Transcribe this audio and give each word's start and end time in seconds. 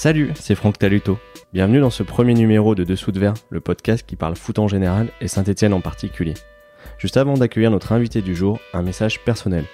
Salut, 0.00 0.32
c'est 0.34 0.54
Franck 0.54 0.78
Taluto. 0.78 1.18
Bienvenue 1.52 1.78
dans 1.78 1.90
ce 1.90 2.02
premier 2.02 2.32
numéro 2.32 2.74
de 2.74 2.84
Dessous 2.84 3.12
de 3.12 3.20
Verre, 3.20 3.34
le 3.50 3.60
podcast 3.60 4.02
qui 4.06 4.16
parle 4.16 4.34
foot 4.34 4.58
en 4.58 4.66
général 4.66 5.10
et 5.20 5.28
Saint-Etienne 5.28 5.74
en 5.74 5.82
particulier. 5.82 6.32
Juste 6.96 7.18
avant 7.18 7.34
d'accueillir 7.34 7.70
notre 7.70 7.92
invité 7.92 8.22
du 8.22 8.34
jour, 8.34 8.60
un 8.72 8.80
message 8.80 9.20
personnel. 9.20 9.66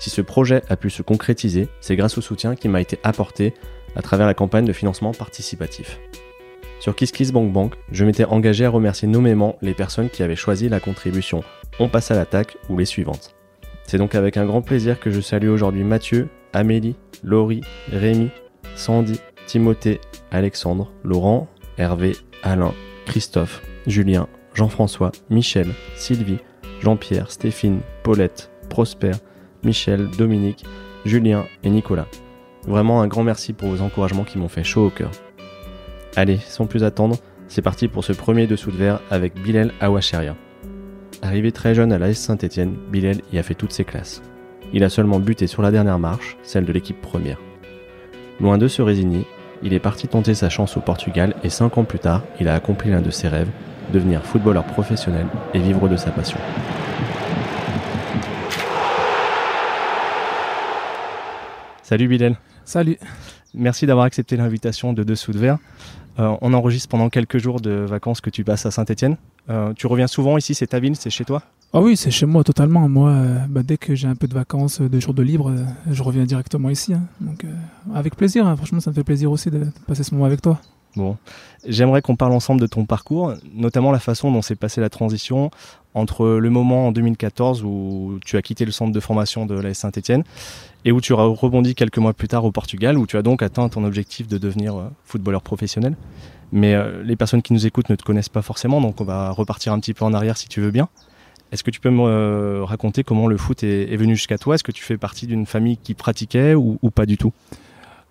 Si 0.00 0.10
ce 0.10 0.20
projet 0.20 0.62
a 0.68 0.76
pu 0.76 0.90
se 0.90 1.02
concrétiser, 1.02 1.68
c'est 1.80 1.94
grâce 1.94 2.18
au 2.18 2.20
soutien 2.20 2.56
qui 2.56 2.66
m'a 2.66 2.80
été 2.80 2.98
apporté 3.04 3.54
à 3.94 4.02
travers 4.02 4.26
la 4.26 4.34
campagne 4.34 4.64
de 4.64 4.72
financement 4.72 5.12
participatif. 5.12 6.00
Sur 6.80 6.96
KissKissBankBank, 6.96 7.74
je 7.92 8.04
m'étais 8.04 8.24
engagé 8.24 8.64
à 8.64 8.70
remercier 8.70 9.06
nommément 9.06 9.58
les 9.62 9.74
personnes 9.74 10.10
qui 10.10 10.24
avaient 10.24 10.34
choisi 10.34 10.68
la 10.68 10.80
contribution 10.80 11.44
On 11.78 11.88
passe 11.88 12.10
à 12.10 12.16
l'attaque 12.16 12.56
ou 12.68 12.76
les 12.78 12.84
suivantes. 12.84 13.36
C'est 13.84 13.98
donc 13.98 14.16
avec 14.16 14.38
un 14.38 14.44
grand 14.44 14.60
plaisir 14.60 14.98
que 14.98 15.12
je 15.12 15.20
salue 15.20 15.50
aujourd'hui 15.50 15.84
Mathieu, 15.84 16.30
Amélie, 16.52 16.96
Laurie, 17.22 17.60
Rémi, 17.92 18.30
Sandy, 18.74 19.20
Timothée, 19.48 20.00
Alexandre, 20.30 20.92
Laurent, 21.02 21.48
Hervé, 21.78 22.12
Alain, 22.42 22.74
Christophe, 23.06 23.62
Julien, 23.86 24.28
Jean-François, 24.52 25.10
Michel, 25.30 25.68
Sylvie, 25.96 26.38
Jean-Pierre, 26.82 27.30
Stéphine, 27.30 27.80
Paulette, 28.02 28.50
Prosper, 28.68 29.12
Michel, 29.64 30.10
Dominique, 30.10 30.64
Julien 31.06 31.46
et 31.64 31.70
Nicolas. 31.70 32.06
Vraiment 32.66 33.00
un 33.00 33.06
grand 33.06 33.24
merci 33.24 33.54
pour 33.54 33.70
vos 33.70 33.80
encouragements 33.80 34.24
qui 34.24 34.36
m'ont 34.36 34.48
fait 34.48 34.64
chaud 34.64 34.86
au 34.86 34.90
cœur. 34.90 35.10
Allez, 36.14 36.36
sans 36.36 36.66
plus 36.66 36.84
attendre, 36.84 37.16
c'est 37.48 37.62
parti 37.62 37.88
pour 37.88 38.04
ce 38.04 38.12
premier 38.12 38.46
dessous 38.46 38.70
de 38.70 38.76
verre 38.76 39.00
avec 39.10 39.40
Bilal 39.40 39.72
Awacheria. 39.80 40.36
Arrivé 41.22 41.52
très 41.52 41.74
jeune 41.74 41.92
à 41.92 41.98
l'AS 41.98 42.18
Saint-Etienne, 42.18 42.76
Bilal 42.90 43.22
y 43.32 43.38
a 43.38 43.42
fait 43.42 43.54
toutes 43.54 43.72
ses 43.72 43.84
classes. 43.84 44.20
Il 44.74 44.84
a 44.84 44.90
seulement 44.90 45.20
buté 45.20 45.46
sur 45.46 45.62
la 45.62 45.70
dernière 45.70 45.98
marche, 45.98 46.36
celle 46.42 46.66
de 46.66 46.72
l'équipe 46.72 47.00
première. 47.00 47.40
Loin 48.40 48.58
de 48.58 48.68
se 48.68 48.82
résigner, 48.82 49.24
il 49.62 49.72
est 49.72 49.80
parti 49.80 50.08
tenter 50.08 50.34
sa 50.34 50.48
chance 50.48 50.76
au 50.76 50.80
Portugal 50.80 51.34
et 51.42 51.50
5 51.50 51.78
ans 51.78 51.84
plus 51.84 51.98
tard, 51.98 52.22
il 52.40 52.48
a 52.48 52.54
accompli 52.54 52.90
l'un 52.90 53.00
de 53.00 53.10
ses 53.10 53.28
rêves, 53.28 53.50
devenir 53.92 54.24
footballeur 54.24 54.64
professionnel 54.64 55.26
et 55.54 55.58
vivre 55.58 55.88
de 55.88 55.96
sa 55.96 56.10
passion. 56.10 56.38
Salut 61.82 62.08
Bilal. 62.08 62.36
Salut. 62.64 62.98
Merci 63.54 63.86
d'avoir 63.86 64.04
accepté 64.04 64.36
l'invitation 64.36 64.92
de 64.92 65.02
Dessous 65.02 65.32
de 65.32 65.38
Verre. 65.38 65.58
Euh, 66.18 66.36
on 66.42 66.52
enregistre 66.52 66.88
pendant 66.88 67.08
quelques 67.08 67.38
jours 67.38 67.60
de 67.60 67.70
vacances 67.70 68.20
que 68.20 68.28
tu 68.28 68.44
passes 68.44 68.66
à 68.66 68.70
Saint-Etienne. 68.70 69.16
Euh, 69.50 69.72
tu 69.74 69.86
reviens 69.86 70.06
souvent 70.06 70.36
ici, 70.36 70.54
c'est 70.54 70.66
ta 70.68 70.78
ville, 70.80 70.96
c'est 70.96 71.10
chez 71.10 71.24
toi? 71.24 71.42
Ah 71.72 71.80
oui, 71.80 71.96
c'est 71.96 72.10
chez 72.10 72.26
moi 72.26 72.44
totalement. 72.44 72.88
Moi, 72.88 73.10
euh, 73.10 73.38
bah, 73.48 73.62
dès 73.62 73.76
que 73.76 73.94
j'ai 73.94 74.08
un 74.08 74.14
peu 74.14 74.26
de 74.26 74.34
vacances, 74.34 74.80
de 74.80 75.00
jours 75.00 75.14
de 75.14 75.22
libre, 75.22 75.50
euh, 75.50 75.64
je 75.90 76.02
reviens 76.02 76.24
directement 76.24 76.70
ici. 76.70 76.94
hein. 76.94 77.02
Donc, 77.20 77.44
euh, 77.44 77.48
avec 77.94 78.16
plaisir. 78.16 78.46
hein. 78.46 78.56
Franchement, 78.56 78.80
ça 78.80 78.90
me 78.90 78.94
fait 78.94 79.04
plaisir 79.04 79.30
aussi 79.30 79.50
de 79.50 79.66
passer 79.86 80.02
ce 80.02 80.14
moment 80.14 80.26
avec 80.26 80.40
toi. 80.40 80.58
Bon, 80.96 81.16
j'aimerais 81.66 82.00
qu'on 82.00 82.16
parle 82.16 82.32
ensemble 82.32 82.60
de 82.62 82.66
ton 82.66 82.86
parcours, 82.86 83.34
notamment 83.54 83.92
la 83.92 83.98
façon 83.98 84.32
dont 84.32 84.40
s'est 84.40 84.56
passée 84.56 84.80
la 84.80 84.88
transition 84.88 85.50
entre 85.94 86.26
le 86.26 86.50
moment 86.50 86.88
en 86.88 86.92
2014 86.92 87.62
où 87.62 88.18
tu 88.24 88.36
as 88.38 88.42
quitté 88.42 88.64
le 88.64 88.72
centre 88.72 88.90
de 88.92 88.98
formation 89.00 89.44
de 89.44 89.54
la 89.54 89.74
Saint-Etienne 89.74 90.24
et 90.86 90.90
où 90.92 91.00
tu 91.02 91.12
as 91.12 91.16
rebondi 91.16 91.74
quelques 91.74 91.98
mois 91.98 92.14
plus 92.14 92.26
tard 92.28 92.44
au 92.46 92.52
Portugal, 92.52 92.96
où 92.96 93.06
tu 93.06 93.16
as 93.18 93.22
donc 93.22 93.42
atteint 93.42 93.68
ton 93.68 93.84
objectif 93.84 94.26
de 94.28 94.38
devenir 94.38 94.76
euh, 94.76 94.84
footballeur 95.04 95.42
professionnel. 95.42 95.94
Mais 96.52 96.74
euh, 96.74 97.02
les 97.02 97.16
personnes 97.16 97.42
qui 97.42 97.52
nous 97.52 97.66
écoutent 97.66 97.90
ne 97.90 97.96
te 97.96 98.02
connaissent 98.02 98.28
pas 98.28 98.42
forcément, 98.42 98.80
donc 98.80 99.00
on 99.00 99.04
va 99.04 99.30
repartir 99.30 99.72
un 99.72 99.80
petit 99.80 99.94
peu 99.94 100.04
en 100.04 100.14
arrière 100.14 100.36
si 100.36 100.48
tu 100.48 100.60
veux 100.60 100.70
bien. 100.70 100.88
Est-ce 101.52 101.64
que 101.64 101.70
tu 101.70 101.80
peux 101.80 101.90
me 101.90 102.02
euh, 102.02 102.64
raconter 102.64 103.04
comment 103.04 103.26
le 103.26 103.36
foot 103.36 103.62
est, 103.62 103.96
venu 103.96 104.16
jusqu'à 104.16 104.38
toi? 104.38 104.54
Est-ce 104.54 104.64
que 104.64 104.72
tu 104.72 104.84
fais 104.84 104.98
partie 104.98 105.26
d'une 105.26 105.46
famille 105.46 105.78
qui 105.78 105.94
pratiquait 105.94 106.54
ou, 106.54 106.78
pas 106.94 107.06
du 107.06 107.16
tout? 107.16 107.32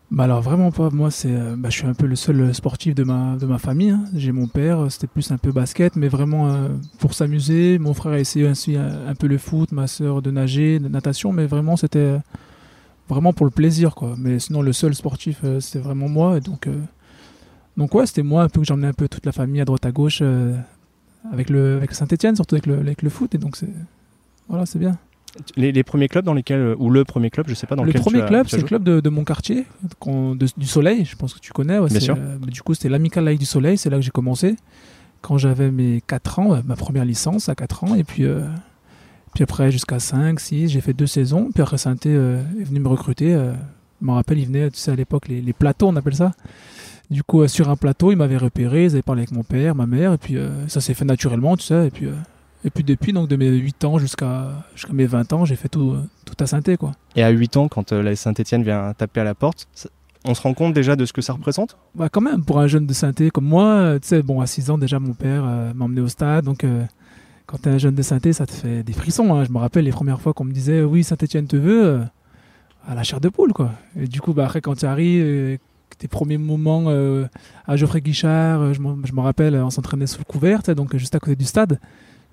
Bah 0.09 0.23
alors 0.23 0.41
vraiment 0.41 0.71
pas. 0.71 0.89
Moi, 0.89 1.11
c'est, 1.11 1.31
euh, 1.31 1.55
bah, 1.58 1.69
je 1.69 1.77
suis 1.77 1.88
un 1.88 1.93
peu 1.93 2.05
le 2.05 2.15
seul 2.15 2.55
sportif 2.55 2.95
de 2.95 3.03
ma, 3.03 3.35
de 3.35 3.45
ma 3.45 3.58
famille. 3.58 3.89
hein. 3.89 4.05
J'ai 4.15 4.31
mon 4.31 4.47
père, 4.47 4.89
c'était 4.89 5.08
plus 5.08 5.31
un 5.31 5.38
peu 5.38 5.52
basket, 5.52 5.95
mais 5.95 6.08
vraiment 6.08 6.69
pour 6.99 7.13
s'amuser. 7.13 7.77
Mon 7.77 7.93
frère 7.93 8.13
a 8.13 8.19
essayé 8.19 8.47
aussi 8.47 8.75
un, 8.75 9.13
peu 9.15 9.27
le 9.27 9.37
foot, 9.37 9.71
ma 9.71 9.86
sœur 9.86 10.21
de 10.21 10.31
nager, 10.31 10.80
de 10.80 10.87
natation, 10.87 11.31
mais 11.33 11.45
vraiment 11.45 11.75
c'était 11.75 12.15
vraiment 13.09 13.33
pour 13.33 13.45
le 13.45 13.52
plaisir, 13.52 13.93
quoi. 13.95 14.15
Mais 14.17 14.39
sinon, 14.39 14.61
le 14.61 14.73
seul 14.73 14.95
sportif, 14.95 15.42
c'était 15.59 15.80
vraiment 15.80 16.09
moi. 16.09 16.39
Donc, 16.39 16.67
donc 17.77 17.93
ouais, 17.95 18.05
c'était 18.05 18.23
moi 18.23 18.43
un 18.43 18.49
peu 18.49 18.60
que 18.61 18.65
j'emmenais 18.67 18.88
un 18.88 18.93
peu 18.93 19.08
toute 19.08 19.26
la 19.26 19.32
famille 19.32 19.61
à 19.61 19.65
droite 19.65 19.86
à 19.86 19.92
gauche 19.92 20.20
euh, 20.21 20.55
avec 21.32 21.49
le 21.49 21.77
avec 21.77 21.93
Saint-Étienne, 21.93 22.36
surtout 22.36 22.55
avec 22.55 22.65
le 22.65 22.77
avec 22.80 23.02
le 23.02 23.10
foot. 23.10 23.33
Et 23.36 23.38
donc 23.38 23.55
c'est 23.55 23.70
voilà, 24.49 24.65
c'est 24.65 24.80
bien. 24.80 24.98
les, 25.58 25.71
les 25.71 25.83
premiers 25.83 26.08
clubs 26.08 26.23
dans 26.26 26.33
lesquels, 26.33 26.73
ou 26.80 26.89
le 26.89 27.04
premier 27.04 27.30
club, 27.30 27.48
je 27.49 27.54
sais 27.54 27.67
pas 27.67 27.76
dans 27.76 27.83
le 27.83 27.87
lequel 27.89 28.02
premier 28.02 28.20
tu 28.20 28.23
as- 28.23 28.27
club, 28.27 28.48
c'est 28.49 28.58
le 28.58 28.64
club 28.64 28.83
de, 28.83 28.99
de 29.02 29.10
mon 29.10 29.23
quartier, 29.26 29.66
de- 30.05 30.36
du 30.58 30.66
Soleil, 30.66 31.04
je 31.05 31.16
pense 31.16 31.33
que 31.33 31.39
tu 31.39 31.52
connais. 31.52 31.77
ouais, 31.80 31.89
Bien 31.89 31.99
sûr. 31.99 32.16
euh, 32.17 32.37
du 32.39 32.61
coup, 32.61 32.73
c'était 32.73 32.89
l'Amical 32.89 33.23
Light 33.26 33.39
du 33.39 33.45
Soleil, 33.45 33.77
c'est 33.77 33.89
là 33.89 33.98
que 33.98 34.04
j'ai 34.04 34.11
commencé. 34.11 34.55
Quand 35.21 35.37
j'avais 35.37 35.70
mes 35.71 36.02
4 36.08 36.39
ans, 36.39 36.54
euh, 36.55 36.61
ma 36.66 36.76
première 36.76 37.04
licence 37.05 37.49
à 37.49 37.55
4 37.55 37.83
ans, 37.83 37.93
et 37.95 38.04
puis, 38.05 38.23
euh, 38.23 38.42
puis 39.36 39.43
après 39.43 39.70
jusqu'à 39.71 39.99
5, 39.99 40.39
6, 40.39 40.70
j'ai 40.70 40.80
fait 40.82 40.93
deux 40.93 41.08
saisons. 41.08 41.49
Puis 41.54 41.61
après, 41.61 41.77
Sainté 41.77 42.10
euh, 42.14 42.42
est 42.60 42.64
venu 42.64 42.80
me 42.80 42.87
recruter. 42.87 43.33
euh, 43.36 43.54
je 44.02 44.05
me 44.08 44.11
rappelle, 44.14 44.39
il 44.39 44.45
venait, 44.45 44.70
tu 44.71 44.80
sais, 44.80 44.92
à 44.92 44.95
l'époque, 44.95 45.27
les, 45.27 45.42
les 45.42 45.54
plateaux, 45.54 45.87
on 45.89 45.95
appelle 45.98 46.16
ça. 46.16 46.32
Du 47.09 47.23
coup, 47.23 47.41
euh, 47.41 47.47
sur 47.47 47.69
un 47.69 47.75
plateau, 47.77 48.11
il 48.11 48.17
m'avait 48.17 48.37
repéré, 48.37 48.85
ils 48.85 48.91
avaient 48.93 49.01
parlé 49.01 49.21
avec 49.21 49.31
mon 49.31 49.43
père, 49.43 49.75
ma 49.75 49.85
mère, 49.85 50.13
et 50.13 50.17
puis 50.17 50.37
euh, 50.37 50.67
ça 50.67 50.81
s'est 50.81 50.93
fait 50.93 51.05
naturellement, 51.05 51.55
tu 51.55 51.63
sais. 51.63 51.87
Et 51.87 51.91
puis, 51.91 52.05
euh, 52.07 52.11
et 52.65 52.69
puis 52.69 52.83
depuis, 52.83 53.13
donc 53.13 53.29
de 53.29 53.35
mes 53.37 53.49
8 53.49 53.85
ans 53.85 53.97
jusqu'à 53.97 54.47
jusqu'à 54.75 54.91
mes 54.93 55.05
20 55.05 55.31
ans, 55.31 55.45
j'ai 55.45 55.55
fait 55.55 55.69
tout, 55.69 55.95
tout 56.25 56.35
à 56.43 56.47
Sainté, 56.47 56.75
quoi. 56.75 56.91
Et 57.15 57.23
à 57.23 57.29
8 57.29 57.55
ans, 57.55 57.67
quand 57.69 57.93
la 57.93 58.15
Saint-Etienne 58.15 58.63
vient 58.63 58.93
taper 58.93 59.21
à 59.21 59.23
la 59.23 59.35
porte, 59.35 59.67
ça- 59.73 59.89
on 60.25 60.33
se 60.33 60.41
rend 60.41 60.53
compte 60.53 60.73
déjà 60.73 60.97
de 60.97 61.05
ce 61.05 61.13
que 61.13 61.21
ça 61.21 61.31
représente? 61.31 61.77
Bah 61.95 62.09
quand 62.09 62.19
même, 62.19 62.43
pour 62.43 62.59
un 62.59 62.67
jeune 62.67 62.85
de 62.85 62.91
Sainté 62.93 63.29
comme 63.29 63.45
moi, 63.45 63.97
tu 64.01 64.07
sais, 64.09 64.21
bon, 64.21 64.41
à 64.41 64.47
6 64.47 64.69
ans 64.69 64.77
déjà, 64.77 64.99
mon 64.99 65.13
père 65.13 65.43
m'a 65.73 65.85
emmené 65.85 66.01
au 66.01 66.09
stade, 66.09 66.43
donc 66.43 66.65
quand 67.45 67.57
t'es 67.61 67.69
un 67.69 67.77
jeune 67.77 67.95
de 67.95 68.01
Sainté, 68.01 68.33
ça 68.33 68.45
te 68.45 68.51
fait 68.51 68.83
des 68.83 68.91
frissons. 68.91 69.33
hein. 69.33 69.45
Je 69.45 69.51
me 69.53 69.57
rappelle 69.59 69.85
les 69.85 69.91
premières 69.91 70.19
fois 70.19 70.33
qu'on 70.33 70.43
me 70.43 70.51
disait, 70.51 70.81
oui, 70.83 71.05
Saint-Etienne 71.05 71.47
te 71.47 71.55
veut, 71.55 72.01
à 72.85 72.95
la 72.95 73.03
chair 73.03 73.21
de 73.21 73.29
poule, 73.29 73.53
quoi. 73.53 73.71
Et 73.97 74.07
du 74.07 74.19
coup, 74.19 74.33
bah, 74.33 74.43
après, 74.45 74.59
quand 74.59 74.75
tu 74.75 74.85
arrives, 74.85 75.57
tes 75.97 76.08
premiers 76.08 76.37
moments 76.37 76.85
euh, 76.87 77.25
à 77.65 77.75
Geoffrey 77.75 78.02
Guichard, 78.02 78.61
euh, 78.61 78.73
je 78.73 78.81
me 78.81 79.19
rappelle, 79.19 79.55
on 79.55 79.69
s'entraînait 79.69 80.08
sous 80.08 80.19
le 80.19 80.25
couvert, 80.25 80.59
tu 80.61 80.67
sais, 80.67 80.75
donc 80.75 80.93
euh, 80.93 80.97
juste 80.97 81.15
à 81.15 81.19
côté 81.19 81.35
du 81.35 81.45
stade. 81.45 81.80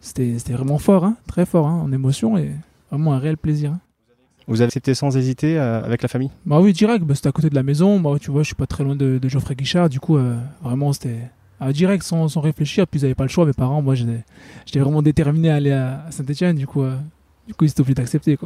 C'était 0.00 0.36
vraiment 0.50 0.78
fort, 0.78 1.04
hein, 1.04 1.16
très 1.26 1.46
fort, 1.46 1.66
hein, 1.66 1.80
en 1.82 1.90
émotion 1.92 2.36
et 2.36 2.50
vraiment 2.90 3.14
un 3.14 3.18
réel 3.18 3.38
plaisir. 3.38 3.72
hein. 3.72 3.80
Vous 4.46 4.60
avez 4.60 4.66
accepté 4.66 4.94
sans 4.94 5.16
hésiter 5.16 5.58
euh, 5.58 5.82
avec 5.82 6.02
la 6.02 6.08
famille? 6.08 6.30
Bah 6.44 6.60
oui, 6.60 6.72
direct, 6.72 7.04
bah, 7.04 7.14
c'était 7.14 7.28
à 7.28 7.32
côté 7.32 7.48
de 7.48 7.54
la 7.54 7.62
maison. 7.62 7.98
Moi, 7.98 8.18
tu 8.18 8.30
vois, 8.30 8.42
je 8.42 8.48
suis 8.48 8.54
pas 8.54 8.66
très 8.66 8.84
loin 8.84 8.94
de, 8.94 9.18
de 9.18 9.28
Geoffrey 9.28 9.54
Guichard. 9.54 9.88
Du 9.88 10.00
coup, 10.00 10.18
euh, 10.18 10.36
vraiment, 10.62 10.92
c'était 10.92 11.16
ah, 11.60 11.72
direct, 11.72 12.02
sans, 12.02 12.28
sans 12.28 12.40
réfléchir. 12.40 12.86
Puis 12.86 13.00
ils 13.00 13.04
avaient 13.06 13.14
pas 13.14 13.24
le 13.24 13.30
choix, 13.30 13.46
mes 13.46 13.54
parents. 13.54 13.80
Moi, 13.80 13.94
j'étais 13.94 14.80
vraiment 14.80 15.00
déterminé 15.00 15.50
à 15.50 15.54
aller 15.54 15.72
à, 15.72 16.04
Saint-Etienne. 16.10 16.56
Du 16.56 16.66
coup, 16.66 16.82
euh, 16.82 16.94
du 17.48 17.54
coup, 17.54 17.64
ils 17.64 17.70
étaient 17.70 17.80
obligés 17.80 17.94
d'accepter. 17.94 18.38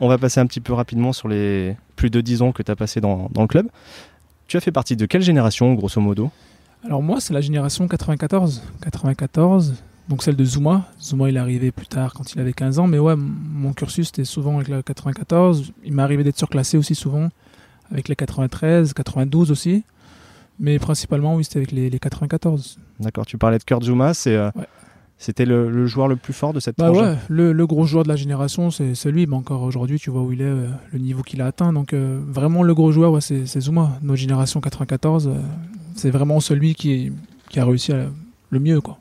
On 0.00 0.08
va 0.08 0.18
passer 0.18 0.40
un 0.40 0.46
petit 0.46 0.60
peu 0.60 0.72
rapidement 0.72 1.12
sur 1.12 1.28
les 1.28 1.76
plus 1.94 2.10
de 2.10 2.20
10 2.20 2.42
ans 2.42 2.50
que 2.50 2.64
tu 2.64 2.70
as 2.70 2.76
passé 2.76 3.00
dans, 3.00 3.28
dans 3.32 3.42
le 3.42 3.48
club. 3.48 3.68
Tu 4.46 4.56
as 4.56 4.60
fait 4.60 4.72
partie 4.72 4.96
de 4.96 5.06
quelle 5.06 5.22
génération, 5.22 5.74
grosso 5.74 6.00
modo 6.00 6.30
Alors, 6.84 7.02
moi, 7.02 7.20
c'est 7.20 7.34
la 7.34 7.40
génération 7.40 7.88
94. 7.88 8.62
94, 8.82 9.74
donc 10.08 10.22
celle 10.22 10.36
de 10.36 10.44
Zuma. 10.44 10.86
Zuma, 11.02 11.28
il 11.28 11.36
est 11.36 11.40
arrivé 11.40 11.72
plus 11.72 11.86
tard 11.86 12.14
quand 12.14 12.32
il 12.32 12.40
avait 12.40 12.52
15 12.52 12.78
ans. 12.78 12.86
Mais 12.86 12.98
ouais, 12.98 13.14
mon 13.16 13.72
cursus, 13.72 14.06
c'était 14.06 14.24
souvent 14.24 14.56
avec 14.56 14.68
la 14.68 14.82
94. 14.82 15.72
Il 15.84 15.92
m'est 15.94 16.02
arrivé 16.02 16.22
d'être 16.22 16.38
surclassé 16.38 16.76
aussi 16.76 16.94
souvent 16.94 17.28
avec 17.90 18.08
les 18.08 18.16
93, 18.16 18.92
92 18.92 19.50
aussi. 19.50 19.84
Mais 20.58 20.78
principalement, 20.78 21.34
oui, 21.34 21.44
c'était 21.44 21.58
avec 21.58 21.72
les, 21.72 21.90
les 21.90 21.98
94. 21.98 22.78
D'accord, 23.00 23.26
tu 23.26 23.36
parlais 23.36 23.58
de 23.58 23.64
Kurt 23.64 23.82
Zuma, 23.82 24.14
c'est, 24.14 24.34
euh, 24.36 24.50
Ouais. 24.54 24.66
C'était 25.18 25.46
le, 25.46 25.70
le 25.70 25.86
joueur 25.86 26.08
le 26.08 26.16
plus 26.16 26.32
fort 26.34 26.52
de 26.52 26.60
cette 26.60 26.76
Bah 26.76 26.90
tranche 26.90 26.98
ouais, 27.02 27.16
le, 27.28 27.52
le 27.52 27.66
gros 27.66 27.86
joueur 27.86 28.04
de 28.04 28.08
la 28.08 28.16
génération, 28.16 28.70
c'est 28.70 28.92
lui. 29.10 29.26
Mais 29.26 29.34
encore 29.36 29.62
aujourd'hui, 29.62 29.98
tu 29.98 30.10
vois 30.10 30.22
où 30.22 30.32
il 30.32 30.40
est, 30.42 30.44
euh, 30.44 30.68
le 30.92 30.98
niveau 30.98 31.22
qu'il 31.22 31.40
a 31.40 31.46
atteint. 31.46 31.72
Donc 31.72 31.92
euh, 31.92 32.20
vraiment, 32.26 32.62
le 32.62 32.74
gros 32.74 32.92
joueur, 32.92 33.12
ouais, 33.12 33.20
c'est 33.22 33.46
Zuma. 33.60 33.98
Notre 34.02 34.18
génération 34.20 34.60
94, 34.60 35.28
euh, 35.28 35.32
c'est 35.94 36.10
vraiment 36.10 36.40
celui 36.40 36.74
qui, 36.74 37.12
qui 37.48 37.58
a 37.60 37.64
réussi 37.64 37.92
à- 37.92 38.06
le 38.50 38.60
mieux. 38.60 38.80
quoi. 38.80 38.98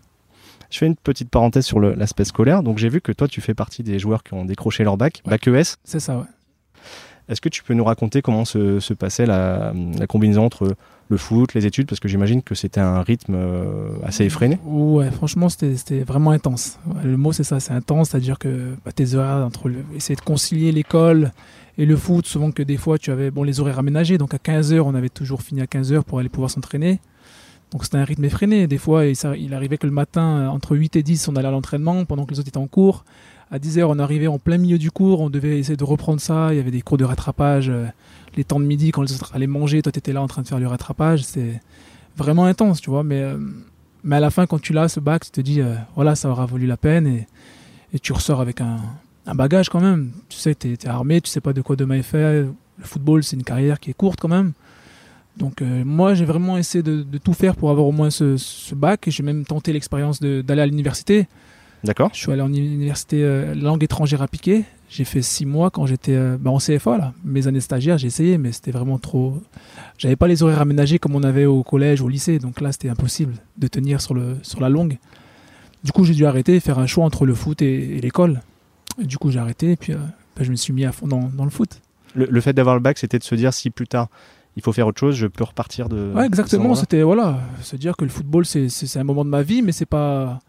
Je 0.71 0.77
fais 0.79 0.87
une 0.87 0.95
petite 0.95 1.29
parenthèse 1.29 1.65
sur 1.65 1.79
l'aspect 1.79 2.25
scolaire. 2.25 2.63
Donc 2.63 2.77
j'ai 2.77 2.89
vu 2.89 3.01
que 3.01 3.11
toi, 3.11 3.27
tu 3.27 3.39
fais 3.41 3.53
partie 3.53 3.83
des 3.83 3.99
joueurs 3.99 4.23
qui 4.23 4.33
ont 4.33 4.45
décroché 4.45 4.83
leur 4.83 4.97
bac, 4.97 5.21
Ouais. 5.25 5.31
bac 5.31 5.47
ES. 5.47 5.75
C'est 5.83 5.99
ça, 5.99 6.17
ouais. 6.17 6.25
Est-ce 7.27 7.41
que 7.41 7.49
tu 7.49 7.63
peux 7.63 7.73
nous 7.73 7.83
raconter 7.83 8.21
comment 8.21 8.45
se, 8.45 8.79
se 8.79 8.93
passait 8.93 9.25
la, 9.25 9.73
la 9.97 10.07
combinaison 10.07 10.45
entre 10.45 10.75
le 11.07 11.17
foot, 11.17 11.53
les 11.53 11.65
études 11.65 11.87
Parce 11.87 11.99
que 11.99 12.07
j'imagine 12.07 12.41
que 12.41 12.55
c'était 12.55 12.81
un 12.81 13.01
rythme 13.01 13.35
euh, 13.35 13.89
assez 14.03 14.25
effréné. 14.25 14.57
Ouais, 14.65 15.11
franchement, 15.11 15.49
c'était 15.49 15.99
vraiment 15.99 16.31
intense. 16.31 16.79
Le 17.03 17.17
mot, 17.17 17.31
c'est 17.31 17.43
ça, 17.43 17.59
c'est 17.59 17.73
intense. 17.73 18.09
C'est-à-dire 18.09 18.39
que 18.39 18.75
bah, 18.83 18.91
tes 18.91 19.15
horaires, 19.15 19.45
entre 19.45 19.71
essayer 19.95 20.15
de 20.15 20.21
concilier 20.21 20.71
l'école 20.71 21.31
et 21.77 21.85
le 21.85 21.95
foot, 21.95 22.25
souvent 22.25 22.51
que 22.51 22.63
des 22.63 22.77
fois, 22.77 22.97
tu 22.97 23.11
avais 23.11 23.31
bon, 23.31 23.43
les 23.43 23.59
horaires 23.59 23.79
aménagés. 23.79 24.17
Donc 24.17 24.33
à 24.33 24.37
15h, 24.37 24.79
on 24.79 24.95
avait 24.95 25.09
toujours 25.09 25.41
fini 25.41 25.61
à 25.61 25.65
15h 25.65 26.03
pour 26.03 26.19
aller 26.19 26.29
pouvoir 26.29 26.49
s'entraîner. 26.49 26.99
Donc 27.71 27.83
c'était 27.83 27.97
un 27.97 28.03
rythme 28.03 28.25
effréné. 28.25 28.67
Des 28.67 28.77
fois, 28.77 29.05
il, 29.05 29.15
il 29.37 29.53
arrivait 29.53 29.77
que 29.77 29.87
le 29.87 29.93
matin, 29.93 30.49
entre 30.49 30.75
8 30.75 30.95
et 30.95 31.03
10, 31.03 31.27
on 31.27 31.35
allait 31.35 31.47
à 31.47 31.51
l'entraînement 31.51 32.05
pendant 32.05 32.25
que 32.25 32.31
les 32.31 32.39
autres 32.39 32.49
étaient 32.49 32.57
en 32.57 32.67
cours. 32.67 33.05
À 33.51 33.59
10 33.59 33.77
heures, 33.77 33.89
on 33.91 33.99
arrivait 33.99 34.27
en 34.27 34.39
plein 34.39 34.57
milieu 34.57 34.79
du 34.79 34.89
cours, 34.89 35.21
on 35.21 35.29
devait 35.29 35.59
essayer 35.59 35.77
de 35.77 35.83
reprendre 35.83 36.19
ça. 36.19 36.47
Il 36.51 36.57
y 36.57 36.59
avait 36.59 36.71
des 36.71 36.81
cours 36.81 36.97
de 36.97 37.05
rattrapage, 37.05 37.71
les 38.37 38.43
temps 38.43 38.59
de 38.59 38.65
midi 38.65 38.91
quand 38.91 39.01
les 39.01 39.13
autres 39.13 39.35
allaient 39.35 39.47
manger, 39.47 39.81
toi 39.81 39.91
tu 39.91 39.99
étais 39.99 40.13
là 40.13 40.21
en 40.21 40.27
train 40.27 40.41
de 40.41 40.47
faire 40.47 40.59
du 40.59 40.67
rattrapage. 40.67 41.23
C'est 41.23 41.61
vraiment 42.17 42.45
intense, 42.45 42.81
tu 42.81 42.89
vois. 42.89 43.03
Mais, 43.03 43.23
mais 44.03 44.17
à 44.17 44.19
la 44.19 44.29
fin, 44.29 44.45
quand 44.45 44.61
tu 44.61 44.73
l'as, 44.73 44.87
ce 44.87 44.99
bac, 44.99 45.25
tu 45.25 45.31
te 45.31 45.41
dis, 45.41 45.61
voilà, 45.95 46.15
ça 46.15 46.29
aura 46.29 46.45
valu 46.45 46.67
la 46.67 46.77
peine 46.77 47.07
et, 47.07 47.27
et 47.93 47.99
tu 47.99 48.13
ressors 48.13 48.41
avec 48.41 48.61
un, 48.61 48.79
un 49.25 49.35
bagage 49.35 49.69
quand 49.69 49.81
même. 49.81 50.11
Tu 50.29 50.37
sais, 50.37 50.55
tu 50.55 50.73
es, 50.73 50.87
armé, 50.87 51.21
tu 51.21 51.29
sais 51.29 51.41
pas 51.41 51.53
de 51.53 51.61
quoi 51.61 51.75
demain 51.75 51.95
est 51.95 52.03
fait. 52.03 52.41
Le 52.43 52.53
football, 52.83 53.23
c'est 53.23 53.35
une 53.35 53.43
carrière 53.43 53.79
qui 53.79 53.89
est 53.89 53.93
courte 53.93 54.19
quand 54.19 54.27
même. 54.27 54.53
Donc 55.37 55.61
euh, 55.61 55.83
moi, 55.83 56.13
j'ai 56.13 56.25
vraiment 56.25 56.57
essayé 56.57 56.83
de, 56.83 57.03
tout 57.17 57.33
faire 57.33 57.55
pour 57.55 57.69
avoir 57.69 57.87
au 57.87 57.91
moins 57.91 58.09
ce, 58.09 58.75
bac. 58.75 59.07
Et 59.07 59.11
j'ai 59.11 59.23
même 59.23 59.45
tenté 59.45 59.73
l'expérience 59.73 60.19
d'aller 60.19 60.61
à 60.61 60.65
l'université. 60.65 61.27
D'accord. 61.83 62.09
Je 62.13 62.19
suis 62.19 62.31
allé 62.31 62.41
en 62.41 62.51
université 62.51 63.23
euh, 63.23 63.53
langue 63.53 63.83
étrangère 63.83 64.21
à 64.21 64.27
Piquet. 64.27 64.63
J'ai 64.89 65.03
fait 65.03 65.21
six 65.21 65.45
mois 65.45 65.71
quand 65.71 65.85
j'étais 65.85 66.13
euh, 66.13 66.37
bah, 66.39 66.51
en 66.51 66.57
CFA. 66.57 66.97
Là. 66.97 67.13
Mes 67.23 67.47
années 67.47 67.59
stagiaires, 67.59 67.97
j'ai 67.97 68.07
essayé, 68.07 68.37
mais 68.37 68.51
c'était 68.51 68.71
vraiment 68.71 68.99
trop. 68.99 69.41
J'avais 69.97 70.15
pas 70.15 70.27
les 70.27 70.43
horaires 70.43 70.61
aménagés 70.61 70.99
comme 70.99 71.15
on 71.15 71.23
avait 71.23 71.45
au 71.45 71.63
collège, 71.63 72.01
au 72.01 72.07
lycée. 72.07 72.39
Donc 72.39 72.61
là, 72.61 72.71
c'était 72.71 72.89
impossible 72.89 73.33
de 73.57 73.67
tenir 73.67 74.01
sur, 74.01 74.13
le, 74.13 74.37
sur 74.43 74.61
la 74.61 74.69
longue. 74.69 74.97
Du 75.83 75.91
coup, 75.91 76.03
j'ai 76.03 76.13
dû 76.13 76.25
arrêter 76.25 76.55
et 76.55 76.59
faire 76.59 76.79
un 76.79 76.87
choix 76.87 77.05
entre 77.05 77.25
le 77.25 77.33
foot 77.33 77.61
et 77.61 77.99
l'école 78.01 78.41
du 78.97 79.17
coup, 79.17 79.31
j'ai 79.31 79.39
arrêté 79.39 79.71
et 79.71 79.75
puis 79.75 79.93
euh, 79.93 79.97
bah, 80.35 80.43
je 80.43 80.51
me 80.51 80.55
suis 80.55 80.73
mis 80.73 80.85
à 80.85 80.91
fond 80.91 81.07
dans, 81.07 81.43
le 81.43 81.49
foot. 81.49 81.81
Le, 82.13 82.41
fait 82.41 82.53
d'avoir 82.53 82.75
le 82.75 82.81
bac, 82.81 82.97
c'était 82.97 83.19
de 83.19 83.23
se 83.23 83.35
dire 83.35 83.53
si 83.53 83.69
plus 83.69 83.87
tard 83.87 84.07
il 84.55 84.63
faut 84.63 84.71
faire 84.71 84.87
autre 84.87 84.99
chose, 84.99 85.15
je 85.15 85.27
peux 85.27 85.43
repartir 85.43 85.89
de. 85.89 86.13
Ouais, 86.15 86.25
exactement. 86.25 86.75
C'était 86.75 87.01
voilà, 87.01 87.39
se 87.61 87.75
dire 87.75 87.97
que 87.97 88.05
le 88.05 88.09
football 88.09 88.45
c'est 88.45 88.97
un 88.97 89.03
moment 89.03 89.25
de 89.25 89.29
ma 89.29 89.41
vie, 89.41 89.61
mais 89.61 89.73
c'est 89.73 89.85
pas 89.85 90.39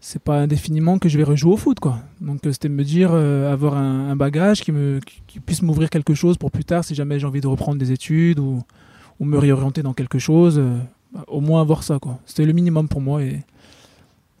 c'est 0.00 0.22
pas 0.22 0.40
indéfiniment 0.40 0.98
que 0.98 1.08
je 1.08 1.18
vais 1.18 1.24
rejouer 1.24 1.52
au 1.52 1.56
foot 1.56 1.80
quoi. 1.80 1.98
Donc 2.20 2.46
euh, 2.46 2.52
c'était 2.52 2.68
me 2.68 2.84
dire 2.84 3.10
euh, 3.12 3.52
avoir 3.52 3.76
un, 3.76 4.14
bagage 4.16 4.62
qui 4.62 4.72
me 4.72 5.00
qui 5.26 5.40
puisse 5.40 5.62
m'ouvrir 5.62 5.90
quelque 5.90 6.14
chose 6.14 6.36
pour 6.36 6.50
plus 6.50 6.64
tard 6.64 6.84
si 6.84 6.94
jamais 6.94 7.18
j'ai 7.18 7.26
envie 7.26 7.40
de 7.40 7.46
reprendre 7.46 7.78
des 7.78 7.92
études 7.92 8.38
ou, 8.38 8.62
ou 9.18 9.24
me 9.24 9.38
réorienter 9.38 9.82
dans 9.82 9.94
quelque 9.94 10.18
chose, 10.18 10.62
bah, 11.12 11.24
au 11.26 11.40
moins 11.40 11.60
avoir 11.60 11.82
ça 11.82 11.98
quoi. 11.98 12.20
C'était 12.26 12.44
le 12.44 12.52
minimum 12.52 12.88
pour 12.88 13.00
moi 13.00 13.22
et 13.22 13.40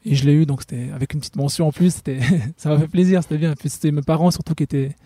et 0.04 0.14
je 0.14 0.24
l'ai 0.24 0.32
eu, 0.32 0.46
donc 0.46 0.62
c'était 0.62 0.90
avec 0.94 1.12
une 1.12 1.20
petite 1.20 1.36
mention 1.36 1.68
en 1.68 1.72
plus. 1.72 1.94
C'était, 1.94 2.18
ça 2.56 2.70
m'a 2.70 2.78
fait 2.78 2.88
plaisir, 2.88 3.22
c'était 3.22 3.38
bien. 3.38 3.54
Puis 3.54 3.68
c'était 3.68 3.90
mes 3.90 4.02
parents 4.02 4.30
surtout 4.30 4.54
qui 4.54 4.62
étaient, 4.62 4.96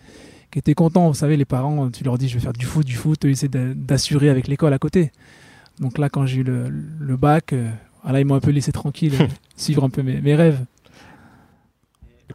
qui 0.51 0.59
étaient 0.59 0.73
contents. 0.73 1.07
Vous 1.07 1.13
savez, 1.13 1.35
les 1.35 1.45
parents, 1.45 1.89
tu 1.89 2.03
leur 2.03 2.17
dis 2.17 2.29
je 2.29 2.35
vais 2.35 2.39
faire 2.39 2.53
du 2.53 2.65
foot, 2.65 2.85
du 2.85 2.95
foot, 2.95 3.19
ils 3.23 3.31
essaient 3.31 3.49
d'assurer 3.49 4.29
avec 4.29 4.47
l'école 4.47 4.73
à 4.73 4.79
côté. 4.79 5.11
Donc 5.79 5.97
là, 5.97 6.09
quand 6.09 6.25
j'ai 6.25 6.41
eu 6.41 6.43
le, 6.43 7.17
bac, 7.17 7.53
euh, 7.53 7.69
là, 8.11 8.19
ils 8.19 8.25
m'ont 8.25 8.35
un 8.35 8.39
peu 8.39 8.51
laissé 8.51 8.71
tranquille, 8.71 9.13
suivre 9.55 9.83
un 9.83 9.89
peu 9.89 10.03
mes, 10.03 10.19
mes, 10.19 10.35
rêves. 10.35 10.59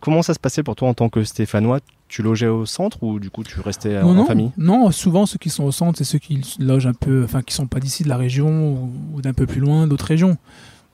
Comment 0.01 0.23
ça 0.23 0.35
se 0.35 0.39
passait 0.39 0.63
pour 0.63 0.77
toi 0.77 0.89
en 0.89 0.95
tant 0.95 1.09
que 1.09 1.25
Stéphanois? 1.25 1.81
Tu 2.07 2.23
logeais 2.23 2.47
au 2.47 2.65
centre 2.65 3.03
ou 3.03 3.21
du 3.21 3.29
coup 3.31 3.43
tu 3.43 3.61
restais 3.61 3.99
en 3.99 4.25
famille? 4.25 4.51
Non, 4.57 4.91
souvent 4.91 5.27
ceux 5.27 5.39
qui 5.39 5.51
sont 5.51 5.65
au 5.65 5.73
centre, 5.73 5.99
c'est 5.99 6.05
ceux 6.05 6.19
qui 6.19 6.41
logent 6.59 6.87
un 6.87 6.95
peu, 6.95 7.23
enfin 7.25 7.43
qui 7.43 7.53
sont 7.53 7.67
pas 7.67 7.81
d'ici, 7.81 8.03
de 8.03 8.09
la 8.09 8.17
région 8.17 8.91
ou 9.13 9.21
d'un 9.21 9.35
peu 9.35 9.47
plus 9.47 9.61
loin, 9.61 9.87
d'autres 9.87 10.07
régions. 10.07 10.39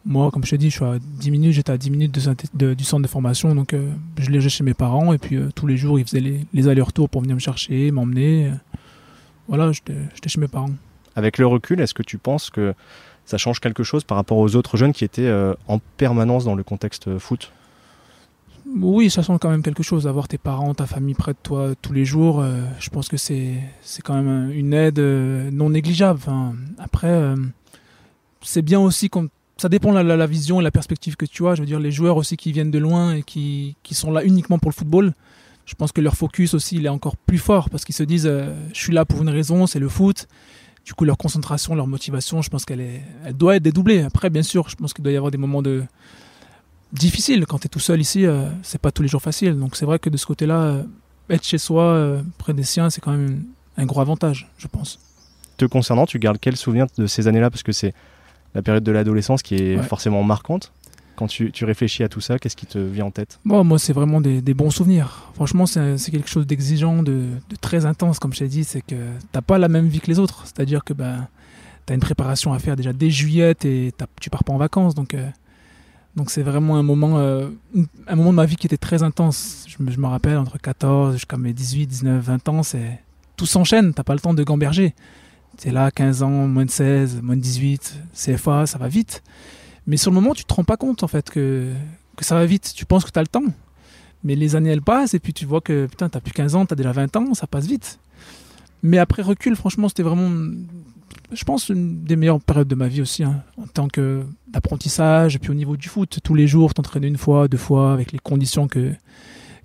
Moi, 0.06 0.30
comme 0.30 0.44
je 0.44 0.50
t'ai 0.50 0.58
dit, 0.58 0.70
je 0.70 0.76
suis 0.76 0.84
à 0.84 0.98
10 1.00 1.30
minutes, 1.30 1.52
j'étais 1.52 1.72
à 1.72 1.78
10 1.78 1.90
minutes 1.90 2.12
du 2.12 2.84
centre 2.84 3.02
de 3.02 3.08
formation, 3.08 3.54
donc 3.54 3.72
euh, 3.72 3.90
je 4.18 4.30
légeais 4.30 4.50
chez 4.50 4.62
mes 4.62 4.74
parents, 4.74 5.14
et 5.14 5.18
puis 5.18 5.36
euh, 5.36 5.48
tous 5.54 5.66
les 5.66 5.78
jours, 5.78 5.98
ils 5.98 6.04
faisaient 6.04 6.20
les, 6.52 6.68
allers-retours 6.68 7.08
pour 7.08 7.22
venir 7.22 7.34
me 7.34 7.40
chercher, 7.40 7.90
m'emmener. 7.90 8.52
voilà, 9.48 9.72
j'étais 9.72 9.94
chez 10.26 10.40
mes 10.40 10.48
parents. 10.48 10.70
Avec 11.16 11.38
le 11.38 11.46
recul, 11.46 11.80
est-ce 11.80 11.94
que 11.94 12.02
tu 12.02 12.18
penses 12.18 12.50
que 12.50 12.74
ça 13.26 13.38
change 13.38 13.60
quelque 13.60 13.82
chose 13.82 14.04
par 14.04 14.16
rapport 14.16 14.38
aux 14.38 14.56
autres 14.56 14.76
jeunes 14.76 14.92
qui 14.92 15.04
étaient 15.04 15.22
euh, 15.22 15.54
en 15.68 15.78
permanence 15.96 16.44
dans 16.44 16.54
le 16.54 16.62
contexte 16.62 17.18
foot? 17.18 17.52
Oui, 18.76 19.10
ça 19.10 19.22
change 19.22 19.38
quand 19.38 19.50
même 19.50 19.62
quelque 19.62 19.82
chose 19.82 20.04
d'avoir 20.04 20.26
tes 20.26 20.38
parents, 20.38 20.74
ta 20.74 20.86
famille 20.86 21.14
près 21.14 21.32
de 21.32 21.38
toi 21.42 21.70
tous 21.80 21.92
les 21.92 22.06
jours. 22.06 22.42
je 22.80 22.88
pense 22.88 23.08
que 23.08 23.18
c'est 23.18 23.60
quand 24.02 24.14
même 24.14 24.50
une 24.52 24.72
aide 24.72 24.98
non 24.98 25.68
négligeable. 25.68 26.20
Après, 26.78 27.34
c'est 28.40 28.62
bien 28.62 28.80
aussi 28.80 29.10
quand 29.10 29.26
ça 29.56 29.68
dépend 29.68 29.92
de 29.92 30.00
la, 30.00 30.26
vision 30.26 30.60
et 30.60 30.64
la 30.64 30.70
perspective 30.70 31.16
que 31.16 31.26
tu 31.26 31.46
as. 31.46 31.54
Je 31.54 31.60
veux 31.60 31.66
dire, 31.66 31.80
les 31.80 31.92
joueurs 31.92 32.16
aussi 32.16 32.36
qui 32.36 32.52
viennent 32.52 32.70
de 32.70 32.78
loin 32.78 33.14
et 33.14 33.22
qui, 33.22 33.76
qui 33.82 33.94
sont 33.94 34.10
là 34.10 34.24
uniquement 34.24 34.58
pour 34.58 34.70
le 34.70 34.74
football, 34.74 35.14
je 35.66 35.74
pense 35.74 35.92
que 35.92 36.00
leur 36.00 36.14
focus 36.14 36.54
aussi 36.54 36.76
il 36.76 36.86
est 36.86 36.90
encore 36.90 37.16
plus 37.16 37.38
fort 37.38 37.70
parce 37.70 37.84
qu'ils 37.84 37.94
se 37.94 38.02
disent 38.02 38.26
euh, 38.26 38.54
je 38.72 38.80
suis 38.80 38.92
là 38.92 39.04
pour 39.04 39.22
une 39.22 39.30
raison, 39.30 39.66
c'est 39.66 39.78
le 39.78 39.88
foot. 39.88 40.28
Du 40.84 40.94
coup, 40.94 41.04
leur 41.04 41.16
concentration, 41.16 41.74
leur 41.74 41.86
motivation, 41.86 42.42
je 42.42 42.50
pense 42.50 42.64
qu'elle 42.64 42.80
est, 42.80 43.02
elle 43.24 43.36
doit 43.36 43.56
être 43.56 43.62
dédoublée. 43.62 44.02
Après, 44.02 44.28
bien 44.30 44.42
sûr, 44.42 44.68
je 44.68 44.76
pense 44.76 44.92
qu'il 44.92 45.02
doit 45.02 45.12
y 45.12 45.16
avoir 45.16 45.30
des 45.30 45.38
moments 45.38 45.62
de 45.62 45.84
difficiles 46.92 47.46
quand 47.46 47.58
tu 47.58 47.66
es 47.66 47.68
tout 47.68 47.80
seul 47.80 48.00
ici. 48.00 48.26
Euh, 48.26 48.48
c'est 48.62 48.80
pas 48.80 48.90
tous 48.90 49.02
les 49.02 49.08
jours 49.08 49.22
facile. 49.22 49.58
Donc 49.58 49.76
c'est 49.76 49.86
vrai 49.86 49.98
que 49.98 50.10
de 50.10 50.16
ce 50.16 50.26
côté-là, 50.26 50.60
euh, 50.60 50.82
être 51.30 51.44
chez 51.44 51.58
soi, 51.58 52.20
près 52.36 52.52
des 52.52 52.64
siens, 52.64 52.90
c'est 52.90 53.00
quand 53.00 53.12
même 53.12 53.44
un 53.76 53.86
gros 53.86 54.00
avantage, 54.00 54.50
je 54.58 54.68
pense. 54.68 54.98
Te 55.56 55.64
concernant, 55.64 56.06
tu 56.06 56.18
gardes 56.18 56.38
quel 56.40 56.56
souvenir 56.56 56.86
de 56.98 57.06
ces 57.06 57.28
années-là? 57.28 57.50
Parce 57.50 57.62
que 57.62 57.72
c'est 57.72 57.94
la 58.54 58.62
période 58.62 58.84
de 58.84 58.92
l'adolescence 58.92 59.42
qui 59.42 59.54
est 59.54 59.78
forcément 59.78 60.22
marquante. 60.22 60.72
Quand 61.16 61.26
tu, 61.28 61.52
réfléchis 61.64 62.02
à 62.02 62.08
tout 62.08 62.20
ça, 62.20 62.38
qu'est-ce 62.38 62.56
qui 62.56 62.66
te 62.66 62.78
vient 62.78 63.06
en 63.06 63.10
tête? 63.10 63.38
Bon, 63.44 63.62
Moi, 63.62 63.78
c'est 63.78 63.92
vraiment 63.92 64.20
des, 64.20 64.54
bons 64.54 64.70
souvenirs. 64.70 65.30
Franchement, 65.34 65.66
c'est 65.66 66.10
quelque 66.10 66.28
chose 66.28 66.46
d'exigeant, 66.46 67.02
de, 67.02 67.28
très 67.60 67.86
intense, 67.86 68.18
comme 68.18 68.32
je 68.32 68.40
t'ai 68.40 68.48
dit. 68.48 68.64
C'est 68.64 68.82
que 68.82 68.96
t'as 69.32 69.42
pas 69.42 69.58
la 69.58 69.68
même 69.68 69.86
vie 69.86 70.00
que 70.00 70.08
les 70.08 70.18
autres. 70.18 70.42
C'est-à-dire 70.44 70.82
que 70.84 70.92
ben, 70.92 71.28
tu 71.86 71.92
as 71.92 71.94
une 71.94 72.00
préparation 72.00 72.52
à 72.52 72.58
faire 72.58 72.76
déjà 72.76 72.92
dès 72.92 73.10
juillet 73.10 73.54
et 73.64 73.92
tu 74.20 74.30
pars 74.30 74.44
pas 74.44 74.52
en 74.52 74.58
vacances. 74.58 74.94
Donc, 74.94 75.14
euh, 75.14 75.28
donc 76.16 76.30
c'est 76.30 76.42
vraiment 76.42 76.76
un 76.76 76.82
moment, 76.82 77.18
euh, 77.18 77.48
un 78.06 78.16
moment 78.16 78.30
de 78.30 78.36
ma 78.36 78.46
vie 78.46 78.56
qui 78.56 78.66
était 78.66 78.76
très 78.76 79.02
intense. 79.02 79.66
Je 79.68 79.82
me, 79.82 80.06
rappelle, 80.06 80.36
entre 80.36 80.58
14 80.58 81.14
jusqu'à 81.14 81.36
mes 81.36 81.52
18, 81.52 81.86
19, 81.86 82.24
20 82.24 82.48
ans, 82.48 82.60
tout 83.36 83.46
s'enchaîne. 83.46 83.94
T'as 83.94 84.04
pas 84.04 84.14
le 84.14 84.20
temps 84.20 84.34
de 84.34 84.42
gamberger. 84.42 84.94
Tu 85.58 85.68
es 85.68 85.72
là, 85.72 85.90
15 85.90 86.22
ans, 86.22 86.30
moins 86.30 86.64
de 86.64 86.70
16, 86.70 87.20
moins 87.22 87.36
de 87.36 87.40
18, 87.40 88.00
CFA, 88.14 88.66
ça 88.66 88.78
va 88.78 88.88
vite. 88.88 89.22
Mais 89.86 89.96
sur 89.96 90.10
le 90.10 90.14
moment, 90.14 90.34
tu 90.34 90.44
te 90.44 90.54
rends 90.54 90.64
pas 90.64 90.76
compte 90.76 91.02
en 91.02 91.08
fait 91.08 91.30
que, 91.30 91.72
que 92.16 92.24
ça 92.24 92.34
va 92.34 92.46
vite. 92.46 92.72
Tu 92.74 92.86
penses 92.86 93.04
que 93.04 93.10
tu 93.10 93.18
as 93.18 93.22
le 93.22 93.28
temps. 93.28 93.44
Mais 94.22 94.34
les 94.34 94.56
années, 94.56 94.70
elles 94.70 94.82
passent 94.82 95.14
et 95.14 95.18
puis 95.18 95.34
tu 95.34 95.44
vois 95.44 95.60
que 95.60 95.86
putain, 95.86 96.08
tu 96.08 96.18
plus 96.20 96.32
15 96.32 96.54
ans, 96.54 96.64
tu 96.66 96.72
as 96.72 96.76
déjà 96.76 96.92
20 96.92 97.14
ans, 97.16 97.34
ça 97.34 97.46
passe 97.46 97.66
vite. 97.66 97.98
Mais 98.82 98.98
après 98.98 99.22
recul, 99.22 99.56
franchement, 99.56 99.88
c'était 99.88 100.02
vraiment, 100.02 100.30
je 101.32 101.44
pense, 101.44 101.68
une 101.68 102.04
des 102.04 102.16
meilleures 102.16 102.40
périodes 102.40 102.68
de 102.68 102.74
ma 102.74 102.88
vie 102.88 103.00
aussi, 103.00 103.24
hein, 103.24 103.42
en 103.56 103.66
tant 103.66 103.88
que 103.88 104.24
d'apprentissage. 104.48 105.38
Puis 105.38 105.50
au 105.50 105.54
niveau 105.54 105.76
du 105.76 105.88
foot, 105.88 106.18
tous 106.22 106.34
les 106.34 106.46
jours, 106.46 106.74
t'entraînes 106.74 107.04
une 107.04 107.16
fois, 107.16 107.48
deux 107.48 107.58
fois, 107.58 107.92
avec 107.92 108.12
les 108.12 108.18
conditions 108.18 108.68
que, 108.68 108.92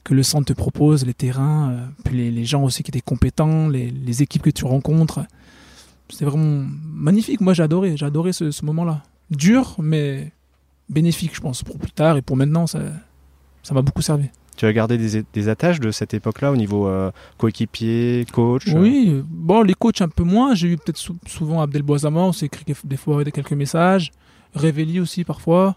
que 0.04 0.14
le 0.14 0.24
centre 0.24 0.46
te 0.46 0.54
propose, 0.54 1.06
les 1.06 1.14
terrains, 1.14 1.72
euh, 1.72 1.86
puis 2.06 2.32
les, 2.32 2.46
gens 2.46 2.64
aussi 2.64 2.82
qui 2.82 2.92
étaient 2.92 3.02
compétents, 3.02 3.68
les, 3.68 3.92
les 3.92 4.24
équipes 4.24 4.44
que 4.44 4.50
tu 4.50 4.66
rencontres. 4.66 5.22
C'était 6.10 6.26
vraiment 6.26 6.66
magnifique. 6.86 7.42
Moi, 7.42 7.54
j'ai 7.54 7.64
adoré 7.64 7.96
ce, 8.32 8.66
moment-là. 8.66 9.04
Dur, 9.32 9.76
mais 9.80 10.32
bénéfique, 10.90 11.36
je 11.36 11.42
pense, 11.42 11.64
pour 11.64 11.78
plus 11.78 11.92
tard 11.92 12.18
et 12.18 12.22
pour 12.22 12.36
maintenant, 12.36 12.68
ça, 12.68 12.80
ça 13.64 13.74
m'a 13.74 13.82
beaucoup 13.82 14.02
servi. 14.02 14.28
Tu 14.58 14.66
as 14.66 14.74
gardé 14.74 14.98
des, 14.98 15.48
attaches 15.48 15.80
de 15.80 15.90
cette 15.92 16.14
époque-là 16.14 16.52
au 16.52 16.58
niveau 16.58 16.88
euh, 16.88 17.12
coéquipier, 17.38 18.26
coach 18.34 18.68
euh? 18.68 18.78
Oui, 18.78 19.24
bon, 19.26 19.62
les 19.62 19.74
coachs 19.74 20.02
un 20.02 20.10
peu 20.10 20.24
moins. 20.24 20.54
J'ai 20.54 20.68
eu 20.68 20.78
peut-être 20.78 21.00
souvent 21.26 21.62
Abdel 21.62 21.82
Boisama, 21.82 22.20
on 22.20 22.34
s'est 22.34 22.48
écrit 22.48 22.66
des 22.84 22.98
fois 22.98 23.24
quelques 23.24 23.54
messages. 23.54 24.12
Révéli 24.56 25.00
aussi 25.00 25.24
parfois. 25.24 25.76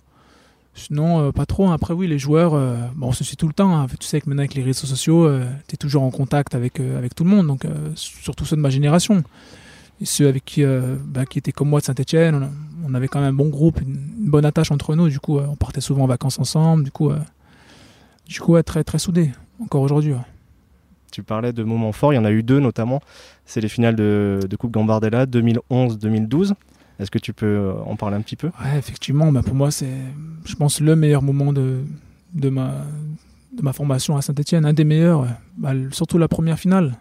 Sinon, 0.74 1.20
euh, 1.20 1.30
pas 1.30 1.46
trop. 1.46 1.70
Après, 1.70 1.94
oui, 1.94 2.08
les 2.08 2.18
joueurs, 2.18 2.52
bon, 2.96 3.08
on 3.08 3.12
se 3.12 3.22
suit 3.22 3.36
tout 3.36 3.46
le 3.46 3.52
temps. 3.52 3.76
Hein. 3.76 3.86
Tu 4.00 4.06
sais 4.06 4.20
que 4.20 4.28
maintenant, 4.28 4.40
avec 4.40 4.54
les 4.54 4.62
réseaux 4.62 4.86
sociaux, 4.86 5.30
tu 5.68 5.74
es 5.74 5.76
toujours 5.76 6.02
en 6.02 6.10
contact 6.10 6.56
avec, 6.56 6.80
avec 6.80 7.14
tout 7.14 7.22
le 7.22 7.30
monde, 7.30 7.46
donc 7.46 7.64
surtout 7.94 8.44
ceux 8.44 8.56
de 8.56 8.62
ma 8.62 8.70
génération 8.70 9.22
ceux 10.04 10.28
avec 10.28 10.44
qui, 10.44 10.64
euh, 10.64 10.96
bah, 11.04 11.26
qui 11.26 11.38
étaient 11.38 11.52
comme 11.52 11.68
moi 11.68 11.80
de 11.80 11.84
Saint-Etienne, 11.84 12.50
on, 12.86 12.94
avait 12.94 13.08
quand 13.08 13.20
même 13.20 13.30
un 13.30 13.36
bon 13.36 13.48
groupe, 13.48 13.80
une, 13.80 13.96
bonne 14.30 14.44
attache 14.44 14.70
entre 14.70 14.94
nous. 14.94 15.08
Du 15.08 15.20
coup, 15.20 15.38
euh, 15.38 15.46
on 15.48 15.56
partait 15.56 15.80
souvent 15.80 16.04
en 16.04 16.06
vacances 16.06 16.38
ensemble. 16.38 16.84
Du 16.84 16.90
coup, 16.90 17.10
euh, 17.10 17.18
du 18.26 18.40
coup 18.40 18.60
très, 18.62 18.84
très 18.84 18.98
soudés, 18.98 19.30
encore 19.62 19.82
aujourd'hui. 19.82 20.14
Tu 21.10 21.22
parlais 21.22 21.52
de 21.52 21.62
moments 21.62 21.92
forts, 21.92 22.12
il 22.12 22.16
y 22.16 22.18
en 22.18 22.24
a 22.24 22.30
eu 22.30 22.42
deux 22.42 22.60
notamment. 22.60 23.00
C'est 23.44 23.60
les 23.60 23.68
finales 23.68 23.96
de, 23.96 24.48
Coupe 24.58 24.72
Gambardella 24.72 25.26
2011-2012. 25.26 26.54
Est-ce 26.98 27.10
que 27.10 27.18
tu 27.18 27.32
peux 27.32 27.72
en 27.84 27.96
parler 27.96 28.16
un 28.16 28.22
petit 28.22 28.36
peu? 28.36 28.48
Ouais, 28.62 28.78
effectivement, 28.78 29.32
bah, 29.32 29.42
pour 29.42 29.54
moi, 29.54 29.70
c'est, 29.70 29.92
je 30.44 30.54
pense, 30.54 30.80
le 30.80 30.94
meilleur 30.96 31.22
moment 31.22 31.52
de, 31.52 31.80
de, 32.34 32.48
ma, 32.48 32.84
de 33.56 33.62
ma 33.62 33.72
formation 33.72 34.16
à 34.16 34.22
Saint-Etienne, 34.22 34.64
un 34.64 34.72
des 34.72 34.84
meilleurs, 34.84 35.26
bah, 35.56 35.72
surtout 35.90 36.16
la 36.16 36.28
première 36.28 36.58
finale 36.58 36.96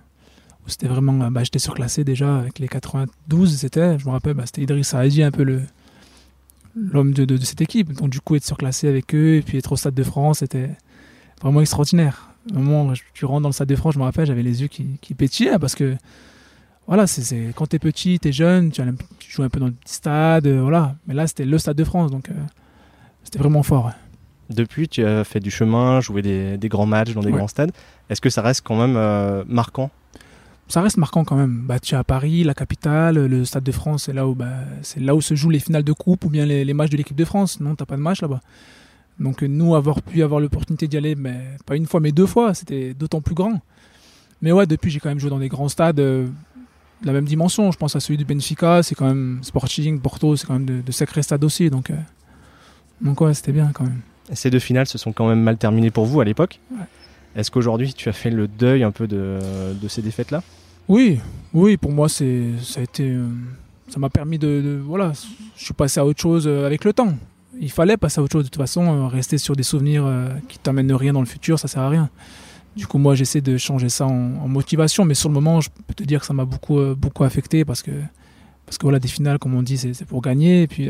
c'était 0.68 0.88
vraiment 0.88 1.32
bah, 1.32 1.44
j'étais 1.44 1.60
surclassé 1.60 2.03
déjà 2.03 2.38
avec 2.38 2.60
les 2.60 2.68
92 2.68 3.58
c'était 3.58 3.98
je 3.98 4.06
me 4.06 4.12
rappelle 4.12 4.34
bah, 4.34 4.44
c'était 4.46 4.62
Idriss 4.62 4.89
Saadi 4.89 5.24
un 5.24 5.32
peu 5.32 5.44
le 5.44 5.62
l'homme 6.75 7.13
de, 7.13 7.25
de, 7.25 7.38
cette 7.38 7.62
équipe 7.62 7.94
donc 7.94 8.10
du 8.10 8.22
coup 8.22 8.36
être 8.36 8.46
surclassé 8.46 8.88
avec 8.88 9.13
eux 9.13 9.36
et 9.36 9.41
puis 9.41 9.58
être 9.58 9.72
au 9.72 9.75
Stade 9.75 9.94
de 9.94 10.03
France 10.03 10.39
c'était 10.39 10.70
vraiment 11.41 11.62
extraordinaire 11.62 12.30
au 12.56 12.60
moment 12.60 12.91
où 12.91 12.94
tu 13.13 13.25
rentres 13.25 13.41
dans 13.41 13.50
le 13.50 13.53
Stade 13.53 13.68
de 13.68 13.75
France 13.75 13.96
je 13.96 14.00
me 14.00 14.03
rappelle 14.03 14.25
j'avais 14.25 14.44
les 14.44 14.62
yeux 14.62 14.68
qui, 14.68 14.98
qui 15.01 15.13
pétillaient 15.13 15.60
parce 15.60 15.75
que 15.75 15.98
voilà, 16.88 17.08
c'est 17.08 17.53
quand 17.56 17.68
t'es 17.68 17.80
petit, 17.80 18.20
t'es 18.20 18.34
jeune, 18.34 18.72
tu, 18.72 18.82
tu, 19.20 19.32
joues 19.32 19.44
un 19.44 19.50
peu 19.50 19.60
dans 19.60 19.68
le 19.68 19.72
petit 19.72 19.94
stade, 19.94 20.48
voilà. 20.48 20.96
Mais 21.08 21.13
là, 21.13 21.25
c'était 21.27 21.46
le 21.46 21.58
Stade 21.58 21.77
de 21.77 21.84
France, 21.86 22.12
donc 22.12 22.30
c'était 23.24 23.39
vraiment 23.39 23.63
fort. 23.63 23.91
Depuis, 24.50 24.89
tu 24.89 25.06
as 25.06 25.24
fait 25.24 25.39
du 25.39 25.51
chemin, 25.51 26.01
joué 26.01 26.22
des, 26.22 26.58
des 26.58 26.68
grands 26.68 26.86
matchs 26.86 27.13
dans 27.13 27.22
des 27.22 27.32
grands 27.32 27.48
stades. 27.48 27.72
Est-ce 28.10 28.20
que 28.20 28.30
ça 28.30 28.41
reste 28.41 28.62
quand 28.65 28.75
même 28.75 29.46
marquant? 29.48 29.89
Ça 30.71 30.81
reste 30.81 30.97
marquant 30.97 31.23
quand 31.23 31.35
même. 31.35 31.63
Bah, 31.65 31.79
tu 31.79 31.95
es 31.95 31.97
à 31.97 32.03
Paris, 32.03 32.43
la 32.43 32.53
capitale, 32.53 33.25
le 33.25 33.45
Stade 33.45 33.63
de 33.63 33.71
France, 33.71 34.03
c'est 34.03 34.13
là 34.13 34.27
où, 34.27 34.35
bah, 34.35 34.47
c'est 34.81 34.99
là 34.99 35.15
où 35.15 35.21
se 35.21 35.35
jouent 35.35 35.49
les 35.49 35.59
finales 35.59 35.83
de 35.83 35.93
coupe 35.93 36.25
ou 36.25 36.29
bien 36.29 36.45
les, 36.45 36.73
matchs 36.73 36.91
de 36.91 36.97
l'équipe 36.97 37.15
de 37.15 37.25
France. 37.25 37.59
Non, 37.59 37.75
t'as 37.75 37.85
pas 37.85 37.97
de 37.97 38.01
match 38.01 38.21
là-bas. 38.21 38.39
Donc 39.19 39.43
nous, 39.43 39.75
avoir 39.75 40.01
pu 40.01 40.23
avoir 40.23 40.39
l'opportunité 40.39 40.87
d'y 40.87 40.97
aller, 40.97 41.15
mais 41.15 41.37
pas 41.65 41.75
une 41.75 41.85
fois, 41.85 41.99
mais 41.99 42.11
deux 42.11 42.25
fois, 42.25 42.53
c'était 42.53 42.93
d'autant 42.93 43.21
plus 43.21 43.35
grand. 43.35 43.59
Mais 44.41 44.51
ouais, 44.51 44.65
depuis, 44.65 44.89
j'ai 44.89 44.99
quand 44.99 45.09
même 45.09 45.19
joué 45.19 45.29
dans 45.29 45.39
des 45.39 45.49
grands 45.49 45.69
stades 45.69 45.99
euh, 45.99 46.25
de 47.01 47.07
la 47.07 47.13
même 47.13 47.25
dimension. 47.25 47.71
Je 47.71 47.77
pense 47.77 47.95
à 47.95 47.99
celui 47.99 48.17
du 48.17 48.25
Benfica, 48.25 48.81
c'est 48.81 48.95
quand 48.95 49.05
même 49.07 49.39
Sporting, 49.43 49.99
Porto, 49.99 50.35
c'est 50.35 50.47
quand 50.47 50.57
même 50.57 50.81
de, 50.83 50.91
sacrés 50.91 51.21
stades 51.21 51.43
aussi. 51.43 51.69
Donc, 51.69 51.91
euh, 51.91 51.95
donc 53.01 53.21
ouais, 53.21 53.33
c'était 53.33 53.51
bien 53.51 53.71
quand 53.73 53.83
même. 53.83 54.01
ces 54.33 54.49
deux 54.49 54.59
finales 54.59 54.87
se 54.87 54.97
sont 54.97 55.11
quand 55.11 55.27
même 55.27 55.41
mal 55.41 55.57
terminées 55.57 55.91
pour 55.91 56.05
vous 56.05 56.21
à 56.21 56.25
l'époque. 56.25 56.59
Est-ce 57.35 57.51
qu'aujourd'hui, 57.51 57.93
tu 57.93 58.09
as 58.09 58.13
fait 58.13 58.29
le 58.29 58.47
deuil 58.47 58.83
un 58.83 58.91
peu 58.91 59.07
de, 59.07 59.39
de 59.79 59.87
ces 59.87 60.01
défaites-là? 60.01 60.41
Oui, 60.91 61.21
oui, 61.53 61.77
pour 61.77 61.93
moi, 61.93 62.10
c'est, 62.10 62.50
ça 62.62 62.81
euh, 63.00 63.29
m'a 63.95 64.10
permis 64.10 64.38
de, 64.38 64.77
voilà, 64.86 65.13
je 65.55 65.63
suis 65.63 65.74
passé 65.74 66.01
à 66.01 66.05
autre 66.05 66.19
chose 66.19 66.45
euh, 66.48 66.65
avec 66.65 66.83
le 66.83 66.91
temps. 66.91 67.13
Il 67.62 67.71
fallait 67.71 67.95
passer 67.95 68.19
à 68.19 68.24
autre 68.24 68.33
chose 68.33 68.43
de 68.43 68.50
toute 68.50 68.62
façon, 68.62 68.83
euh, 68.83 69.07
rester 69.07 69.38
sur 69.38 69.55
des 69.55 69.63
souvenirs 69.63 70.03
qui 70.50 70.60
t'amènent 70.60 70.91
rien 70.91 71.13
dans 71.13 71.21
le 71.21 71.25
futur, 71.25 71.57
ça 71.60 71.69
sert 71.69 71.81
à 71.81 71.88
rien. 71.88 72.10
Du 72.75 72.88
coup, 72.88 72.98
moi, 72.98 73.15
j'essaie 73.15 73.39
de 73.39 73.55
changer 73.55 73.88
ça 73.88 74.05
en, 74.05 74.50
motivation, 74.50 75.05
mais 75.05 75.13
sur 75.13 75.29
le 75.29 75.33
moment, 75.33 75.62
je 75.62 75.69
peux 75.69 75.93
te 75.93 76.03
dire 76.03 76.19
que 76.19 76.25
ça 76.25 76.33
m'a 76.33 76.43
beaucoup, 76.43 76.81
beaucoup 76.95 77.24
affecté 77.24 77.63
parce 77.63 77.81
que, 77.81 77.91
voilà, 78.81 79.00
des 79.00 79.07
finales, 79.07 79.39
comme 79.39 79.55
on 79.55 79.63
dit, 79.63 79.77
c'est, 79.77 80.03
pour 80.03 80.21
gagner. 80.21 80.67
Puis, 80.67 80.89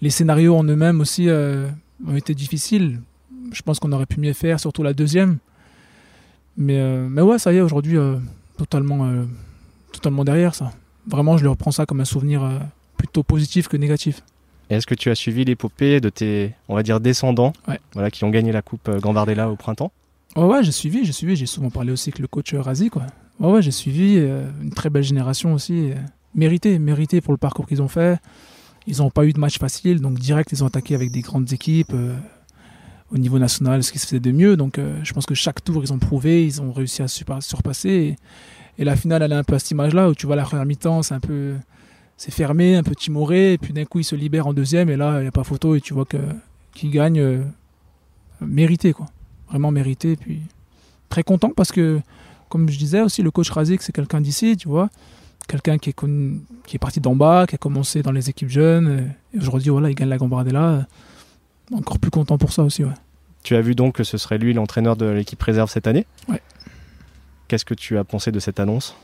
les 0.00 0.10
scénarios 0.10 0.56
en 0.56 0.64
eux-mêmes 0.64 0.98
aussi 1.02 1.28
ont 1.28 2.16
été 2.16 2.34
difficiles. 2.34 3.00
Je 3.52 3.60
pense 3.60 3.80
qu'on 3.80 3.92
aurait 3.92 4.06
pu 4.06 4.18
mieux 4.18 4.32
faire, 4.32 4.58
surtout 4.60 4.82
la 4.82 4.94
deuxième. 4.94 5.36
Mais, 6.56 6.80
mais 7.08 7.20
ouais, 7.20 7.38
ça 7.38 7.52
y 7.52 7.56
est, 7.56 7.60
aujourd'hui, 7.60 7.98
totalement, 8.60 9.06
euh, 9.06 9.24
totalement 9.90 10.22
derrière 10.22 10.54
ça. 10.54 10.72
Vraiment, 11.06 11.38
je 11.38 11.44
le 11.44 11.50
reprends 11.50 11.70
ça 11.70 11.86
comme 11.86 12.00
un 12.00 12.04
souvenir 12.04 12.44
euh, 12.44 12.58
plutôt 12.98 13.22
positif 13.22 13.68
que 13.68 13.78
négatif. 13.78 14.22
Est-ce 14.68 14.86
que 14.86 14.94
tu 14.94 15.10
as 15.10 15.14
suivi 15.14 15.46
l'épopée 15.46 16.00
de 16.00 16.10
tes, 16.10 16.54
on 16.68 16.74
va 16.74 16.82
dire, 16.82 17.00
descendants 17.00 17.54
voilà, 17.94 18.10
qui 18.10 18.22
ont 18.24 18.30
gagné 18.30 18.52
la 18.52 18.60
Coupe 18.60 18.88
euh, 18.88 19.00
Gambardella 19.00 19.50
au 19.50 19.56
printemps? 19.56 19.92
Ouais, 20.36 20.62
j'ai 20.62 20.72
suivi, 20.72 21.06
j'ai 21.06 21.12
suivi. 21.12 21.36
J'ai 21.36 21.46
souvent 21.46 21.70
parlé 21.70 21.90
aussi 21.90 22.10
avec 22.10 22.18
le 22.18 22.28
coach 22.28 22.54
Razi. 22.54 22.90
Quoi. 22.90 23.06
Ouais, 23.40 23.62
j'ai 23.62 23.70
suivi 23.70 24.16
une 24.16 24.70
très 24.70 24.90
belle 24.90 25.02
génération 25.02 25.54
aussi. 25.54 25.90
mérité, 26.34 26.78
mérité 26.78 27.20
pour 27.20 27.32
le 27.32 27.38
parcours 27.38 27.66
qu'ils 27.66 27.82
ont 27.82 27.88
fait. 27.88 28.20
Ils 28.86 28.98
n'ont 28.98 29.10
pas 29.10 29.24
eu 29.24 29.32
de 29.32 29.40
match 29.40 29.58
facile, 29.58 30.00
donc 30.00 30.18
direct, 30.20 30.52
ils 30.52 30.62
ont 30.62 30.68
attaqué 30.68 30.94
avec 30.94 31.10
des 31.10 31.22
grandes 31.22 31.52
équipes 31.52 31.92
au 33.12 33.18
niveau 33.18 33.38
national, 33.38 33.82
ce 33.82 33.92
qui 33.92 33.98
se 33.98 34.06
faisait 34.06 34.20
de 34.20 34.32
mieux. 34.32 34.56
Donc 34.56 34.78
euh, 34.78 34.98
je 35.02 35.12
pense 35.12 35.26
que 35.26 35.34
chaque 35.34 35.62
tour, 35.62 35.82
ils 35.82 35.92
ont 35.92 35.98
prouvé, 35.98 36.44
ils 36.44 36.62
ont 36.62 36.72
réussi 36.72 37.02
à 37.02 37.08
surpasser. 37.08 38.16
Et, 38.78 38.84
la 38.84 38.96
finale, 38.96 39.22
elle 39.22 39.32
est 39.32 39.36
un 39.36 39.44
peu 39.44 39.54
à 39.54 39.58
cette 39.58 39.72
image-là, 39.72 40.08
où 40.08 40.14
tu 40.14 40.26
vois 40.26 40.36
la 40.36 40.44
première 40.44 40.64
mi-temps, 40.64 41.02
c'est 41.02 41.12
un 41.12 41.20
peu 41.20 41.54
c'est 42.16 42.30
fermé, 42.30 42.76
un 42.76 42.82
peu 42.82 42.94
timoré, 42.94 43.54
et 43.54 43.58
puis 43.58 43.74
d'un 43.74 43.84
coup, 43.84 43.98
ils 43.98 44.04
se 44.04 44.14
libèrent 44.14 44.46
en 44.46 44.54
deuxième, 44.54 44.88
et 44.88 44.96
là, 44.96 45.18
il 45.18 45.22
n'y 45.22 45.28
a 45.28 45.32
pas 45.32 45.44
photo, 45.44 45.74
et 45.74 45.82
tu 45.82 45.92
vois 45.92 46.06
que 46.06 46.16
qu'ils 46.72 46.90
gagnent 46.90 47.20
euh, 47.20 47.42
mérité, 48.40 48.94
quoi. 48.94 49.06
Vraiment 49.48 49.70
mérité. 49.70 50.12
Et 50.12 50.16
puis 50.16 50.40
très 51.10 51.22
content 51.22 51.50
parce 51.54 51.72
que, 51.72 52.00
comme 52.48 52.70
je 52.70 52.78
disais 52.78 53.02
aussi, 53.02 53.22
le 53.22 53.30
coach 53.30 53.50
Razik, 53.50 53.82
c'est 53.82 53.92
quelqu'un 53.92 54.22
d'ici, 54.22 54.56
tu 54.56 54.68
vois. 54.68 54.88
Quelqu'un 55.46 55.76
qui 55.76 55.90
est, 55.90 55.96
qui 56.66 56.76
est 56.76 56.78
parti 56.78 57.00
d'en 57.00 57.16
bas, 57.16 57.46
qui 57.46 57.56
a 57.56 57.58
commencé 57.58 58.02
dans 58.02 58.12
les 58.12 58.30
équipes 58.30 58.48
jeunes, 58.48 59.12
et 59.34 59.38
aujourd'hui, 59.38 59.70
voilà, 59.70 59.90
il 59.90 59.94
gagne 59.94 60.08
la 60.08 60.16
Gambardella 60.16 60.86
encore 61.72 61.98
plus 61.98 62.10
content 62.10 62.38
pour 62.38 62.52
ça 62.52 62.62
aussi. 62.62 62.84
Ouais. 62.84 62.94
Tu 63.42 63.56
as 63.56 63.60
vu 63.60 63.74
donc 63.74 63.94
que 63.94 64.04
ce 64.04 64.18
serait 64.18 64.38
lui 64.38 64.52
l'entraîneur 64.52 64.96
de 64.96 65.06
l'équipe 65.06 65.42
réserve 65.42 65.70
cette 65.70 65.86
année? 65.86 66.06
Ouais. 66.28 66.42
Qu'est-ce 67.48 67.64
que 67.64 67.74
tu 67.74 67.98
as 67.98 68.04
pensé 68.04 68.30
de 68.30 68.38
cette 68.38 68.60
annonce? 68.60 68.94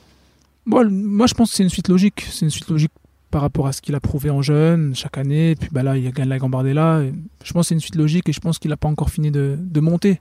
Bon, 0.67 0.89
Moi, 0.91 1.27
je 1.27 1.35
pense 1.35 1.51
que 1.51 1.57
c'est 1.57 1.63
une 1.63 1.69
suite 1.71 1.89
logique. 1.89 2.27
C'est 2.31 2.45
une 2.45 2.51
suite 2.51 2.69
logique 2.69 2.93
par 3.31 3.41
rapport 3.41 3.67
à 3.67 3.73
ce 3.73 3.81
qu'il 3.81 3.95
a 3.95 4.01
prouvé 4.01 4.31
en 4.31 4.43
jeune 4.43 4.95
chaque 4.95 5.19
année. 5.19 5.53
Et 5.53 5.57
puis 5.57 5.69
bah, 5.73 5.83
là, 5.83 5.97
il 5.97 6.11
gagne 6.13 6.29
la 6.29 6.39
Gambardella. 6.39 7.03
Je 7.43 7.53
pense 7.53 7.65
que 7.65 7.69
c'est 7.69 7.75
une 7.75 7.81
suite 7.81 7.97
logique 7.97 8.29
et 8.29 8.33
je 8.33 8.41
pense 8.41 8.59
qu'il 8.59 8.71
n'a 8.71 8.77
pas 8.77 8.89
encore 8.89 9.11
fini 9.11 9.31
de, 9.31 9.81
monter. 9.81 10.21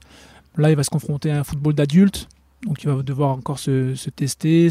Là, 0.56 0.70
il 0.70 0.76
va 0.76 0.82
se 0.82 0.90
confronter 0.90 1.30
à 1.30 1.40
un 1.40 1.44
football 1.44 1.74
d'adulte. 1.74 2.28
Donc, 2.66 2.82
il 2.82 2.88
va 2.88 3.02
devoir 3.02 3.30
encore 3.30 3.58
se, 3.58 3.94
tester, 4.10 4.70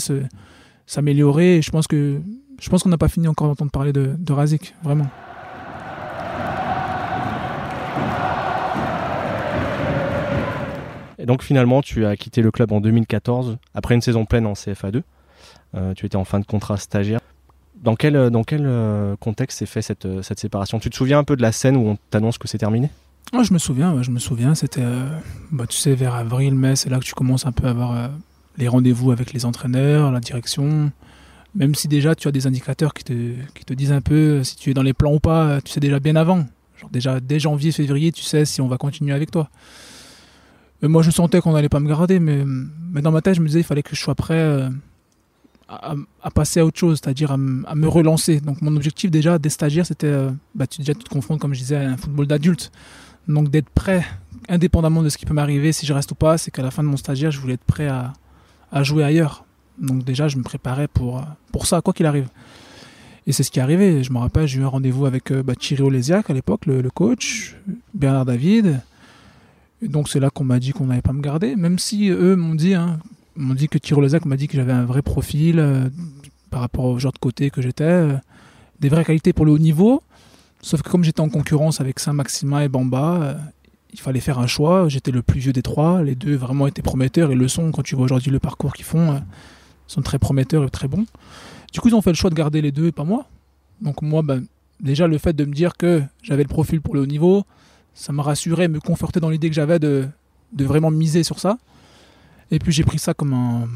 s'améliorer. 0.88 1.58
Et 1.58 1.62
je 1.62 1.72
pense 1.72 1.88
que 1.88 2.20
je 2.60 2.70
pense 2.70 2.84
qu'on 2.84 2.90
n'a 2.90 2.98
pas 2.98 3.10
fini 3.10 3.28
encore 3.28 3.48
d'entendre 3.48 3.72
parler 3.72 3.94
de, 3.94 4.16
de 4.18 4.34
Razik, 4.34 4.76
vraiment. 4.82 5.08
Et 11.26 11.28
donc 11.28 11.42
finalement, 11.42 11.82
tu 11.82 12.06
as 12.06 12.16
quitté 12.18 12.44
le 12.44 12.52
club 12.52 12.72
en 12.72 12.80
2014, 12.80 13.58
après 13.74 13.96
une 13.96 14.02
saison 14.02 14.26
pleine 14.26 14.46
en 14.46 14.54
CFA2. 14.54 15.02
Euh, 15.74 15.96
tu 15.96 16.06
étais 16.06 16.18
en 16.18 16.24
fin 16.24 16.40
de 16.40 16.46
contrat 16.46 16.78
stagiaire. 16.78 17.20
Dans 17.82 17.96
quel, 17.96 18.16
euh, 18.16 18.30
dans 18.30 18.44
quel 18.44 18.62
euh, 18.68 19.16
contexte 19.16 19.58
s'est 19.58 19.66
fait 19.66 19.82
cette, 19.82 20.08
cette 20.22 20.40
séparation? 20.40 20.78
Tu 20.78 20.92
te 20.92 20.96
souviens 20.96 21.18
un 21.18 21.24
peu 21.24 21.36
de 21.36 21.42
la 21.42 21.52
scène 21.52 21.78
où 21.78 21.88
on 21.88 21.98
t'annonce 22.12 22.38
que 22.38 22.48
c'est 22.48 22.60
terminé? 22.60 22.92
Oh, 23.34 23.42
Je 23.42 23.54
me 23.54 23.58
souviens, 23.58 24.04
je 24.04 24.12
me 24.12 24.20
souviens. 24.20 24.54
C'était, 24.54 24.86
bah, 25.52 25.66
tu 25.68 25.76
sais, 25.76 25.96
vers 25.96 26.14
avril, 26.14 26.54
mai, 26.54 26.76
c'est 26.76 26.92
là 26.92 27.00
que 27.00 27.06
tu 27.06 27.16
commences 27.16 27.48
un 27.48 27.52
peu 27.52 27.66
à 27.66 27.72
avoir 27.72 28.12
les 28.58 28.68
rendez-vous 28.68 29.12
avec 29.12 29.34
les 29.34 29.46
entraîneurs, 29.46 30.12
la 30.12 30.20
direction. 30.20 30.92
Même 31.56 31.74
si 31.74 31.88
déjà 31.88 32.14
tu 32.14 32.28
as 32.28 32.32
des 32.32 32.46
indicateurs 32.46 32.94
qui 32.94 33.04
te, 33.04 33.14
qui 33.56 33.66
te 33.66 33.74
disent 33.74 33.94
un 33.94 34.02
peu 34.02 34.44
si 34.44 34.58
tu 34.58 34.70
es 34.70 34.74
dans 34.76 34.84
les 34.84 34.94
plans 34.94 35.14
ou 35.14 35.20
pas, 35.20 35.60
tu 35.62 35.72
sais 35.72 35.80
déjà 35.80 36.00
bien 36.00 36.18
avant. 36.18 36.46
Genre 36.80 36.92
déjà 36.92 37.20
dès 37.20 37.40
janvier, 37.40 37.72
février, 37.72 38.12
tu 38.12 38.22
sais 38.22 38.46
si 38.46 38.62
on 38.62 38.68
va 38.68 38.78
continuer 38.78 39.16
avec 39.16 39.32
toi 39.32 39.50
moi, 40.88 41.02
je 41.02 41.12
sentais 41.12 41.42
qu'on 41.42 41.54
n'allait 41.54 41.70
pas 41.70 41.80
me 41.80 41.88
garder, 41.88 42.20
mais, 42.20 42.44
mais 42.92 43.02
dans 43.02 43.12
ma 43.12 43.22
tête, 43.22 43.36
je 43.36 43.42
me 43.42 43.48
disais 43.48 43.60
qu'il 43.60 43.68
fallait 43.68 43.84
que 43.84 43.96
je 43.96 44.02
sois 44.02 44.16
prêt 44.16 44.40
euh, 44.40 44.70
à, 45.68 46.32
passer 46.32 46.60
à 46.60 46.66
autre 46.66 46.80
chose, 46.80 47.00
c'est-à-dire 47.02 47.32
à, 47.32 47.38
me 47.38 47.88
relancer. 47.88 48.40
Donc, 48.40 48.62
mon 48.62 48.76
objectif 48.76 49.12
déjà 49.12 49.38
des 49.38 49.50
stagiaires, 49.50 49.86
c'était 49.86 50.08
euh, 50.08 50.32
bah, 50.54 50.66
déjà, 50.78 50.94
tu 50.94 51.04
te 51.04 51.38
comme 51.38 51.54
je 51.54 51.60
disais, 51.60 51.76
à 51.76 51.90
un 51.90 51.98
football 51.98 52.28
d'adulte. 52.28 52.72
Donc, 53.28 53.50
d'être 53.50 53.70
prêt, 53.70 54.06
indépendamment 54.50 55.02
de 55.02 55.10
ce 55.10 55.18
qui 55.18 55.26
peut 55.26 55.34
m'arriver, 55.34 55.72
si 55.72 55.86
je 55.86 55.94
reste 55.94 56.12
ou 56.12 56.16
pas, 56.16 56.38
c'est 56.38 56.52
qu'à 56.52 56.62
la 56.62 56.72
fin 56.72 56.84
de 56.84 56.88
mon 56.88 56.98
stagiaire, 56.98 57.32
je 57.32 57.40
voulais 57.40 57.56
être 57.56 57.64
prêt 57.64 57.88
à, 57.88 58.14
à 58.72 58.84
jouer 58.84 59.04
ailleurs. 59.04 59.46
Donc, 59.80 60.04
déjà, 60.04 60.28
je 60.28 60.38
me 60.38 60.44
préparais 60.44 60.88
pour, 60.88 61.24
pour 61.52 61.66
ça, 61.66 61.82
quoi 61.82 61.94
qu'il 61.94 62.06
arrive. 62.06 62.28
Et 63.28 63.32
c'est 63.32 63.44
ce 63.44 63.52
qui 63.52 63.60
est 63.60 63.62
arrivé. 63.62 64.04
Je 64.04 64.14
me 64.14 64.20
rappelle, 64.20 64.48
j'ai 64.48 64.60
eu 64.60 64.64
un 64.64 64.68
rendez-vous 64.68 65.06
avec 65.06 65.32
euh, 65.32 65.42
bah, 65.42 65.56
Thierry 65.56 65.84
Olésiac 65.84 66.30
à 66.30 66.34
l'époque, 66.34 66.66
le, 66.68 66.90
coach, 66.90 67.56
Bernard 67.94 68.26
David. 68.26 68.82
Et 69.82 69.88
donc 69.88 70.10
c'est 70.10 70.20
là 70.20 70.30
qu'on 70.30 70.44
m'a 70.44 70.60
dit 70.60 70.72
qu'on 70.72 70.86
n'allait 70.86 71.02
pas 71.02 71.14
me 71.14 71.22
garder, 71.22 71.56
même 71.56 71.80
si 71.80 72.10
eux 72.10 72.36
m'ont 72.36 72.56
dit, 72.56 72.74
hein, 72.74 73.00
m'ont 73.36 73.54
dit 73.54 73.68
que 73.68 73.78
Thierry 73.78 74.08
m'a 74.26 74.38
dit 74.38 74.48
que 74.48 74.58
j'avais 74.58 74.74
un 74.74 74.86
vrai 74.86 75.02
profil 75.02 75.60
euh, 75.60 75.90
par 76.50 76.62
rapport 76.62 76.86
au 76.86 77.00
genre 77.00 77.12
de 77.12 77.20
côté 77.20 77.50
que 77.50 77.62
j'étais, 77.62 77.84
euh, 77.84 78.18
des 78.80 78.90
vraies 78.90 79.06
qualités 79.06 79.34
pour 79.34 79.46
le 79.46 79.52
haut 79.52 79.60
niveau. 79.60 80.02
Sauf 80.62 80.82
que 80.82 80.90
comme 80.90 81.04
j'étais 81.04 81.22
en 81.22 81.30
concurrence 81.30 81.82
avec 81.82 82.00
Saint-Maximin 82.00 82.62
et 82.62 82.70
Bamba, 82.70 83.22
euh, 83.22 83.34
il 83.94 84.00
fallait 84.00 84.20
faire 84.20 84.40
un 84.40 84.48
choix. 84.48 84.90
J'étais 84.90 85.12
le 85.12 85.22
plus 85.22 85.40
vieux 85.40 85.54
des 85.54 85.62
trois. 85.62 86.02
Les 86.02 86.16
deux 86.16 86.36
vraiment 86.36 86.68
étaient 86.68 86.82
prometteurs 86.82 87.32
et 87.32 87.36
le 87.36 87.48
sont, 87.48 87.72
quand 87.72 87.84
tu 87.84 87.96
vois 87.96 88.06
aujourd'hui 88.06 88.32
le 88.32 88.40
parcours 88.40 88.74
qu'ils 88.74 88.86
font, 88.86 89.22
sont 89.88 90.02
très 90.02 90.20
prometteurs 90.20 90.66
et 90.66 90.70
très 90.70 90.88
bons. 90.88 91.06
Du 91.72 91.80
coup, 91.80 91.90
ils 91.90 91.96
ont 91.96 92.02
fait 92.02 92.10
le 92.10 92.16
choix 92.16 92.30
de 92.30 92.36
garder 92.36 92.62
les 92.62 92.72
deux 92.72 92.88
et 92.88 92.92
pas 92.92 93.04
moi. 93.04 93.26
Donc 93.82 94.02
moi, 94.02 94.22
ben, 94.22 94.46
déjà 94.80 95.08
le 95.08 95.18
fait 95.18 95.34
de 95.34 95.46
me 95.46 95.54
dire 95.54 95.78
que 95.78 96.02
j'avais 96.24 96.44
le 96.44 96.50
profil 96.50 96.82
pour 96.82 96.96
le 96.96 97.02
haut 97.02 97.06
niveau, 97.06 97.46
ça 97.96 98.14
m'a 98.14 98.22
rassuré, 98.22 98.68
me 98.68 98.80
conforter 98.80 99.20
dans 99.20 99.30
l'idée 99.30 99.50
que 99.50 99.56
j'avais 99.56 99.80
de, 99.80 100.06
de 100.54 100.66
vraiment 100.66 100.92
miser 100.92 101.24
sur 101.24 101.40
ça. 101.40 101.58
Et 102.52 102.60
puis 102.60 102.72
j'ai 102.72 102.84
pris 102.84 103.00
ça 103.00 103.14
comme 103.16 103.34
un, 103.34 103.68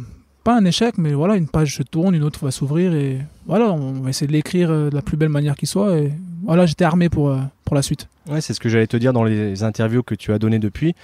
pas 0.44 0.56
un 0.56 0.66
échec, 0.66 0.98
mais 0.98 1.14
voilà, 1.14 1.36
une 1.36 1.48
page 1.48 1.76
se 1.76 1.84
tourne, 1.84 2.14
une 2.14 2.24
autre 2.24 2.44
va 2.44 2.52
s'ouvrir 2.52 2.94
et 2.94 3.20
voilà, 3.48 3.72
on 3.72 3.94
va 4.02 4.10
essayer 4.10 4.28
de 4.28 4.32
l'écrire 4.32 4.70
euh, 4.70 4.90
de 4.90 4.96
la 4.96 5.02
plus 5.02 5.18
belle 5.18 5.30
manière 5.30 5.56
qui 5.56 5.66
soit. 5.66 5.98
Et 5.98 6.14
voilà, 6.44 6.66
j'étais 6.66 6.86
armé 6.86 7.10
pour, 7.10 7.30
euh, 7.30 7.40
pour 7.66 7.76
la 7.76 7.82
suite. 7.82 8.08
Ouais, 8.30 8.42
c'est 8.42 8.54
ce 8.54 8.60
que 8.60 8.70
j'allais 8.70 8.88
te 8.88 8.98
dire 8.98 9.14
dans 9.14 9.24
les 9.24 9.64
interviews 9.64 10.04
que 10.04 10.16
tu 10.16 10.32
as 10.34 10.38
données 10.38 10.60
depuis. 10.60 10.96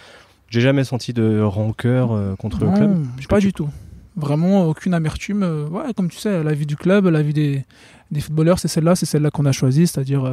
J'ai 0.50 0.62
jamais 0.62 0.84
senti 0.84 1.12
de 1.12 1.42
rancœur 1.42 2.12
euh, 2.12 2.36
contre 2.36 2.64
le 2.64 2.72
club. 2.72 3.06
Pas 3.28 3.40
du 3.40 3.52
tout. 3.52 3.70
Vraiment 4.16 4.66
aucune 4.68 4.94
amertume. 4.94 5.44
ouais, 5.72 5.94
comme 5.96 6.10
tu 6.10 6.18
sais, 6.18 6.44
la 6.44 6.54
vie 6.54 6.66
du 6.66 6.78
club, 6.78 7.08
la 7.08 7.22
vie 7.22 7.34
des, 7.34 7.66
des 8.12 8.22
footballeurs, 8.22 8.60
c'est 8.60 8.68
celle-là, 8.68 8.96
c'est 8.96 9.06
celle-là 9.06 9.32
qu'on 9.32 9.46
a 9.46 9.52
choisie, 9.52 9.88
c'est-à-dire 9.88 10.32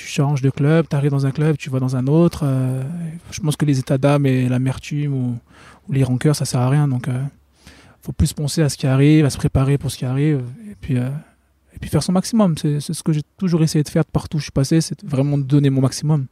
tu 0.00 0.06
changes 0.06 0.40
de 0.40 0.48
club, 0.48 0.86
tu 0.88 0.96
arrives 0.96 1.10
dans 1.10 1.26
un 1.26 1.30
club, 1.30 1.58
tu 1.58 1.68
vas 1.68 1.78
dans 1.78 1.94
un 1.94 2.06
autre. 2.06 2.40
Euh, 2.44 2.82
je 3.30 3.40
pense 3.40 3.56
que 3.56 3.66
les 3.66 3.78
états 3.78 3.98
d'âme 3.98 4.24
et 4.24 4.48
l'amertume 4.48 5.12
ou, 5.12 5.38
les 5.92 6.04
rancœurs, 6.04 6.36
ça 6.36 6.44
sert 6.44 6.60
à 6.60 6.70
rien. 6.70 6.88
Donc, 6.88 7.08
euh, 7.08 7.22
faut 8.00 8.12
plus 8.12 8.32
penser 8.32 8.62
à 8.62 8.70
ce 8.70 8.78
qui 8.78 8.86
arrive, 8.86 9.26
à 9.26 9.30
se 9.30 9.36
préparer 9.36 9.76
pour 9.76 9.90
ce 9.90 9.98
qui 9.98 10.06
arrive, 10.06 10.42
et 10.70 10.74
puis, 10.80 10.96
euh, 10.96 11.10
et 11.74 11.78
puis 11.78 11.90
faire 11.90 12.02
son 12.02 12.12
maximum. 12.12 12.56
C'est 12.56 12.80
ce 12.80 13.02
que 13.02 13.12
j'ai 13.12 13.22
toujours 13.36 13.62
essayé 13.62 13.82
de 13.82 13.88
faire 13.90 14.06
partout 14.06 14.36
où 14.36 14.40
je 14.40 14.44
suis 14.44 14.52
passé, 14.52 14.80
c'est 14.80 15.04
vraiment 15.04 15.36
de 15.36 15.42
donner 15.42 15.68
mon 15.68 15.82
maximum. 15.82 16.26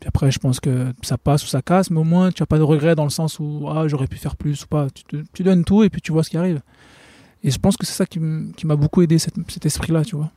Puis 0.00 0.08
après, 0.08 0.32
je 0.32 0.38
pense 0.38 0.58
que 0.58 0.92
ça 1.02 1.16
passe 1.16 1.44
ou 1.44 1.46
ça 1.46 1.62
casse, 1.62 1.90
mais 1.90 2.00
au 2.00 2.04
moins, 2.04 2.32
tu 2.32 2.42
n'as 2.42 2.46
pas 2.46 2.58
de 2.58 2.62
regret 2.62 2.96
dans 2.96 3.04
le 3.04 3.10
sens 3.10 3.38
où 3.38 3.68
ah, 3.68 3.86
j'aurais 3.86 4.08
pu 4.08 4.16
faire 4.16 4.34
plus 4.34 4.64
ou 4.64 4.66
pas. 4.66 4.88
Tu, 4.90 5.24
tu, 5.32 5.42
donnes 5.42 5.62
tout 5.62 5.84
et 5.84 5.90
puis 5.90 6.00
tu 6.00 6.10
vois 6.10 6.24
ce 6.24 6.30
qui 6.30 6.38
arrive. 6.38 6.60
Et 7.44 7.50
je 7.50 7.58
pense 7.58 7.76
que 7.76 7.86
c'est 7.86 7.92
ça 7.92 8.06
qui 8.06 8.18
m'a 8.18 8.76
beaucoup 8.76 9.02
aidé, 9.02 9.18
cet, 9.18 9.34
cet 9.48 9.66
esprit-là, 9.66 10.04
tu 10.04 10.16
vois. 10.16 10.30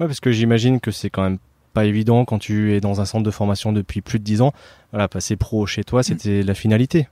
Ouais, 0.00 0.06
parce 0.06 0.20
que 0.20 0.30
j'imagine 0.30 0.80
que 0.80 0.90
c'est 0.90 1.10
quand 1.10 1.22
même 1.22 1.38
pas 1.76 1.84
évident 1.84 2.24
quand 2.24 2.38
tu 2.38 2.72
es 2.72 2.80
dans 2.80 3.02
un 3.02 3.04
centre 3.04 3.22
de 3.22 3.30
formation 3.30 3.70
depuis 3.70 4.00
plus 4.00 4.18
de 4.18 4.24
10 4.24 4.40
ans. 4.40 4.54
Voilà, 4.92 5.08
passer 5.08 5.36
pro 5.36 5.66
chez 5.66 5.84
toi, 5.84 6.00
mm. 6.00 6.04
c'était 6.04 6.42
la 6.42 6.54
finalité. 6.54 7.06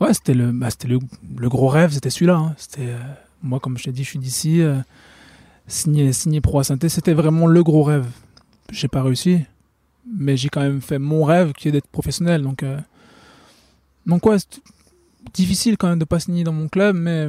Ouais, 0.00 0.12
c'était 0.12 0.34
le, 0.34 0.52
bah, 0.52 0.68
c'était 0.68 0.88
le, 0.88 0.98
le, 1.38 1.48
gros 1.48 1.68
rêve, 1.68 1.92
c'était 1.92 2.10
celui-là. 2.10 2.36
Hein. 2.36 2.54
C'était, 2.58 2.88
euh, 2.88 2.98
moi, 3.42 3.58
comme 3.58 3.78
je 3.78 3.84
t'ai 3.84 3.92
dit, 3.92 4.04
je 4.04 4.10
suis 4.10 4.18
d'ici. 4.18 4.60
Euh, 4.60 4.76
signer, 5.66 6.12
signer 6.12 6.42
pro 6.42 6.60
à 6.60 6.64
saint 6.64 6.76
c'était 6.88 7.14
vraiment 7.14 7.46
le 7.46 7.62
gros 7.62 7.82
rêve. 7.82 8.06
J'ai 8.70 8.88
pas 8.88 9.02
réussi, 9.02 9.40
mais 10.06 10.36
j'ai 10.36 10.50
quand 10.50 10.60
même 10.60 10.82
fait 10.82 10.98
mon 10.98 11.24
rêve 11.24 11.54
qui 11.54 11.68
est 11.68 11.72
d'être 11.72 11.88
professionnel. 11.88 12.42
Donc, 12.42 12.62
euh, 12.62 12.78
donc 14.06 14.26
ouais, 14.26 14.38
c'est 14.38 14.60
difficile 15.32 15.78
quand 15.78 15.88
même 15.88 15.98
de 15.98 16.04
pas 16.04 16.20
signer 16.20 16.44
dans 16.44 16.52
mon 16.52 16.68
club, 16.68 16.96
mais, 16.96 17.28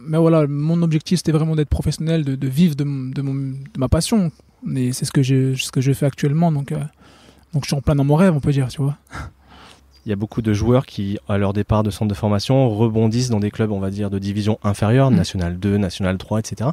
mais 0.00 0.18
voilà, 0.18 0.48
mon 0.48 0.82
objectif 0.82 1.18
c'était 1.18 1.32
vraiment 1.32 1.54
d'être 1.54 1.68
professionnel, 1.68 2.24
de, 2.24 2.34
de 2.34 2.48
vivre 2.48 2.74
de, 2.74 2.84
de, 2.84 3.22
mon, 3.22 3.34
de, 3.34 3.78
ma 3.78 3.88
passion. 3.88 4.32
Et 4.74 4.92
c'est 4.92 5.04
ce 5.04 5.12
que 5.12 5.22
j'ai, 5.22 5.54
ce 5.56 5.70
que 5.70 5.80
je 5.80 5.92
fais 5.92 6.06
actuellement. 6.06 6.50
Donc, 6.50 6.72
donc 7.52 7.64
je 7.64 7.68
suis 7.68 7.76
en 7.76 7.80
plein 7.80 7.94
dans 7.94 8.04
mon 8.04 8.16
rêve, 8.16 8.34
on 8.34 8.40
peut 8.40 8.52
dire, 8.52 8.68
tu 8.68 8.82
vois. 8.82 8.96
il 10.06 10.10
y 10.10 10.12
a 10.12 10.16
beaucoup 10.16 10.40
de 10.40 10.52
joueurs 10.52 10.86
qui, 10.86 11.18
à 11.28 11.36
leur 11.36 11.52
départ 11.52 11.82
de 11.82 11.90
centre 11.90 12.08
de 12.08 12.14
formation, 12.14 12.70
rebondissent 12.70 13.28
dans 13.28 13.40
des 13.40 13.50
clubs, 13.50 13.72
on 13.72 13.80
va 13.80 13.90
dire, 13.90 14.08
de 14.08 14.20
division 14.20 14.56
inférieure, 14.62 15.10
mm. 15.10 15.16
National 15.16 15.58
2, 15.58 15.78
National 15.78 16.16
3, 16.16 16.38
etc. 16.38 16.70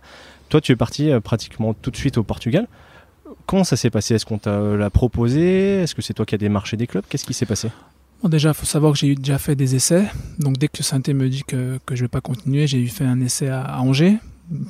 Toi, 0.49 0.61
tu 0.61 0.71
es 0.71 0.75
parti 0.75 1.09
euh, 1.09 1.19
pratiquement 1.19 1.73
tout 1.73 1.89
de 1.89 1.97
suite 1.97 2.19
au 2.19 2.23
Portugal. 2.23 2.67
Comment 3.47 3.63
ça 3.63 3.75
s'est 3.75 3.89
passé? 3.89 4.13
Est-ce 4.13 4.27
qu'on 4.27 4.37
t'a 4.37 4.51
euh, 4.51 4.77
l'a 4.77 4.91
proposé? 4.91 5.81
Est-ce 5.81 5.95
que 5.95 6.03
c'est 6.03 6.13
toi 6.13 6.27
qui 6.27 6.35
as 6.35 6.37
démarché 6.37 6.77
des 6.77 6.85
clubs? 6.85 7.03
Qu'est-ce 7.09 7.25
qui 7.25 7.33
s'est 7.33 7.47
passé? 7.47 7.69
Bon, 8.21 8.29
Déjà, 8.29 8.49
il 8.49 8.53
faut 8.53 8.67
savoir 8.67 8.93
que 8.93 8.99
j'ai 8.99 9.15
déjà 9.15 9.39
fait 9.39 9.55
des 9.55 9.73
essais. 9.73 10.05
Donc, 10.37 10.59
dès 10.59 10.67
que 10.67 10.83
Sainté 10.83 11.15
me 11.15 11.27
dit 11.27 11.41
que, 11.41 11.79
que 11.87 11.95
je 11.95 12.01
ne 12.01 12.05
vais 12.05 12.11
pas 12.11 12.21
continuer, 12.21 12.67
j'ai 12.67 12.85
fait 12.85 13.03
un 13.03 13.19
essai 13.19 13.49
à, 13.49 13.81
Angers, 13.81 14.19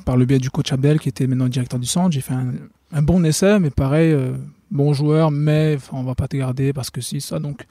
par 0.06 0.16
le 0.16 0.24
biais 0.24 0.38
du 0.38 0.48
coach 0.48 0.72
Abdel, 0.72 1.00
qui 1.00 1.10
était 1.10 1.26
maintenant 1.26 1.48
directeur 1.48 1.78
du 1.78 1.86
centre. 1.86 2.12
J'ai 2.12 2.22
fait 2.22 2.32
un, 2.32 2.54
bon 2.92 3.24
essai, 3.24 3.58
mais 3.58 3.70
pareil, 3.70 4.12
euh, 4.12 4.32
bon 4.70 4.92
joueur, 4.92 5.30
mais 5.30 5.78
on 5.92 6.02
va 6.02 6.14
pas 6.14 6.28
te 6.28 6.36
garder 6.36 6.72
parce 6.72 6.90
que 6.90 7.00
si, 7.00 7.20
ça. 7.20 7.38
Donc, 7.38 7.66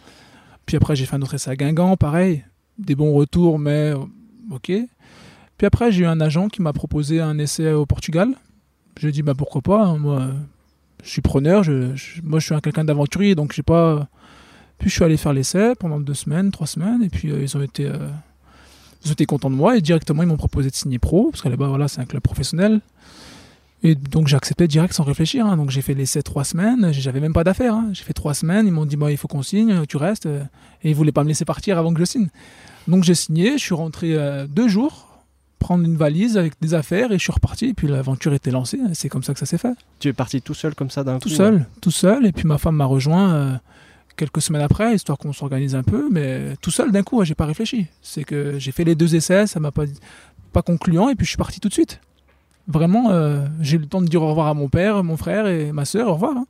puis 0.65 0.77
après, 0.77 0.95
j'ai 0.95 1.05
fait 1.05 1.15
un 1.15 1.21
autre 1.21 1.33
essai 1.33 1.51
à 1.51 1.55
Guingamp, 1.55 1.97
pareil. 1.97 2.43
Des 2.77 2.95
bons 2.95 3.13
retours, 3.13 3.59
mais 3.59 3.93
euh, 3.93 3.97
ok. 4.51 4.71
Puis 5.57 5.67
après, 5.67 5.91
j'ai 5.91 6.03
eu 6.03 6.05
un 6.05 6.19
agent 6.19 6.47
qui 6.47 6.61
m'a 6.61 6.73
proposé 6.73 7.21
un 7.21 7.37
essai 7.37 7.71
au 7.71 7.85
Portugal. 7.85 8.33
Je 8.99 9.09
dit, 9.09 9.21
bah, 9.21 9.33
pourquoi 9.37 9.61
pas. 9.61 9.85
Hein, 9.85 9.97
moi, 9.97 10.29
je 11.03 11.09
suis 11.09 11.21
preneur. 11.21 11.63
Je, 11.63 11.93
moi, 12.23 12.39
je 12.39 12.45
suis 12.45 12.61
quelqu'un 12.61 12.83
d'aventurier, 12.83 13.35
donc 13.35 13.53
j'ai 13.53 13.63
pas. 13.63 14.07
Puis 14.79 14.89
je 14.89 14.95
suis 14.95 15.03
allé 15.03 15.17
faire 15.17 15.33
l'essai 15.33 15.75
pendant 15.75 15.99
deux 15.99 16.13
semaines, 16.13 16.51
trois 16.51 16.67
semaines, 16.67 17.03
et 17.03 17.09
puis 17.09 17.31
euh, 17.31 17.41
ils 17.41 17.55
ont 17.57 17.61
été. 17.61 17.89
Ils 19.05 19.27
contents 19.27 19.49
de 19.49 19.55
moi 19.55 19.75
et 19.75 19.81
directement 19.81 20.23
ils 20.23 20.27
m'ont 20.27 20.37
proposé 20.37 20.69
de 20.69 20.75
signer 20.75 20.97
pro 20.97 21.29
parce 21.29 21.41
que 21.41 21.49
là-bas 21.49 21.67
voilà 21.67 21.89
c'est 21.89 21.99
un 21.99 22.05
club 22.05 22.23
professionnel 22.23 22.79
et 23.83 23.95
donc 23.95 24.27
j'ai 24.27 24.37
accepté 24.37 24.67
direct 24.67 24.93
sans 24.93 25.03
réfléchir. 25.03 25.45
Hein. 25.45 25.57
Donc 25.57 25.69
j'ai 25.69 25.81
fait 25.81 25.93
l'essai 25.93 26.23
trois 26.23 26.45
semaines, 26.45 26.91
j'avais 26.93 27.19
même 27.19 27.33
pas 27.33 27.43
d'affaires. 27.43 27.75
Hein. 27.75 27.89
J'ai 27.91 28.03
fait 28.03 28.13
trois 28.13 28.33
semaines, 28.33 28.65
ils 28.65 28.71
m'ont 28.71 28.85
dit 28.85 28.95
bah, 28.95 29.11
il 29.11 29.17
faut 29.17 29.27
qu'on 29.27 29.43
signe, 29.43 29.85
tu 29.87 29.97
restes. 29.97 30.25
Et 30.25 30.89
ils 30.89 30.95
voulaient 30.95 31.11
pas 31.11 31.23
me 31.23 31.27
laisser 31.27 31.45
partir 31.45 31.77
avant 31.77 31.93
que 31.93 31.99
je 31.99 32.05
signe. 32.05 32.29
Donc 32.87 33.03
j'ai 33.03 33.15
signé, 33.15 33.57
je 33.57 33.63
suis 33.63 33.75
rentré 33.75 34.15
euh, 34.15 34.47
deux 34.47 34.67
jours, 34.69 35.07
prendre 35.59 35.83
une 35.83 35.97
valise 35.97 36.37
avec 36.37 36.53
des 36.61 36.73
affaires 36.73 37.11
et 37.11 37.17
je 37.17 37.23
suis 37.23 37.31
reparti. 37.33 37.67
Et 37.67 37.73
puis 37.73 37.87
l'aventure 37.87 38.33
était 38.33 38.51
lancée, 38.51 38.79
c'est 38.93 39.09
comme 39.09 39.23
ça 39.23 39.33
que 39.33 39.39
ça 39.39 39.45
s'est 39.45 39.57
fait. 39.57 39.73
Tu 39.99 40.07
es 40.07 40.13
parti 40.13 40.41
tout 40.41 40.53
seul 40.53 40.75
comme 40.75 40.89
ça 40.89 41.03
d'un 41.03 41.15
coup 41.15 41.27
Tout 41.27 41.29
seul, 41.29 41.65
tout 41.81 41.91
seul. 41.91 42.25
Et 42.25 42.31
puis 42.31 42.47
ma 42.47 42.57
femme 42.57 42.77
m'a 42.77 42.85
rejoint 42.85 43.33
euh, 43.33 43.55
quelques 44.15 44.41
semaines 44.41 44.61
après, 44.61 44.95
histoire 44.95 45.17
qu'on 45.17 45.33
s'organise 45.33 45.75
un 45.75 45.83
peu. 45.83 46.07
Mais 46.09 46.55
tout 46.61 46.71
seul 46.71 46.93
d'un 46.93 47.03
coup, 47.03 47.23
j'ai 47.25 47.35
pas 47.35 47.45
réfléchi. 47.45 47.87
C'est 48.01 48.23
que 48.23 48.59
j'ai 48.59 48.71
fait 48.71 48.85
les 48.85 48.95
deux 48.95 49.15
essais, 49.15 49.45
ça 49.45 49.59
m'a 49.59 49.71
pas, 49.71 49.83
pas 50.53 50.61
concluant 50.61 51.09
et 51.09 51.15
puis 51.15 51.25
je 51.25 51.31
suis 51.31 51.37
parti 51.37 51.59
tout 51.59 51.67
de 51.69 51.73
suite 51.73 51.99
vraiment, 52.67 53.11
euh, 53.11 53.45
j'ai 53.61 53.77
eu 53.77 53.79
le 53.79 53.87
temps 53.87 54.01
de 54.01 54.07
dire 54.07 54.21
au 54.21 54.29
revoir 54.29 54.47
à 54.47 54.53
mon 54.53 54.69
père, 54.69 55.03
mon 55.03 55.17
frère 55.17 55.47
et 55.47 55.71
ma 55.71 55.85
soeur, 55.85 56.07
au 56.07 56.13
revoir. 56.13 56.37
Hein. 56.37 56.45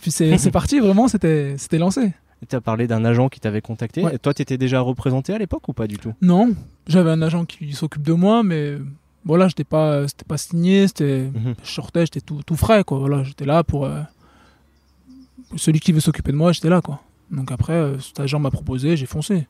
Puis 0.00 0.10
c'est 0.10 0.50
parti, 0.52 0.80
vraiment, 0.80 1.08
c'était 1.08 1.56
lancé. 1.72 2.12
Tu 2.48 2.54
as 2.54 2.60
parlé 2.60 2.86
d'un 2.86 3.04
agent 3.06 3.30
qui 3.30 3.40
t'avait 3.40 3.62
contacté. 3.62 4.04
Toi, 4.22 4.34
tu 4.34 4.42
étais 4.42 4.58
déjà 4.58 4.80
représenté 4.80 5.32
à 5.32 5.38
l'époque 5.38 5.66
ou 5.68 5.72
pas 5.72 5.86
du 5.86 5.96
tout? 5.96 6.12
Non, 6.20 6.54
j'avais 6.86 7.10
un 7.10 7.22
agent 7.22 7.46
qui 7.46 7.72
s'occupe 7.72 8.02
de 8.02 8.12
moi, 8.12 8.42
mais 8.42 8.76
voilà, 9.24 9.48
j'étais 9.48 9.64
pas, 9.64 10.06
c'était 10.06 10.26
pas 10.26 10.36
signé, 10.36 10.86
c'était, 10.86 11.30
mhm. 11.34 11.54
je 11.62 11.70
sortais, 11.70 12.02
j'étais 12.02 12.20
tout, 12.20 12.42
tout, 12.44 12.56
frais, 12.56 12.84
quoi. 12.84 12.98
Voilà, 12.98 13.22
j'étais 13.22 13.46
là 13.46 13.64
pour 13.64 13.86
euh, 13.86 14.02
celui 15.56 15.80
qui 15.80 15.92
veut 15.92 16.00
s'occuper 16.00 16.32
de 16.32 16.36
moi, 16.36 16.52
j'étais 16.52 16.68
là, 16.68 16.82
quoi. 16.82 17.00
Donc 17.30 17.50
après, 17.50 17.72
euh, 17.72 17.98
cet 17.98 18.20
agent 18.20 18.38
m'a 18.38 18.50
proposé, 18.50 18.96
j'ai 18.96 19.06
foncé. 19.06 19.46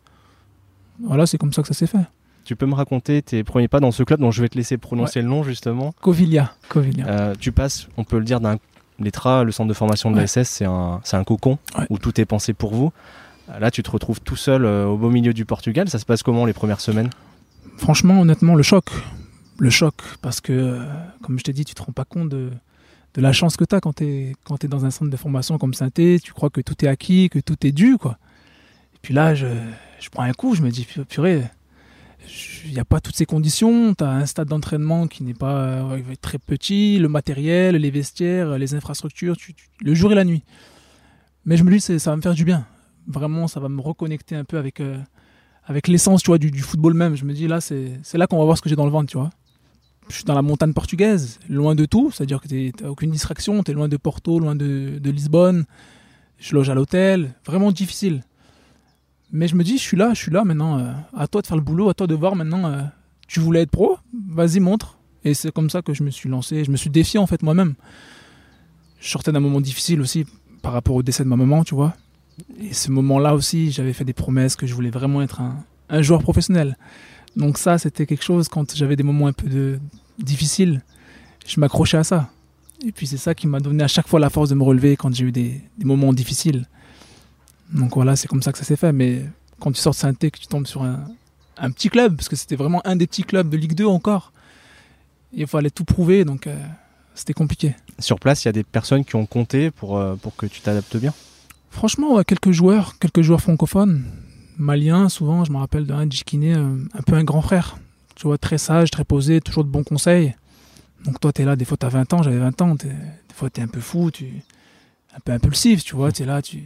Voilà, 1.01 1.27
c'est 1.27 1.39
comme 1.39 1.53
ça 1.53 1.63
que 1.63 1.69
ça 1.69 1.75
s'est 1.75 1.89
fait. 1.89 2.07
Tu 2.45 2.57
peux 2.57 2.67
me 2.67 2.75
raconter 2.75 3.23
tes 3.23 3.43
premiers 3.43 3.69
pas 3.69 3.81
dans 3.81 3.91
ce 3.91 4.03
club 4.03 4.21
dont 4.21 4.31
je 4.31 4.43
vais 4.43 4.49
te 4.49 4.57
laisser 4.57 4.77
prononcer 4.77 5.23
le 5.23 5.29
nom 5.29 5.43
justement 5.43 5.95
Covilia. 6.01 6.55
Euh, 7.07 7.35
tu 7.39 7.53
passes, 7.53 7.89
on 7.97 8.05
peut 8.05 8.19
le 8.19 8.25
dire, 8.25 8.41
d'un 8.41 8.59
l'ETRA, 9.01 9.45
le 9.45 9.53
centre 9.53 9.69
de 9.69 9.75
formation 9.75 10.11
de 10.11 10.17
l'ASS, 10.17 10.43
c'est 10.45 10.65
un, 10.65 11.01
un 11.13 11.25
cocon 11.25 11.59
où 11.91 11.99
tout 11.99 12.21
est 12.21 12.25
pensé 12.25 12.53
pour 12.53 12.75
vous. 12.75 12.93
Là, 13.61 13.71
tu 13.71 13.83
te 13.83 13.91
retrouves 13.91 14.21
tout 14.21 14.37
seul 14.37 14.65
euh, 14.65 14.87
au 14.87 14.97
beau 14.97 15.11
milieu 15.11 15.35
du 15.35 15.45
Portugal. 15.45 15.89
Ça 15.89 15.99
se 15.99 16.07
passe 16.07 16.23
comment 16.23 16.47
les 16.47 16.53
premières 16.55 16.81
semaines? 16.81 17.11
Franchement, 17.77 18.21
honnêtement, 18.21 18.55
le 18.55 18.63
choc. 18.63 18.87
Le 19.59 19.71
choc, 19.71 19.95
parce 20.23 20.41
que, 20.41 20.53
euh, 20.53 20.85
comme 21.23 21.39
je 21.39 21.45
t'ai 21.45 21.53
dit, 21.53 21.65
tu 21.65 21.75
te 21.75 21.83
rends 21.83 21.93
pas 21.93 22.05
compte 22.05 22.29
de, 22.29 22.51
de 23.15 23.21
la 23.21 23.33
chance 23.33 23.57
que 23.57 23.65
tu 23.65 23.75
as 23.75 23.81
quand 23.81 23.97
tu 23.97 24.05
es, 24.05 24.33
es, 24.63 24.69
dans 24.69 24.85
un 24.85 24.91
centre 24.91 25.11
de 25.11 25.17
formation 25.17 25.59
comme 25.59 25.75
saint 25.75 25.91
tu 25.91 26.33
crois 26.33 26.51
que 26.51 26.61
tout 26.61 26.85
est 26.85 26.89
acquis, 26.89 27.29
que 27.29 27.39
tout 27.39 27.67
est 27.67 27.73
dû. 27.73 27.97
Quoi. 27.99 28.19
Et 28.95 28.99
puis 29.03 29.15
là, 29.15 29.35
je, 29.35 29.47
je 30.01 30.09
prends 30.09 30.23
un 30.23 30.33
coup, 30.33 30.55
je 30.55 30.63
me 30.63 30.71
dis, 30.71 30.87
purée, 31.09 31.43
il 32.65 32.73
n'y 32.73 32.79
a 32.79 32.85
pas 32.85 33.01
toutes 33.01 33.17
ces 33.17 33.27
conditions. 33.27 33.95
Tu 33.95 34.05
as 34.05 34.11
un 34.11 34.27
stade 34.27 34.49
d'entraînement 34.49 35.07
qui 35.07 35.23
n'est 35.23 35.35
pas 35.35 35.57
euh, 35.57 36.01
très 36.21 36.39
petit, 36.39 36.99
le 36.99 37.09
matériel, 37.09 37.77
les 37.77 37.91
vestiaires, 37.91 38.59
les 38.59 38.75
infrastructures, 38.75 39.37
le 39.81 39.95
jour 39.95 40.13
et 40.13 40.15
la 40.15 40.25
nuit. 40.25 40.43
Mais 41.45 41.57
je 41.57 41.65
me 41.65 41.71
dis, 41.71 41.81
ça 41.81 42.11
va 42.11 42.17
me 42.17 42.23
faire 42.23 42.35
du 42.35 42.45
bien. 42.45 42.67
Vraiment, 43.07 43.49
ça 43.49 43.61
va 43.61 43.69
me 43.69 43.81
reconnecter 43.81 44.35
un 44.35 44.45
peu 44.45 44.59
avec, 44.59 44.81
euh, 44.81 44.99
avec 45.67 45.89
l'essence 45.89 46.23
du, 46.23 46.61
football 46.61 46.95
même. 46.95 47.17
Je 47.17 47.25
me 47.25 47.33
dis, 47.33 47.47
là, 47.47 47.61
c'est 47.61 48.01
là 48.15 48.27
qu'on 48.27 48.39
va 48.39 48.45
voir 48.45 48.57
ce 48.57 48.63
que 48.63 48.69
j'ai 48.69 48.77
dans 48.77 48.87
le 48.87 48.93
ventre. 48.93 49.11
Tu 49.11 49.19
vois. 49.19 49.31
Je 50.09 50.17
suis 50.17 50.25
dans 50.25 50.35
la 50.35 50.43
montagne 50.43 50.73
portugaise, 50.73 51.39
loin 51.49 51.75
de 51.75 51.85
tout, 51.85 52.11
c'est-à-dire 52.11 52.41
que 52.41 52.49
tu 52.49 52.73
n'as 52.83 52.89
aucune 52.89 53.11
distraction, 53.11 53.63
tu 53.63 53.71
es 53.71 53.75
loin 53.75 53.89
de 53.89 53.97
Porto, 53.97 54.39
loin 54.39 54.55
de 54.55 55.11
Lisbonne. 55.11 55.65
Je 56.39 56.55
loge 56.55 56.69
à 56.69 56.75
l'hôtel, 56.75 57.35
vraiment 57.47 57.73
difficile. 57.73 58.23
Mais 59.35 59.49
je 59.49 59.57
me 59.57 59.65
dis, 59.65 59.79
je 59.79 59.83
suis 59.83 59.97
là, 59.97 60.15
je 60.15 60.21
suis 60.21 60.31
là 60.31 60.45
maintenant. 60.45 60.79
Euh, 60.79 60.93
à 61.13 61.27
toi 61.27 61.43
de 61.43 61.47
faire 61.49 61.57
le 61.57 61.63
boulot, 61.63 61.89
à 61.89 61.95
toi 61.95 62.07
de 62.07 62.15
voir 62.15 62.37
maintenant. 62.37 62.67
Euh, 62.67 62.83
tu 63.27 63.41
voulais 63.41 63.63
être 63.63 63.71
pro 63.71 63.99
Vas-y, 64.31 64.61
montre. 64.61 64.97
Et 65.25 65.35
c'est 65.35 65.51
comme 65.51 65.69
ça 65.71 65.83
que 65.83 65.93
je 65.93 66.05
me 66.05 66.11
suis 66.11 66.29
lancé. 66.29 66.63
Je 66.63 66.71
me 66.71 66.77
suis 66.77 66.89
défié 66.89 67.19
en 67.19 67.27
fait 67.27 67.43
moi-même. 67.43 67.75
Je 69.01 69.11
sortais 69.11 69.33
d'un 69.33 69.41
moment 69.41 69.61
difficile 69.61 70.01
aussi 70.01 70.25
par 70.63 70.73
rapport 70.73 70.95
au 70.95 71.03
décès 71.03 71.25
de 71.25 71.29
ma 71.29 71.35
maman, 71.35 71.65
tu 71.65 71.75
vois. 71.75 71.97
Et 72.61 72.73
ce 72.73 72.93
moment-là 72.93 73.35
aussi, 73.35 73.73
j'avais 73.73 73.93
fait 73.93 74.05
des 74.05 74.13
promesses 74.13 74.55
que 74.55 74.69
je 74.69 74.75
voulais 74.75 74.91
vraiment 74.91 75.21
être 75.21 75.43
un, 75.89 76.03
joueur 76.03 76.23
professionnel. 76.23 76.79
Donc 77.35 77.59
ça, 77.59 77.77
c'était 77.77 78.07
quelque 78.07 78.23
chose 78.23 78.47
quand 78.49 78.77
j'avais 78.77 78.95
des 78.95 79.03
moments 79.03 79.27
un 79.27 79.33
peu 79.33 79.81
difficiles. 80.21 80.81
Je 81.45 81.59
m'accrochais 81.59 81.99
à 81.99 82.05
ça. 82.05 82.31
Et 82.87 82.93
puis 82.93 83.09
c'est 83.09 83.17
ça 83.17 83.35
qui 83.35 83.49
m'a 83.49 83.59
donné 83.59 83.83
à 83.83 83.89
chaque 83.89 84.07
fois 84.07 84.21
la 84.21 84.31
force 84.31 84.51
de 84.51 84.55
me 84.55 84.63
relever 84.63 84.97
quand 84.97 85.13
j'ai 85.13 85.25
eu 85.25 85.33
des 85.33 85.61
moments 85.83 86.13
difficiles. 86.13 86.69
Donc 87.73 87.95
voilà, 87.95 88.17
c'est 88.17 88.29
comme 88.29 88.43
ça 88.43 88.53
que 88.53 88.59
ça 88.59 88.65
s'est 88.65 88.77
fait. 88.77 88.93
Mais 88.93 89.23
quand 89.59 89.73
tu 89.73 89.81
sors 89.81 89.93
de 89.93 89.99
saint 89.99 90.15
que 90.15 90.27
tu 90.27 90.47
tombes 90.47 90.67
sur 90.67 90.83
un, 90.83 91.71
petit 91.71 91.89
club, 91.89 92.17
parce 92.17 92.29
que 92.29 92.37
c'était 92.37 92.57
vraiment 92.57 92.83
un 92.85 92.97
des 92.97 93.07
petits 93.07 93.23
clubs 93.25 93.49
de 93.49 93.57
Ligue 93.57 93.75
2 93.75 93.87
encore, 93.87 94.33
il 95.33 95.47
fallait 95.47 95.71
tout 95.71 95.85
prouver, 95.85 96.25
donc 96.25 96.47
euh, 96.47 96.57
c'était 97.15 97.33
compliqué. 97.33 97.75
Sur 97.99 98.19
place, 98.21 98.45
il 98.45 98.49
y 98.49 98.51
a 98.51 98.53
des 98.53 98.65
personnes 98.65 99.05
qui 99.05 99.17
ont 99.17 99.27
compté 99.27 99.71
pour, 99.71 99.99
euh, 99.99 100.17
pour 100.17 100.37
que 100.37 100.47
tu 100.47 100.61
t'adaptes 100.61 100.97
bien? 100.97 101.13
Franchement, 101.71 102.23
quelques 102.23 102.53
joueurs, 102.53 102.99
quelques 102.99 103.23
joueurs 103.23 103.41
francophones, 103.41 104.05
maliens 104.57 105.09
souvent, 105.09 105.45
je 105.45 105.53
me 105.53 105.59
rappelle 105.59 105.87
d'un 105.87 106.09
Djikiné, 106.09 106.55
euh, 106.55 106.77
un 106.93 107.03
peu 107.03 107.15
un 107.15 107.25
grand 107.25 107.43
frère. 107.43 107.79
Tu 108.15 108.27
vois, 108.29 108.39
très 108.39 108.59
sage, 108.59 108.91
très 108.91 109.05
posé, 109.05 109.41
toujours 109.41 109.65
de 109.65 109.71
bons 109.71 109.83
conseils. 109.83 110.35
Donc 111.05 111.21
toi, 111.21 111.33
tu 111.33 111.43
es 111.43 111.45
là, 111.45 111.57
des 111.57 111.65
fois 111.65 111.77
tu 111.77 111.87
as 111.87 111.91
20 111.91 112.13
ans, 112.15 112.23
j'avais 112.23 112.39
20 112.39 112.63
ans, 112.63 112.75
des 112.75 112.93
fois 113.35 113.51
tu 113.51 113.61
es 113.61 113.65
un 113.65 113.69
peu 113.69 113.81
fou, 113.81 114.11
tu 114.11 114.43
un 115.15 115.21
peu 115.21 115.33
impulsif, 115.33 115.85
tu 115.85 115.95
vois, 115.95 116.13
tu 116.13 116.23
es 116.23 116.27
là, 116.27 116.43
tu 116.43 116.63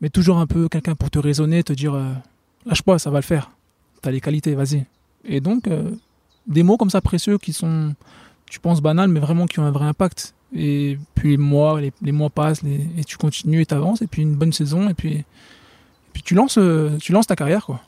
mais 0.00 0.10
toujours 0.10 0.38
un 0.38 0.46
peu 0.46 0.68
quelqu'un 0.68 0.94
pour 0.94 1.10
te 1.10 1.18
raisonner, 1.18 1.62
te 1.62 1.72
dire 1.72 1.94
euh, 1.94 2.12
lâche 2.66 2.82
pas, 2.82 2.98
ça 2.98 3.10
va 3.10 3.18
le 3.18 3.24
faire. 3.24 3.50
Tu 4.02 4.08
as 4.08 4.12
les 4.12 4.20
qualités, 4.20 4.54
vas-y. 4.54 4.84
Et 5.24 5.40
donc, 5.40 5.68
euh, 5.68 5.90
des 6.46 6.62
mots 6.62 6.76
comme 6.76 6.90
ça 6.90 7.00
précieux 7.00 7.38
qui 7.38 7.52
sont, 7.52 7.94
tu 8.50 8.60
penses 8.60 8.80
banals, 8.80 9.08
mais 9.08 9.20
vraiment 9.20 9.46
qui 9.46 9.58
ont 9.58 9.64
un 9.64 9.70
vrai 9.70 9.86
impact. 9.86 10.34
Et 10.54 10.98
puis 11.14 11.30
les 11.32 11.36
mois, 11.36 11.80
les, 11.80 12.12
mois 12.12 12.30
passent, 12.30 12.62
et 12.64 13.04
tu 13.04 13.16
continues 13.16 13.62
et 13.62 13.66
tu 13.66 13.74
avances, 13.74 14.02
et 14.02 14.06
puis 14.06 14.22
une 14.22 14.36
bonne 14.36 14.52
saison, 14.52 14.88
et 14.88 14.94
puis, 14.94 15.14
et 15.14 15.24
puis 16.12 16.22
tu, 16.22 16.34
lances, 16.34 16.58
euh, 16.58 16.96
tu 16.98 17.12
lances 17.12 17.26
ta 17.26 17.34
carrière. 17.34 17.66
quoi. 17.66 17.80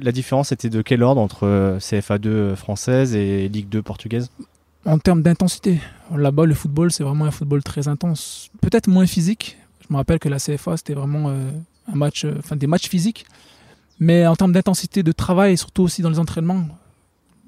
La 0.00 0.12
différence 0.12 0.52
était 0.52 0.70
de 0.70 0.82
quel 0.82 1.02
ordre 1.02 1.20
entre 1.20 1.76
CFA2 1.78 2.56
française 2.56 3.14
et 3.14 3.48
Ligue 3.48 3.68
2 3.68 3.82
portugaise? 3.82 4.30
En 4.84 4.98
termes 4.98 5.22
d'intensité. 5.22 5.80
Là-bas, 6.14 6.44
le 6.44 6.54
football, 6.54 6.90
c'est 6.90 7.04
vraiment 7.04 7.26
un 7.26 7.30
football 7.30 7.62
très 7.62 7.86
intense. 7.86 8.50
Peut-être 8.60 8.88
moins 8.88 9.06
physique, 9.06 9.56
me 9.92 9.96
rappelle 9.96 10.18
que 10.18 10.28
la 10.28 10.38
CFA, 10.38 10.76
c'était 10.76 10.94
vraiment 10.94 11.28
euh, 11.28 11.50
un 11.92 11.94
match, 11.94 12.24
euh, 12.24 12.34
enfin 12.38 12.56
des 12.56 12.66
matchs 12.66 12.88
physiques. 12.88 13.26
Mais 14.00 14.26
en 14.26 14.34
termes 14.34 14.52
d'intensité 14.52 15.02
de 15.02 15.12
travail, 15.12 15.52
et 15.52 15.56
surtout 15.56 15.82
aussi 15.82 16.02
dans 16.02 16.10
les 16.10 16.18
entraînements, 16.18 16.66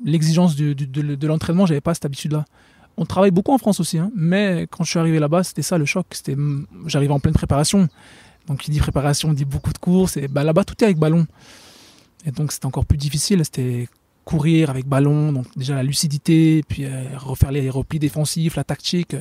l'exigence 0.04 0.54
de, 0.54 0.72
de, 0.72 1.14
de, 1.14 1.26
l'entraînement, 1.26 1.66
j'avais 1.66 1.80
pas 1.80 1.94
cette 1.94 2.04
habitude-là. 2.04 2.44
On 2.96 3.07
travaille 3.07 3.33
beaucoup 3.33 3.52
en 3.52 3.59
France 3.59 3.80
aussi, 3.80 3.98
hein, 3.98 4.12
mais 4.14 4.68
quand 4.70 4.85
je 4.85 4.90
suis 4.90 4.98
arrivé 5.00 5.18
là-bas, 5.18 5.42
c'était 5.42 5.62
ça 5.62 5.78
le 5.78 5.85
choc. 5.85 6.07
C'était, 6.12 6.37
j'arrivais 6.87 7.12
en 7.12 7.18
pleine 7.18 7.35
préparation. 7.35 7.88
Donc, 8.46 8.68
il 8.68 8.70
dit 8.70 8.78
préparation, 8.78 9.30
on 9.30 9.33
dit 9.33 9.44
beaucoup 9.44 9.72
de 9.72 9.78
courses. 9.78 10.18
Bah, 10.30 10.44
là-bas, 10.44 10.64
tout 10.64 10.76
est 10.80 10.85
avec 10.85 10.98
ballon. 10.98 11.26
Et 12.24 12.30
donc, 12.30 12.52
c'était 12.52 12.66
encore 12.66 12.87
plus 12.87 12.98
difficile. 12.98 13.40
C'était 13.44 13.88
courir 14.24 14.70
avec 14.70 14.87
ballon, 14.87 15.33
donc 15.33 15.46
déjà 15.57 15.74
la 15.74 15.83
lucidité, 15.83 16.62
puis 16.66 16.85
euh, 16.85 17.04
refaire 17.16 17.52
les 17.52 17.68
replis 17.70 17.98
défensifs, 17.98 18.57
la 18.57 18.64
tactique. 18.64 19.14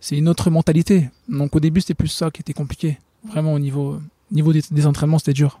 C'est 0.00 0.16
une 0.16 0.28
autre 0.28 0.50
mentalité. 0.50 1.10
Donc, 1.28 1.54
au 1.54 1.60
début, 1.60 1.80
c'était 1.80 1.94
plus 1.94 2.08
ça 2.08 2.30
qui 2.30 2.40
était 2.40 2.52
compliqué. 2.52 2.98
Vraiment, 3.28 3.52
au 3.52 3.58
niveau, 3.58 4.00
niveau 4.30 4.52
des, 4.52 4.62
des 4.70 4.86
entraînements, 4.86 5.18
c'était 5.18 5.32
dur. 5.34 5.60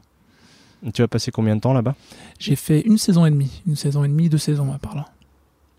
Tu 0.94 1.02
as 1.02 1.08
passé 1.08 1.30
combien 1.30 1.56
de 1.56 1.60
temps 1.60 1.74
là-bas? 1.74 1.94
J'ai 2.38 2.56
fait 2.56 2.80
une 2.80 2.96
saison 2.96 3.26
et 3.26 3.30
demie. 3.30 3.62
Une 3.66 3.76
saison 3.76 4.02
et 4.02 4.08
demie, 4.08 4.30
deux 4.30 4.38
saisons, 4.38 4.66
par 4.80 4.96
là. 4.96 5.08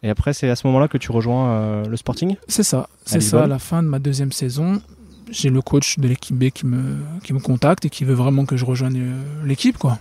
Et 0.04 0.10
après, 0.10 0.34
c'est 0.34 0.50
à 0.50 0.56
ce 0.56 0.65
moment-là 0.67 0.88
que 0.88 0.97
tu 0.97 1.12
rejoins 1.12 1.50
euh, 1.50 1.86
le 1.86 1.97
Sporting? 1.97 2.36
C'est 2.47 2.63
ça, 2.63 2.89
c'est 3.06 3.19
ça. 3.19 3.43
À 3.43 3.47
la 3.47 3.60
fin 3.60 3.84
de 3.84 3.88
ma 3.88 4.00
deuxième 4.00 4.32
saison, 4.32 4.82
j'ai 5.30 5.50
le 5.50 5.62
coach 5.62 6.00
de 6.00 6.08
l'équipe 6.08 6.36
B 6.36 6.50
qui 6.50 6.65
me, 6.65 6.97
qui 7.24 7.34
me 7.34 7.39
contacte 7.39 7.86
et 7.86 7.89
qui 7.89 8.04
veut 8.04 8.13
vraiment 8.13 8.45
que 8.45 8.58
je 8.58 8.65
rejoigne 8.65 9.00
euh, 9.00 9.45
l'équipe, 9.45 9.78
quoi. 9.78 10.00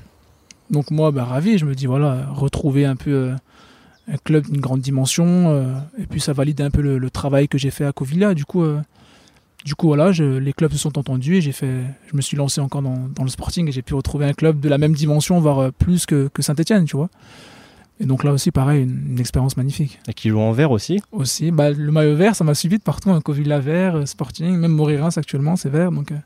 Donc 0.71 0.91
moi, 0.91 1.11
bah, 1.11 1.25
ravi, 1.25 1.59
je 1.59 1.67
me 1.67 1.75
dis, 1.75 1.87
voilà, 1.87 2.27
retrouver 2.33 2.85
un 2.87 2.97
peu 2.97 3.11
euh, 3.11 3.35
un 4.13 4.17
club 4.19 4.47
d'une 4.51 4.61
grande 4.61 4.81
dimension, 4.81 5.25
euh, 5.51 5.73
et 5.99 6.07
puis 6.07 6.21
ça 6.21 6.33
valide 6.33 6.61
un 6.61 6.71
peu 6.71 6.81
le, 6.83 6.99
le 6.99 7.11
travail 7.11 7.47
que 7.49 7.59
j'ai 7.59 7.71
fait 7.71 7.85
à 7.85 7.93
Covilla. 7.93 8.35
Du 8.35 8.45
coup, 8.45 8.63
euh, 8.65 8.81
du 9.65 9.75
coup 9.75 9.87
voilà, 9.87 10.11
je, 10.11 10.25
les 10.25 10.53
clubs 10.53 10.73
se 10.73 10.79
sont 10.79 10.99
entendus 10.99 11.37
et 11.37 11.41
j'ai 11.41 11.53
fait, 11.53 11.83
je 12.11 12.17
me 12.17 12.21
suis 12.21 12.37
lancé 12.37 12.61
encore 12.61 12.83
dans, 12.83 13.09
dans 13.15 13.23
le 13.23 13.29
Sporting 13.31 13.69
et 13.69 13.73
j'ai 13.73 13.83
pu 13.83 13.95
retrouver 13.95 14.27
un 14.27 14.33
club 14.33 14.59
de 14.61 14.69
la 14.69 14.79
même 14.79 14.95
dimension, 14.95 15.39
voire 15.41 15.59
euh, 15.61 15.71
plus 15.71 16.07
que, 16.07 16.29
que 16.33 16.43
Saint-Etienne, 16.43 16.85
tu 16.87 16.97
vois. 16.97 17.09
Et 18.03 18.07
donc 18.07 18.25
là 18.25 18.33
aussi, 18.33 18.51
pareil, 18.51 18.83
une, 18.85 19.11
une 19.11 19.21
expérience 19.21 19.57
magnifique. 19.59 20.01
Et 20.09 20.15
qui 20.15 20.31
joue 20.31 20.41
en 20.41 20.53
vert 20.53 20.71
aussi? 20.71 21.03
Aussi, 21.13 21.51
bah, 21.51 21.71
le 21.71 21.93
maillot 21.93 22.17
vert, 22.17 22.35
ça 22.35 22.45
m'a 22.45 22.55
suivi 22.55 22.79
de 22.79 22.83
partout. 22.83 23.11
Hein, 23.11 23.21
Covilla 23.21 23.61
vert, 23.61 24.09
Sporting, 24.09 24.57
même 24.57 24.73
Moririns 24.73 25.11
actuellement, 25.17 25.55
c'est 25.57 25.69
vert. 25.69 25.93
Donc 25.93 26.11
euh, 26.11 26.17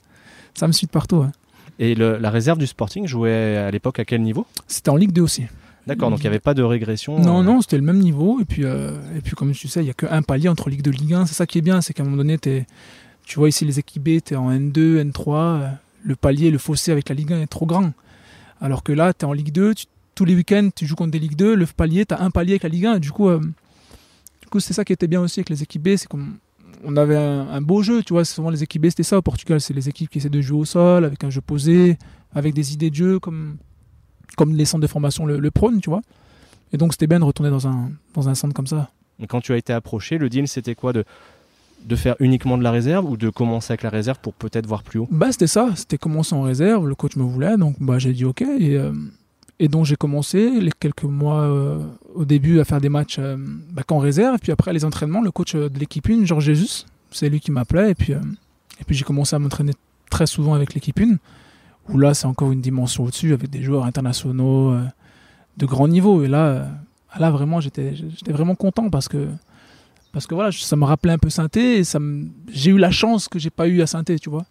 ça 0.55 0.69
me 0.69 0.73
suit 0.73 0.87
de 0.87 0.93
partout. 0.93 1.17
hein. 1.17 1.33
Et 1.81 1.97
le- 1.97 2.17
la 2.19 2.31
réserve 2.31 2.59
du 2.61 2.69
Sporting 2.69 3.09
jouait 3.09 3.57
à 3.57 3.71
l'époque 3.73 3.99
à 3.99 4.05
quel 4.05 4.23
niveau? 4.23 4.47
C'était 4.69 4.91
en 4.91 4.97
Ligue 4.97 5.11
2 5.11 5.23
aussi. 5.23 5.47
D'accord, 5.87 6.11
donc 6.11 6.21
il 6.21 6.23
n'y 6.23 6.29
avait 6.29 6.39
pas 6.41 6.55
de 6.55 6.63
régression 6.63 7.19
Non, 7.19 7.41
euh, 7.41 7.43
non, 7.43 7.61
c'était 7.61 7.77
le 7.77 7.83
même 7.83 7.99
niveau. 7.99 8.41
Et 8.41 8.45
puis, 8.45 8.65
euh, 8.65 8.93
et 9.17 9.21
puis 9.21 9.33
comme 9.33 9.53
tu 9.53 9.69
sais, 9.69 9.81
il 9.81 9.85
n'y 9.85 9.91
a 9.91 9.95
qu'un 9.95 10.23
palier 10.23 10.49
entre 10.49 10.71
Ligue 10.71 10.83
2 10.83 10.91
et 10.93 10.97
Ligue 10.97 11.15
1. 11.15 11.27
C'est 11.27 11.35
ça 11.35 11.47
qui 11.47 11.59
est 11.59 11.63
bien, 11.63 11.81
c'est 11.81 11.93
qu'à 11.93 12.03
un 12.03 12.07
moment 12.07 12.17
donné, 12.19 12.39
t'es- 12.39 12.67
tu 13.25 13.39
vois 13.39 13.49
ici 13.49 13.65
les 13.65 13.79
équipes 13.79 14.03
B, 14.03 14.21
tu 14.25 14.35
es 14.35 14.37
en 14.37 14.51
N2, 14.51 14.99
N3. 15.03 15.35
euh, 15.37 15.69
le 16.05 16.17
palier, 16.17 16.51
le 16.51 16.59
fossé 16.59 16.91
avec 16.93 17.09
la 17.09 17.15
Ligue 17.15 17.33
1 17.33 17.41
est 17.43 17.47
trop 17.47 17.67
grand. 17.67 17.93
Alors 18.61 18.83
que 18.83 18.93
là, 18.93 19.13
tu 19.13 19.25
es 19.25 19.29
en 19.29 19.33
Ligue 19.33 19.53
2, 19.53 19.75
tu- 19.75 19.87
tous 20.15 20.25
les 20.25 20.35
week-ends, 20.35 20.69
tu 20.75 20.87
joues 20.87 20.95
contre 20.95 21.11
des 21.11 21.19
Ligue 21.19 21.37
2. 21.37 21.55
Le 21.55 21.67
palier, 21.67 22.07
tu 22.07 22.15
as 22.15 22.21
un 22.23 22.31
palier 22.31 22.53
avec 22.53 22.63
la 22.63 22.69
Ligue 22.69 22.87
1. 22.87 22.95
Et 22.97 23.01
du 23.01 23.11
coup, 23.11 23.29
euh, 23.29 23.41
du 23.41 24.49
coup 24.49 24.61
c'est 24.61 24.73
ça 24.73 24.85
qui 24.85 24.93
était 24.93 25.07
bien 25.09 25.21
aussi 25.21 25.41
avec 25.41 25.51
les 25.51 25.63
équipes 25.63 25.83
B. 25.83 25.97
C'est 25.97 26.07
qu'on 26.09 26.27
on 26.87 26.97
avait 26.97 27.17
un, 27.17 27.49
un 27.49 27.61
beau 27.63 27.83
jeu. 27.83 28.03
Tu 28.03 28.13
vois, 28.13 28.25
souvent 28.25 28.51
les 28.51 28.63
équipes 28.63 28.83
B, 28.83 28.89
c'était 28.91 29.03
ça. 29.03 29.17
Au 29.19 29.23
Portugal, 29.23 29.61
c'est 29.61 29.75
les 29.75 29.89
équipes 29.89 30.11
qui 30.11 30.19
essaient 30.19 30.29
de 30.31 30.41
jouer 30.41 30.59
au 30.61 30.65
sol, 30.65 31.05
avec 31.05 31.25
un 31.25 31.31
jeu 31.31 31.41
posé, 31.41 31.99
avec 32.35 32.53
des 32.55 32.73
idées 32.75 32.91
de 32.91 32.95
jeu, 32.95 33.19
comme, 33.19 33.57
comme 34.37 34.55
les 34.55 34.65
centres 34.65 34.83
de 34.83 34.87
formation 34.87 35.27
le, 35.27 35.39
le 35.39 35.51
prônent, 35.51 35.81
tu 35.81 35.91
vois. 35.91 36.03
Et 36.73 36.77
donc, 36.77 36.93
c'était 36.93 37.07
bien 37.07 37.21
de 37.21 37.25
retourner 37.25 37.51
dans 37.51 37.69
un, 37.69 37.91
dans 38.15 38.29
un 38.29 38.35
centre 38.35 38.55
comme 38.55 38.67
ça. 38.67 38.91
Et 39.21 39.27
Quand 39.27 39.41
tu 39.41 39.53
as 39.53 39.57
été 39.57 39.73
approché, 39.73 40.19
le 40.19 40.29
deal 40.29 40.49
c'était 40.49 40.75
quoi 40.75 40.93
de, 40.93 41.05
de 41.85 41.97
faire 41.97 42.17
uniquement 42.19 42.59
de 42.59 42.63
la 42.63 42.71
réserve 42.71 43.09
ou 43.09 43.17
de 43.17 43.31
commencer 43.31 43.73
avec 43.73 43.83
la 43.83 43.91
réserve 43.91 44.19
pour 44.21 44.35
peut-être 44.35 44.67
voir 44.67 44.83
plus 44.83 44.99
haut? 44.99 45.09
Bah, 45.11 45.31
c'était 45.31 45.47
ça. 45.47 45.71
C'était 45.77 45.99
commencer 45.99 46.35
en 46.35 46.43
réserve. 46.43 46.89
Le 46.89 46.95
coach 46.95 47.17
me 47.17 47.23
voulait. 47.23 47.57
Donc, 47.57 47.77
bah, 47.81 47.99
j'ai 47.99 48.13
dit 48.13 48.25
OK. 48.25 48.43
Et, 48.43 48.77
euh, 48.77 48.93
et 49.61 49.69
donc, 49.69 49.85
j'ai 49.85 49.97
commencé 49.97 50.61
les 50.61 50.73
quelques 50.73 51.05
mois 51.05 51.43
euh, 51.43 51.79
au 52.15 52.25
début 52.25 52.59
à 52.59 52.65
faire 52.65 52.81
des 52.81 52.89
matchs 52.89 53.19
euh, 53.21 53.37
bah, 53.71 53.83
qu'en 53.87 53.99
réserve. 53.99 54.39
Puis 54.41 54.51
après, 54.51 54.73
les 54.73 54.85
entraînements, 54.85 55.23
le 55.23 55.31
coach 55.31 55.55
de 55.55 55.79
l'équipe 55.79 56.09
1, 56.09 56.25
Georges 56.25 56.45
Jesus, 56.45 56.87
c'est 57.13 57.29
lui 57.29 57.39
qui 57.39 57.53
m'appelait. 57.53 57.93
Et 57.93 57.95
puis, 57.95 58.13
et 58.13 58.85
puis 58.85 58.97
j'ai 58.97 59.05
commencé 59.05 59.37
à 59.37 59.39
m'entraîner 59.39 59.73
très 60.11 60.27
souvent 60.27 60.55
avec 60.55 60.75
l'équipe 60.75 60.99
1. 61.01 61.19
Où 61.89 61.99
là, 61.99 62.15
c'est 62.15 62.27
encore 62.27 62.51
une 62.53 62.61
dimension 62.61 63.05
au-dessus 63.05 63.33
avec 63.35 63.51
des 63.51 63.63
joueurs 63.63 63.85
internationaux 63.85 64.71
euh, 64.73 64.83
de 65.57 65.67
grand 65.67 65.87
niveau. 65.89 66.25
Et 66.25 66.29
là, 66.29 66.47
euh, 66.47 66.65
là 67.19 67.31
vraiment, 67.31 67.61
j'étais 67.61 67.95
j'étais 67.95 68.33
vraiment 68.33 68.55
content 68.55 68.89
parce 68.91 69.09
que. 69.09 69.29
Parce 70.13 70.27
que 70.29 70.35
voilà, 70.37 70.53
ça 70.53 70.77
me 70.77 70.85
rappelait 70.85 71.13
un 71.13 71.19
peu 71.19 71.29
Sainté 71.29 71.79
et 71.79 71.85
ça 71.85 71.99
j'ai 72.53 72.71
eu 72.71 72.79
la 72.79 72.93
chance 72.93 73.27
que 73.29 73.41
j'ai 73.41 73.51
pas 73.51 73.67
eu 73.67 73.83
à 73.83 73.87
Sainté, 73.89 74.17
tu 74.21 74.31
vois. 74.31 74.45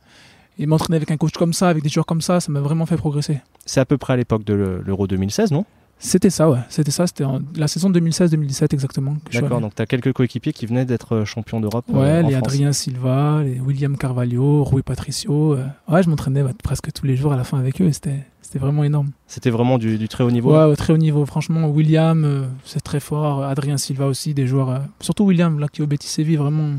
Et 0.59 0.65
m'entraîner 0.65 0.97
avec 0.97 1.09
un 1.09 1.15
coach 1.17 1.31
comme 1.33 1.53
ça, 1.53 1.69
avec 1.69 1.81
des 1.83 1.89
joueurs 1.89 2.05
comme 2.05 2.21
ça, 2.21 2.39
ça 2.41 2.51
m'a 2.51 2.59
vraiment 2.59 2.85
fait 2.85 2.97
progresser. 2.97 3.39
C'est 3.65 3.79
à 3.79 3.85
peu 3.85 3.97
près 3.97 4.13
à 4.13 4.17
l'époque 4.17 4.43
de 4.43 4.53
le- 4.53 4.81
l'Euro 4.85 5.07
2016, 5.07 5.51
non? 5.51 5.65
C'était 5.99 6.29
ça, 6.29 6.49
ouais. 6.49 6.59
C'était 6.67 6.91
ça, 6.91 7.07
c'était 7.07 7.23
la 7.55 7.67
saison 7.69 7.89
2016-2017 7.89 8.73
exactement. 8.73 9.15
D'accord, 9.31 9.61
donc 9.61 9.73
tu 9.73 9.81
as 9.81 9.85
quelques 9.85 10.11
coéquipiers 10.11 10.51
qui 10.51 10.65
venaient 10.65 10.83
d'être 10.85 11.15
euh, 11.15 11.25
champions 11.25 11.61
d'Europe 11.61 11.85
euh, 11.93 11.93
Ouais, 11.93 12.23
en 12.23 12.27
les 12.27 12.33
France. 12.35 12.47
Adrien 12.47 12.73
Silva, 12.73 13.41
les 13.43 13.59
William 13.61 13.95
Carvalho, 13.97 14.63
Rui 14.65 14.81
Patricio. 14.81 15.53
euh, 15.53 15.65
Ouais, 15.87 16.03
je 16.03 16.09
m'entraînais 16.09 16.43
bah, 16.43 16.51
presque 16.61 16.91
tous 16.91 17.05
les 17.05 17.15
jours 17.15 17.31
à 17.31 17.37
la 17.37 17.45
fin 17.45 17.57
avec 17.57 17.81
eux 17.81 17.85
et 17.85 17.93
c'était 17.93 18.25
vraiment 18.55 18.83
énorme. 18.83 19.09
C'était 19.27 19.49
vraiment 19.49 19.77
du, 19.79 19.97
du 19.97 20.07
très 20.09 20.23
haut 20.23 20.29
niveau? 20.29 20.51
Ouais, 20.53 20.65
au 20.65 20.75
très 20.75 20.93
haut 20.93 20.97
niveau. 20.97 21.25
Franchement, 21.25 21.67
William, 21.69 22.23
euh, 22.25 22.43
c'est 22.65 22.81
très 22.81 22.99
fort. 22.99 23.43
Adrien 23.43 23.77
Silva 23.77 24.05
aussi, 24.05 24.33
des 24.35 24.45
joueurs. 24.45 24.69
euh, 24.69 24.79
surtout 24.99 25.23
William, 25.23 25.57
là, 25.57 25.67
qui 25.69 25.81
est 25.81 25.83
au 25.83 25.87
Betis 25.87 26.07
Séville, 26.07 26.35
vraiment 26.35 26.73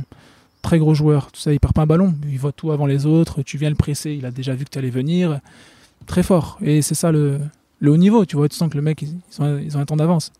très 0.62 0.78
gros 0.78 0.94
joueur. 0.94 1.32
Tu 1.32 1.40
sais, 1.40 1.54
il 1.54 1.58
perd 1.58 1.72
pas 1.72 1.82
un 1.82 1.86
ballon. 1.86 2.14
Il 2.30 2.38
voit 2.38 2.52
tout 2.52 2.70
avant 2.72 2.86
les 2.86 3.06
autres. 3.06 3.42
Tu 3.42 3.56
viens 3.58 3.70
le 3.70 3.74
presser. 3.74 4.12
Il 4.12 4.24
a 4.26 4.30
déjà 4.30 4.54
vu 4.54 4.64
que 4.66 4.70
tu 4.70 4.78
allais 4.78 4.90
venir. 4.90 5.40
Très 6.06 6.22
fort. 6.22 6.58
Et 6.62 6.80
c'est 6.82 6.94
ça 6.94 7.10
le, 7.10 7.40
le 7.84 7.90
haut 7.92 7.96
niveau. 7.96 8.24
Tu 8.24 8.36
vois, 8.36 8.48
tu 8.48 8.56
sens 8.56 8.68
que 8.70 8.76
le 8.76 8.82
mec, 8.82 9.02
ils, 9.02 9.08
ils 9.30 9.42
ont, 9.42 9.58
ils 9.58 9.76
ont 9.76 9.80
un 9.80 9.84
temps 9.84 9.96
d'avance. 9.96 10.32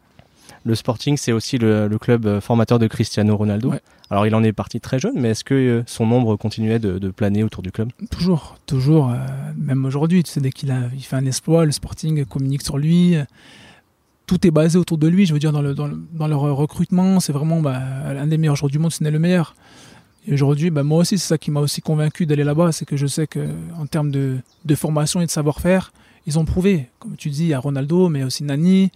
Le 0.67 0.75
Sporting, 0.75 1.17
c'est 1.19 1.33
aussi 1.33 1.59
le, 1.59 1.89
le 1.89 1.99
club 1.99 2.25
euh, 2.27 2.41
formateur 2.41 2.79
de 2.79 2.87
Cristiano 2.87 3.37
Ronaldo. 3.37 3.71
Ouais. 3.71 3.81
Alors 4.11 4.27
il 4.27 4.35
en 4.35 4.43
est 4.43 4.53
parti 4.53 4.81
très 4.81 4.99
jeune, 4.99 5.15
mais 5.17 5.31
est-ce 5.31 5.45
que 5.45 5.55
euh, 5.55 5.83
son 5.87 6.11
ombre 6.11 6.37
continuait 6.37 6.79
de, 6.79 6.99
de 6.99 7.11
planer 7.11 7.43
autour 7.45 7.63
du 7.63 7.71
club? 7.71 7.91
Toujours, 8.11 8.57
toujours. 8.67 9.11
euh, 9.11 9.17
même 9.59 9.85
aujourd'hui, 9.85 10.23
tu 10.23 10.31
sais, 10.31 10.41
dès 10.41 10.53
qu'il 10.53 10.71
a, 10.71 10.81
il 10.95 11.03
fait 11.03 11.17
un 11.17 11.27
exploit, 11.27 11.65
le 11.67 11.73
Sporting 11.73 12.25
communique 12.25 12.63
sur 12.63 12.79
lui. 12.79 13.15
euh, 13.17 13.25
Tout 14.27 14.47
est 14.47 14.51
basé 14.51 14.79
autour 14.79 14.97
de 14.97 15.07
lui. 15.07 15.27
Je 15.27 15.35
veux 15.35 15.39
dire, 15.39 15.53
dans, 15.53 15.61
le, 15.63 15.75
dans, 15.75 15.87
le- 15.87 16.01
dans 16.13 16.29
leur 16.29 16.41
recrutement, 16.41 17.21
c'est 17.21 17.33
vraiment 17.33 17.61
bah, 17.61 17.79
l'un 18.15 18.27
des 18.27 18.39
meilleurs 18.39 18.57
joueurs 18.57 18.71
du 18.71 18.79
monde, 18.79 18.93
ce 18.93 19.03
n'est 19.05 19.11
le 19.11 19.19
meilleur. 19.19 19.55
Et 20.27 20.33
aujourd'hui, 20.33 20.71
bah, 20.71 20.83
moi 20.83 20.99
aussi, 21.01 21.19
c'est 21.19 21.29
ça 21.29 21.37
qui 21.39 21.51
m'a 21.51 21.61
aussi 21.61 21.83
convaincu 21.83 22.25
d'aller 22.25 22.45
là-bas, 22.45 22.73
c'est 22.73 22.87
que 22.87 22.97
je 22.97 23.07
sais 23.07 23.27
que 23.27 23.47
en 23.79 23.85
termes 23.87 24.11
de, 24.11 24.39
de 24.65 24.75
formation 24.75 25.21
et 25.21 25.27
de 25.27 25.31
savoir-faire, 25.31 25.93
ils 26.27 26.39
ont 26.39 26.45
prouvé. 26.45 26.89
Comme 26.99 27.17
tu 27.17 27.31
dis, 27.31 27.53
a 27.55 27.59
Ronaldo, 27.59 28.09
mais 28.09 28.23
aussi 28.25 28.45
Nani, 28.45 28.91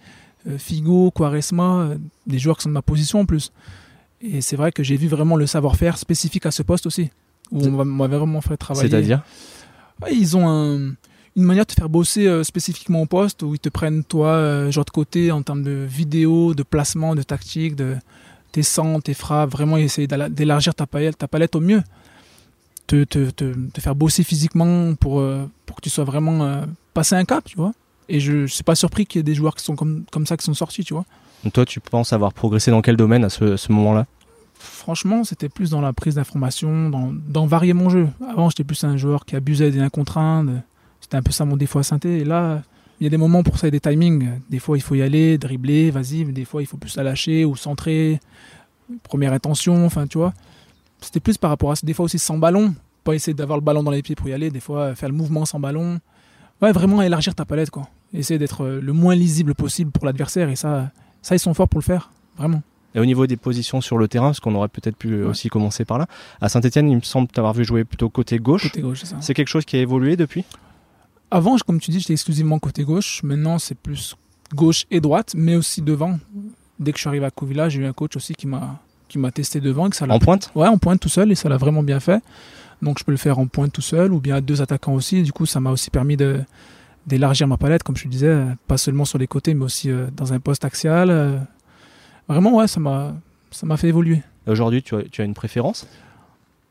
euh, 0.47 0.57
Figo, 0.57 1.11
Quaresma, 1.11 1.63
euh, 1.81 1.95
des 2.27 2.39
joueurs 2.39 2.57
qui 2.57 2.63
sont 2.63 2.69
de 2.69 2.73
ma 2.73 2.81
position 2.81 3.19
en 3.21 3.25
plus. 3.25 3.51
Et 4.21 4.41
c'est 4.41 4.55
vrai 4.55 4.71
que 4.71 4.83
j'ai 4.83 4.97
vu 4.97 5.07
vraiment 5.07 5.35
le 5.37 5.47
savoir-faire 5.47 5.97
spécifique 5.97 6.45
à 6.45 6.51
ce 6.51 6.61
poste 6.63 6.85
aussi, 6.85 7.09
où 7.51 7.63
on 7.63 7.71
m'a- 7.71 7.83
m'avait 7.85 8.17
vraiment 8.17 8.41
fait 8.41 8.57
travailler. 8.57 8.89
C'est-à-dire? 8.89 9.21
Ouais, 10.01 10.13
ils 10.15 10.35
ont 10.37 10.47
un- 10.49 10.93
une 11.35 11.43
manière 11.43 11.65
de 11.65 11.69
te 11.69 11.75
faire 11.75 11.89
bosser 11.89 12.27
euh, 12.27 12.43
spécifiquement 12.43 13.01
au 13.01 13.05
poste 13.05 13.43
où 13.43 13.53
ils 13.53 13.59
te 13.59 13.69
prennent 13.69 14.03
toi, 14.03 14.29
euh, 14.29 14.71
genre 14.71 14.83
de 14.85 14.89
côté 14.89 15.31
en 15.31 15.41
termes 15.41 15.63
de 15.63 15.85
vidéo, 15.89 16.53
de 16.53 16.63
placement, 16.63 17.15
de 17.15 17.21
tactique, 17.23 17.75
de 17.75 17.95
tes 18.51 18.63
centres, 18.63 19.03
tes 19.03 19.13
frappes. 19.13 19.51
Vraiment, 19.51 19.77
d'ala- 20.07 20.27
d'élargir 20.29 20.73
ta 20.75 20.85
palette, 20.87 21.17
ta 21.17 21.27
palette 21.27 21.55
au 21.55 21.59
mieux. 21.61 21.81
Te, 22.89 23.03
te, 23.03 23.29
te, 23.29 23.53
te 23.71 23.81
faire 23.81 23.93
bosser 23.93 24.23
physiquement 24.23 24.95
pour, 24.95 25.19
euh, 25.19 25.45
pour 25.67 25.75
que 25.75 25.81
tu 25.81 25.91
sois 25.91 26.05
vraiment 26.05 26.43
euh, 26.43 26.65
passé 26.95 27.13
un 27.13 27.23
cap, 27.23 27.43
tu 27.45 27.55
vois. 27.55 27.71
Et 28.07 28.19
je 28.19 28.31
ne 28.33 28.47
suis 28.47 28.63
pas 28.63 28.73
surpris 28.73 29.05
qu'il 29.05 29.19
y 29.19 29.21
ait 29.21 29.23
des 29.23 29.35
joueurs 29.35 29.53
qui 29.53 29.63
sont 29.63 29.75
comme, 29.75 30.05
comme 30.11 30.25
ça 30.25 30.35
qui 30.37 30.43
sont 30.43 30.55
sortis, 30.55 30.83
tu 30.83 30.95
vois. 30.95 31.05
Donc 31.43 31.53
Toi, 31.53 31.65
tu 31.65 31.79
penses 31.79 32.13
avoir 32.13 32.33
progressé 32.33 32.71
dans 32.71 32.81
quel 32.81 32.97
domaine 32.97 33.23
à 33.23 33.29
ce, 33.29 33.57
ce 33.57 33.71
moment-là? 33.73 34.07
Franchement, 34.55 35.23
c'était 35.23 35.49
plus 35.49 35.69
dans 35.69 35.81
la 35.81 35.93
prise 35.93 36.15
d'information, 36.15 36.89
dans, 36.89 37.13
dans 37.13 37.45
varier 37.45 37.73
mon 37.73 37.89
jeu. 37.89 38.07
Avant, 38.27 38.49
j'étais 38.49 38.63
plus 38.63 38.83
un 38.83 38.97
joueur 38.97 39.23
qui 39.25 39.35
abusait 39.35 39.69
des 39.69 39.79
1 39.79 39.89
contre 39.89 40.17
1. 40.17 40.43
de- 40.45 40.57
C'était 40.99 41.17
un 41.17 41.21
peu 41.21 41.31
ça 41.31 41.45
mon 41.45 41.55
défaut 41.57 41.77
à 41.77 41.83
synthé. 41.83 42.17
Et 42.17 42.25
là, 42.25 42.63
il 42.99 43.03
y 43.03 43.07
a 43.07 43.09
des 43.11 43.17
moments 43.17 43.43
pour 43.43 43.59
ça 43.59 43.67
et 43.67 43.71
des 43.71 43.79
timings. 43.79 44.29
Des 44.49 44.57
fois, 44.59 44.77
il 44.77 44.81
faut 44.81 44.95
y 44.95 45.03
aller, 45.03 45.37
dribbler, 45.37 45.91
vas-y. 45.91 46.25
Des 46.25 46.43
fois, 46.43 46.63
il 46.63 46.65
faut 46.65 46.77
plus 46.77 46.95
la 46.97 47.03
lâcher 47.03 47.45
ou 47.45 47.55
centrer. 47.55 48.19
Première 49.03 49.31
intention, 49.33 49.85
enfin, 49.85 50.07
tu 50.07 50.17
vois. 50.17 50.33
C'était 51.01 51.19
plus 51.19 51.37
par 51.37 51.49
rapport 51.49 51.71
à 51.71 51.75
ça. 51.75 51.85
Des 51.85 51.93
fois 51.93 52.05
aussi 52.05 52.19
sans 52.19 52.37
ballon. 52.37 52.73
Pas 53.03 53.13
essayer 53.15 53.33
d'avoir 53.33 53.57
le 53.57 53.63
ballon 53.63 53.81
dans 53.83 53.91
les 53.91 54.01
pieds 54.01 54.15
pour 54.15 54.27
y 54.29 54.33
aller. 54.33 54.49
Des 54.51 54.59
fois, 54.59 54.93
faire 54.95 55.09
le 55.09 55.15
mouvement 55.15 55.45
sans 55.45 55.59
ballon. 55.59 55.99
Ouais, 56.61 56.71
vraiment 56.73 57.01
élargir 57.01 57.33
ta 57.35 57.45
palette, 57.45 57.69
quoi. 57.69 57.87
Essayer 58.13 58.37
d'être 58.37 58.63
euh, 58.65 58.81
le 58.81 58.91
moins 58.91 59.15
lisible 59.15 59.55
possible 59.55 59.91
pour 59.91 60.05
l'adversaire. 60.05 60.49
Et 60.49 60.55
ça, 60.57 60.91
ça, 61.21 61.35
ils 61.35 61.39
sont 61.39 61.53
forts 61.53 61.69
pour 61.69 61.79
le 61.79 61.85
faire. 61.85 62.11
Vraiment. 62.37 62.61
Et 62.95 62.99
au 62.99 63.05
niveau 63.05 63.27
des 63.27 63.37
positions 63.37 63.81
sur 63.81 63.97
le 63.97 64.07
terrain, 64.07 64.27
parce 64.27 64.39
qu'on 64.39 64.55
aurait 64.55 64.67
peut-être 64.67 64.97
pu 64.97 65.21
Ouais. 65.21 65.29
aussi 65.29 65.47
commencer 65.47 65.85
par 65.85 65.99
là, 65.99 66.07
à 66.41 66.49
Saint-Etienne, 66.49 66.89
il 66.89 66.95
me 66.97 67.01
semble 67.01 67.27
t'avoir 67.27 67.53
vu 67.53 67.63
jouer 67.63 67.83
plutôt 67.85 68.09
côté 68.09 68.39
gauche. 68.39 68.71
C'est 69.21 69.33
quelque 69.33 69.47
chose 69.47 69.63
qui 69.63 69.77
a 69.77 69.79
évolué 69.79 70.17
depuis? 70.17 70.43
Avant, 71.31 71.55
comme 71.65 71.79
tu 71.79 71.91
dis, 71.91 71.99
j'étais 71.99 72.13
exclusivement 72.13 72.57
côté 72.59 72.83
gauche. 72.83 73.21
Maintenant, 73.23 73.59
c'est 73.59 73.75
plus 73.77 74.15
gauche 74.55 74.85
et 74.89 74.99
droite, 74.99 75.33
mais 75.35 75.55
aussi 75.55 75.81
devant. 75.83 76.17
Dès 76.79 76.91
que 76.91 76.97
je 76.97 77.01
suis 77.01 77.07
arrivé 77.07 77.25
à 77.25 77.31
Covilla, 77.31 77.69
j'ai 77.69 77.81
eu 77.81 77.85
un 77.85 77.93
coach 77.93 78.15
aussi 78.15 78.33
qui 78.33 78.47
m'a 78.47 78.79
qui 79.09 79.19
m'a 79.19 79.31
testé 79.31 79.59
devant. 79.59 79.87
et 79.87 79.89
Que 79.89 79.95
ça 79.97 80.05
l'a- 80.05 80.13
En 80.15 80.19
pointe 80.19 80.51
Ouais, 80.55 80.67
en 80.67 80.77
pointe 80.77 80.99
tout 81.01 81.09
seul 81.09 81.31
et 81.31 81.35
ça 81.35 81.49
l'a 81.49 81.57
vraiment 81.57 81.83
bien 81.83 81.99
fait. 81.99 82.21
Donc 82.81 82.97
je 82.99 83.03
peux 83.03 83.11
le 83.11 83.17
faire 83.17 83.39
en 83.39 83.47
pointe 83.47 83.73
tout 83.73 83.81
seul 83.81 84.13
ou 84.13 84.21
bien 84.21 84.35
à 84.37 84.41
deux 84.41 84.61
attaquants 84.61 84.93
aussi. 84.93 85.21
Du 85.23 85.33
coup, 85.33 85.45
ça 85.45 85.59
m'a 85.59 85.71
aussi 85.71 85.89
permis 85.89 86.15
de 86.15 86.39
d'élargir 87.07 87.47
ma 87.47 87.57
palette, 87.57 87.81
comme 87.83 87.97
je 87.97 88.03
te 88.03 88.07
disais, 88.07 88.37
pas 88.67 88.77
seulement 88.77 89.03
sur 89.05 89.17
les 89.17 89.25
côtés, 89.25 89.53
mais 89.55 89.65
aussi 89.65 89.89
euh, 89.89 90.07
dans 90.15 90.31
un 90.31 90.39
poste 90.39 90.63
axial. 90.63 91.09
euh, 91.09 91.37
vraiment, 92.27 92.55
ouais, 92.57 92.67
ça 92.67 92.79
m'a, 92.79 93.15
ça 93.51 93.65
m'a 93.65 93.77
fait 93.77 93.87
évoluer. 93.87 94.21
Aujourd'hui, 94.47 94.83
tu 94.83 94.95
as, 94.95 95.03
tu 95.03 95.21
as 95.21 95.25
une 95.25 95.33
préférence? 95.33 95.87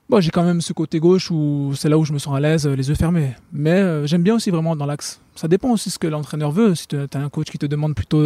Bon, 0.09 0.21
j'ai 0.21 0.31
quand 0.31 0.45
même 0.45 0.61
ce 0.61 0.73
côté 0.73 1.01
gauche 1.01 1.31
où 1.31 1.73
c'est 1.75 1.89
là 1.89 1.99
où 1.99 2.05
je 2.05 2.13
me 2.13 2.19
sens 2.19 2.35
à 2.37 2.41
l'aise, 2.41 2.67
les 2.67 2.89
yeux 2.89 2.95
fermés. 2.95 3.35
Mais 3.53 3.73
euh, 3.73 4.07
j'aime 4.07 4.23
bien 4.23 4.35
aussi 4.37 4.51
vraiment 4.51 4.75
dans 4.77 4.87
l'axe. 4.87 5.21
Ça 5.35 5.49
dépend 5.49 5.71
aussi 5.71 5.89
de 5.91 5.95
ce 5.95 5.99
que 5.99 6.07
l'entraîneur 6.07 6.51
veut. 6.53 6.75
Si 6.75 6.87
tu 6.87 6.97
as 6.97 7.19
un 7.19 7.29
coach 7.29 7.51
qui 7.51 7.59
te 7.59 7.67
demande 7.67 7.95
plutôt 7.95 8.21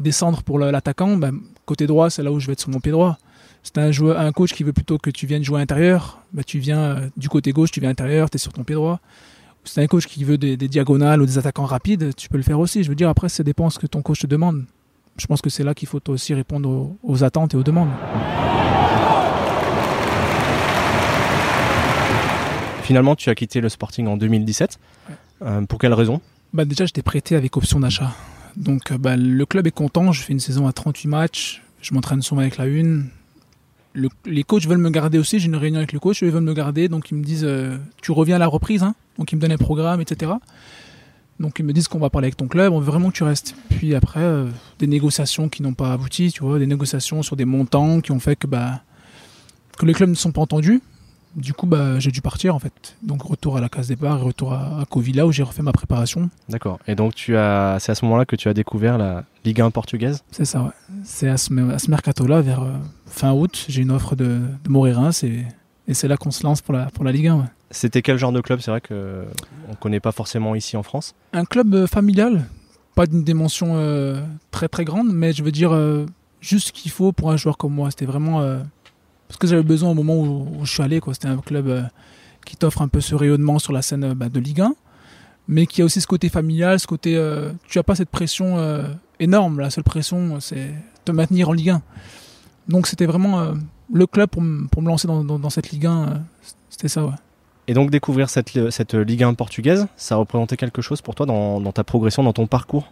descendre 0.00 0.42
pour 0.42 0.58
l'attaquant, 0.58 1.16
ben, 1.16 1.38
côté 1.66 1.86
droit, 1.86 2.10
c'est 2.10 2.22
là 2.22 2.32
où 2.32 2.40
je 2.40 2.46
vais 2.46 2.54
être 2.54 2.60
sur 2.60 2.70
mon 2.70 2.80
pied 2.80 2.92
droit. 2.92 3.18
Si 3.62 3.72
tu 3.72 3.80
un, 3.80 3.92
joueur, 3.92 4.18
un 4.18 4.32
coach 4.32 4.54
qui 4.54 4.64
veut 4.64 4.72
plutôt 4.72 4.98
que 4.98 5.10
tu 5.10 5.26
viennes 5.26 5.44
jouer 5.44 5.58
à 5.58 5.60
l'intérieur, 5.60 6.22
ben, 6.32 6.42
tu 6.44 6.58
viens 6.58 6.80
euh, 6.80 7.08
du 7.16 7.28
côté 7.28 7.52
gauche, 7.52 7.70
tu 7.70 7.80
viens 7.80 7.90
à 7.90 7.92
l'intérieur, 7.92 8.30
tu 8.30 8.36
es 8.36 8.38
sur 8.38 8.52
ton 8.52 8.64
pied 8.64 8.74
droit. 8.74 9.00
Si 9.64 9.74
tu 9.74 9.80
un 9.80 9.86
coach 9.86 10.06
qui 10.06 10.24
veut 10.24 10.38
des, 10.38 10.56
diagonales 10.56 11.20
ou 11.20 11.26
des 11.26 11.36
attaquants 11.36 11.66
rapides, 11.66 12.14
tu 12.16 12.28
peux 12.30 12.38
le 12.38 12.42
faire 12.42 12.58
aussi. 12.58 12.82
Je 12.82 12.88
veux 12.88 12.94
dire, 12.94 13.10
après, 13.10 13.28
ça 13.28 13.42
dépend 13.42 13.68
de 13.68 13.72
ce 13.72 13.78
que 13.78 13.86
ton 13.86 14.00
coach 14.00 14.20
te 14.20 14.26
demande. 14.26 14.64
Je 15.18 15.26
pense 15.26 15.42
que 15.42 15.50
c'est 15.50 15.64
là 15.64 15.74
qu'il 15.74 15.86
faut 15.86 16.00
aussi 16.08 16.32
répondre 16.32 16.96
aux 17.02 17.24
attentes 17.24 17.52
et 17.52 17.56
aux 17.58 17.62
demandes. 17.62 17.90
Finalement, 22.82 23.14
tu 23.14 23.28
as 23.28 23.34
quitté 23.34 23.60
le 23.60 23.68
Sporting 23.68 24.06
en 24.06 24.16
2017. 24.16 24.78
Euh, 25.42 25.60
pour 25.66 25.78
quelle 25.78 25.92
raison? 25.92 26.20
Bah 26.54 26.64
Déjà, 26.64 26.86
j'étais 26.86 27.02
prêté 27.02 27.36
avec 27.36 27.56
option 27.56 27.80
d'achat. 27.80 28.12
Donc, 28.56 28.92
euh, 28.92 28.98
bah, 28.98 29.16
le 29.16 29.46
club 29.46 29.66
est 29.66 29.72
content. 29.72 30.12
Je 30.12 30.22
fais 30.22 30.32
une 30.32 30.40
saison 30.40 30.66
à 30.66 30.72
38 30.72 31.08
matchs. 31.08 31.62
Je 31.82 31.94
m'entraîne 31.94 32.22
souvent 32.22 32.42
avec 32.42 32.56
la 32.56 32.66
une. 32.66 33.08
les 34.26 34.42
coachs 34.44 34.66
veulent 34.66 34.78
me 34.78 34.90
garder 34.90 35.18
aussi. 35.18 35.38
J'ai 35.38 35.46
une 35.46 35.56
réunion 35.56 35.78
avec 35.78 35.92
le 35.92 36.00
coach. 36.00 36.22
Ils 36.22 36.30
veulent 36.30 36.42
me 36.42 36.54
garder. 36.54 36.88
Donc, 36.88 37.10
ils 37.10 37.16
me 37.16 37.24
disent 37.24 37.44
euh, 37.44 37.76
Tu 38.02 38.12
reviens 38.12 38.36
à 38.36 38.38
la 38.38 38.46
reprise. 38.46 38.82
Hein. 38.82 38.94
Donc, 39.18 39.32
ils 39.32 39.36
me 39.36 39.40
donnent 39.40 39.52
un 39.52 39.58
programme, 39.58 40.00
etc. 40.00 40.32
Donc, 41.38 41.58
ils 41.58 41.64
me 41.64 41.72
disent 41.72 41.88
qu'on 41.88 41.98
va 41.98 42.10
parler 42.10 42.26
avec 42.26 42.36
ton 42.36 42.48
club. 42.48 42.72
On 42.72 42.80
veut 42.80 42.86
vraiment 42.86 43.10
que 43.10 43.16
tu 43.16 43.24
restes. 43.24 43.54
Puis 43.70 43.94
après, 43.94 44.44
des 44.78 44.86
négociations 44.86 45.48
qui 45.48 45.62
n'ont 45.62 45.72
pas 45.72 45.92
abouti. 45.92 46.30
Tu 46.32 46.42
vois, 46.42 46.58
des 46.58 46.66
négociations 46.66 47.22
sur 47.22 47.36
des 47.36 47.46
montants 47.46 48.00
qui 48.00 48.12
ont 48.12 48.20
fait 48.20 48.36
que, 48.36 48.46
bah, 48.46 48.82
que 49.78 49.86
les 49.86 49.94
clubs 49.94 50.10
ne 50.10 50.14
sont 50.14 50.32
pas 50.32 50.42
entendus 50.42 50.82
du 51.36 51.52
coup, 51.52 51.66
bah, 51.66 51.98
j'ai 51.98 52.10
dû 52.10 52.20
partir 52.20 52.54
en 52.54 52.58
fait. 52.58 52.96
Donc 53.02 53.22
retour 53.22 53.56
à 53.56 53.60
la 53.60 53.68
case 53.68 53.88
départ, 53.88 54.20
retour 54.20 54.52
à, 54.52 54.80
à 54.80 54.84
Covilla 54.84 55.26
où 55.26 55.32
j'ai 55.32 55.42
refait 55.42 55.62
ma 55.62 55.72
préparation. 55.72 56.30
D'accord. 56.48 56.78
Et 56.86 56.94
donc 56.94 57.14
tu 57.14 57.36
as, 57.36 57.78
c'est 57.80 57.92
à 57.92 57.94
ce 57.94 58.04
moment-là 58.04 58.24
que 58.24 58.36
tu 58.36 58.48
as 58.48 58.54
découvert 58.54 58.98
la 58.98 59.24
Ligue 59.44 59.60
1 59.60 59.70
portugaise? 59.70 60.22
C'est 60.30 60.44
ça, 60.44 60.62
ouais. 60.62 60.70
C'est 61.04 61.28
à 61.28 61.36
ce, 61.36 61.52
mercato-là, 61.90 62.40
vers 62.40 62.62
euh, 62.62 62.72
fin 63.06 63.32
août, 63.32 63.66
j'ai 63.68 63.82
une 63.82 63.90
offre 63.90 64.16
de, 64.16 64.40
de 64.64 65.26
et, 65.26 65.44
et 65.88 65.94
c'est 65.94 66.08
là 66.08 66.16
qu'on 66.16 66.30
se 66.30 66.42
lance 66.42 66.60
pour 66.60 66.74
la, 66.74 66.86
pour 66.86 67.04
la 67.04 67.12
Ligue 67.12 67.28
1. 67.28 67.48
C'était 67.70 68.02
quel 68.02 68.18
genre 68.18 68.32
de 68.32 68.40
club? 68.40 68.60
C'est 68.60 68.70
vrai 68.70 68.80
qu'on 68.80 68.94
ne 68.94 69.74
connaît 69.80 70.00
pas 70.00 70.12
forcément 70.12 70.54
ici 70.54 70.76
en 70.76 70.82
France. 70.82 71.14
Un 71.32 71.44
club 71.44 71.74
euh, 71.74 71.86
familial, 71.86 72.44
pas 72.94 73.06
d'une 73.06 73.24
dimension 73.24 73.74
euh, 73.76 74.20
très 74.50 74.68
très 74.68 74.84
grande, 74.84 75.08
mais 75.12 75.32
je 75.32 75.42
veux 75.42 75.52
dire 75.52 75.72
juste 76.40 76.68
ce 76.68 76.72
qu'il 76.72 76.90
faut 76.90 77.12
pour 77.12 77.30
un 77.30 77.36
joueur 77.36 77.56
comme 77.56 77.72
moi. 77.72 77.90
C'était 77.90 78.06
vraiment 78.06 78.42
parce 79.30 79.38
que 79.38 79.46
j'avais 79.46 79.62
besoin 79.62 79.90
au 79.90 79.94
moment 79.94 80.16
où, 80.16 80.64
je 80.64 80.72
suis 80.72 80.82
allé. 80.82 81.00
C'était 81.12 81.28
un 81.28 81.36
club 81.36 81.68
euh, 81.68 81.82
qui 82.44 82.56
t'offre 82.56 82.82
un 82.82 82.88
peu 82.88 83.00
ce 83.00 83.14
rayonnement 83.14 83.60
sur 83.60 83.72
la 83.72 83.80
scène 83.80 84.02
euh, 84.02 84.14
bah, 84.16 84.28
de 84.28 84.40
Ligue 84.40 84.60
1, 84.60 84.74
mais 85.46 85.66
qui 85.66 85.82
a 85.82 85.84
aussi 85.84 86.00
ce 86.00 86.08
côté 86.08 86.28
familial, 86.28 86.80
ce 86.80 86.88
côté. 86.88 87.14
Euh, 87.14 87.52
tu 87.68 87.78
n'as 87.78 87.84
pas 87.84 87.94
cette 87.94 88.08
pression 88.08 88.56
énorme. 89.20 89.60
La 89.60 89.70
seule 89.70 89.84
pression, 89.84 90.40
c'est 90.40 90.74
te 91.04 91.12
maintenir 91.12 91.48
en 91.48 91.52
Ligue 91.52 91.70
1. 91.70 91.82
Donc 92.66 92.88
c'était 92.88 93.06
vraiment 93.06 93.52
le 93.92 94.06
club 94.08 94.30
pour, 94.30 94.42
me 94.42 94.88
lancer 94.88 95.06
dans, 95.06 95.50
cette 95.50 95.70
Ligue 95.70 95.86
1. 95.86 96.24
c'était 96.68 96.88
ça, 96.88 97.04
ouais. 97.04 97.14
Et 97.68 97.74
donc 97.74 97.90
découvrir 97.90 98.28
cette, 98.30 98.70
cette 98.70 98.94
Ligue 98.94 99.22
1 99.22 99.34
portugaise, 99.34 99.86
ça 99.96 100.16
représentait 100.16 100.56
quelque 100.56 100.82
chose 100.82 101.02
pour 101.02 101.14
toi 101.14 101.24
dans, 101.24 101.60
dans 101.60 101.70
ta 101.70 101.84
progression, 101.84 102.24
dans 102.24 102.32
ton 102.32 102.48
parcours? 102.48 102.90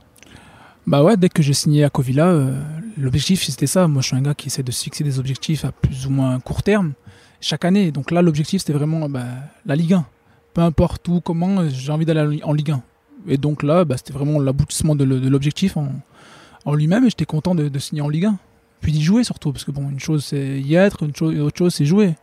Bah 0.89 1.03
ouais, 1.03 1.19
dès 1.19 1.29
que 1.29 1.43
j'ai 1.43 1.53
signé 1.53 1.85
à 1.85 1.91
Covilla, 1.91 2.29
euh, 2.29 2.59
l'objectif 2.97 3.43
c'était 3.43 3.67
ça. 3.67 3.87
Moi, 3.89 4.01
je 4.01 4.07
suis 4.07 4.17
un 4.17 4.23
gars 4.23 4.35
qui 4.35 4.47
essaie 4.47 4.63
de 4.63 4.73
se 4.73 4.83
fixer 4.83 5.05
des 5.05 5.19
objectifs 5.19 5.67
à 5.67 5.71
plus 5.71 6.07
ou 6.07 6.11
moins 6.11 6.41
court 6.41 6.63
terme 6.63 6.95
chaque 7.43 7.67
année. 7.67 7.93
Donc 7.93 8.11
là, 8.11 8.23
l'objectif 8.23 8.63
c'était 8.63 8.73
vraiment 8.73 9.07
bah, 9.11 9.27
la 9.67 9.77
Ligue 9.77 9.93
1. 9.93 10.07
Peu 10.55 10.63
importe 10.63 11.07
où, 11.09 11.21
comment, 11.21 11.69
j'ai 11.69 11.93
envie 11.93 12.07
d'aller 12.07 12.43
en 12.43 12.55
Ligue 12.55 12.71
1. 12.71 12.83
Et 13.27 13.37
donc 13.37 13.63
là, 13.63 13.85
bah, 13.85 13.99
c'était 13.99 14.15
vraiment 14.15 14.41
l'aboutissement 14.41 14.97
de 14.97 15.05
l'objectif 15.05 15.77
en, 15.77 16.75
lui-même 16.75 17.05
et 17.05 17.11
j'étais 17.11 17.27
content 17.27 17.55
de, 17.55 17.79
signer 17.79 18.01
en 18.01 18.09
Ligue 18.09 18.25
1. 18.25 18.39
Puis 18.81 18.93
d'y 18.93 19.03
jouer 19.03 19.25
surtout, 19.25 19.53
parce 19.53 19.65
que 19.65 19.73
bon, 19.73 19.91
une 19.91 20.01
chose 20.01 20.25
c'est 20.25 20.59
y 20.59 20.75
être, 20.75 21.03
une 21.03 21.41
autre 21.43 21.59
chose 21.59 21.75
c'est 21.75 21.85
jouer. 21.85 22.15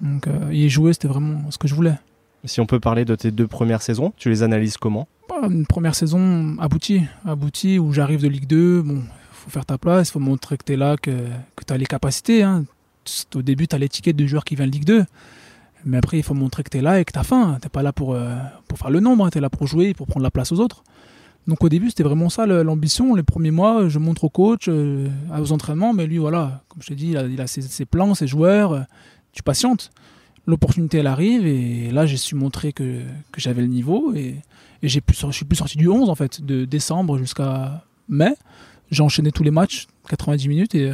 Donc 0.00 0.26
euh, 0.26 0.52
y 0.52 0.68
jouer, 0.68 0.94
c'était 0.94 1.06
vraiment 1.06 1.48
ce 1.52 1.58
que 1.58 1.68
je 1.68 1.76
voulais. 1.76 1.94
Si 2.46 2.60
on 2.60 2.66
peut 2.66 2.80
parler 2.80 3.06
de 3.06 3.14
tes 3.14 3.30
deux 3.30 3.46
premières 3.46 3.80
saisons, 3.80 4.12
tu 4.16 4.28
les 4.28 4.42
analyses 4.42 4.76
comment? 4.76 5.08
Une 5.48 5.66
première 5.66 5.94
saison 5.94 6.56
aboutie, 6.58 7.02
aboutie 7.26 7.78
où 7.78 7.92
j'arrive 7.92 8.22
de 8.22 8.28
Ligue 8.28 8.46
2. 8.46 8.82
Bon, 8.82 9.02
faut 9.32 9.50
faire 9.50 9.64
ta 9.64 9.78
place, 9.78 10.10
faut 10.10 10.20
montrer 10.20 10.58
que 10.58 10.64
tu 10.64 10.74
es 10.74 10.76
là, 10.76 10.96
que, 10.96 11.10
que 11.10 11.64
tu 11.66 11.72
as 11.72 11.78
les 11.78 11.86
capacités. 11.86 12.42
Hein. 12.42 12.64
Au 13.34 13.42
début, 13.42 13.66
tu 13.66 13.74
as 13.74 13.78
l'étiquette 13.78 14.16
de 14.16 14.26
joueur 14.26 14.44
qui 14.44 14.56
vient 14.56 14.66
de 14.66 14.72
Ligue 14.72 14.84
2. 14.84 15.04
Mais 15.86 15.96
après, 15.96 16.18
il 16.18 16.22
faut 16.22 16.34
montrer 16.34 16.62
que 16.62 16.70
tu 16.70 16.78
es 16.78 16.82
là 16.82 17.00
et 17.00 17.04
que 17.04 17.12
tu 17.12 17.18
as 17.18 17.24
faim. 17.24 17.58
Tu 17.62 17.68
pas 17.70 17.82
là 17.82 17.92
pour, 17.92 18.14
euh, 18.14 18.36
pour 18.68 18.78
faire 18.78 18.90
le 18.90 19.00
nombre, 19.00 19.24
hein. 19.24 19.30
tu 19.30 19.38
es 19.38 19.40
là 19.40 19.50
pour 19.50 19.66
jouer, 19.66 19.94
pour 19.94 20.06
prendre 20.06 20.22
la 20.24 20.30
place 20.30 20.52
aux 20.52 20.60
autres. 20.60 20.84
Donc 21.46 21.64
au 21.64 21.68
début, 21.70 21.88
c'était 21.88 22.02
vraiment 22.02 22.28
ça 22.28 22.46
l'ambition. 22.46 23.14
Les 23.14 23.22
premiers 23.22 23.50
mois, 23.50 23.88
je 23.88 23.98
montre 23.98 24.24
au 24.24 24.30
coach, 24.30 24.66
euh, 24.68 25.08
aux 25.38 25.52
entraînements, 25.52 25.92
mais 25.94 26.06
lui, 26.06 26.18
voilà, 26.18 26.62
comme 26.68 26.82
je 26.82 26.88
t'ai 26.88 26.94
dit, 26.94 27.14
il 27.30 27.40
a, 27.40 27.46
ses, 27.46 27.84
plans, 27.84 28.14
ses 28.14 28.26
joueurs, 28.26 28.86
tu 29.32 29.42
patientes 29.42 29.90
l'opportunité 30.46 30.98
elle 30.98 31.06
arrive 31.06 31.46
et 31.46 31.90
là 31.90 32.06
j'ai 32.06 32.16
su 32.16 32.34
montrer 32.34 32.72
que, 32.72 33.02
j'avais 33.36 33.62
le 33.62 33.68
niveau 33.68 34.14
et, 34.14 34.36
j'ai 34.82 35.00
plus, 35.00 35.18
je 35.18 35.30
suis 35.30 35.46
plus 35.46 35.56
sorti 35.56 35.78
du 35.78 35.88
11 35.88 36.10
en 36.10 36.14
fait, 36.14 36.44
de 36.44 36.66
décembre 36.66 37.16
jusqu'à 37.16 37.84
mai. 38.06 38.34
J'ai 38.90 39.02
enchaîné 39.02 39.32
tous 39.32 39.42
les 39.42 39.50
matchs, 39.50 39.86
90 40.10 40.46
minutes 40.46 40.74
et, 40.74 40.92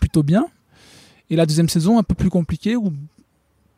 plutôt 0.00 0.22
bien. 0.22 0.46
Et 1.28 1.36
la 1.36 1.44
deuxième 1.44 1.68
saison 1.68 1.98
un 1.98 2.02
peu 2.02 2.14
plus 2.14 2.30
compliquée 2.30 2.76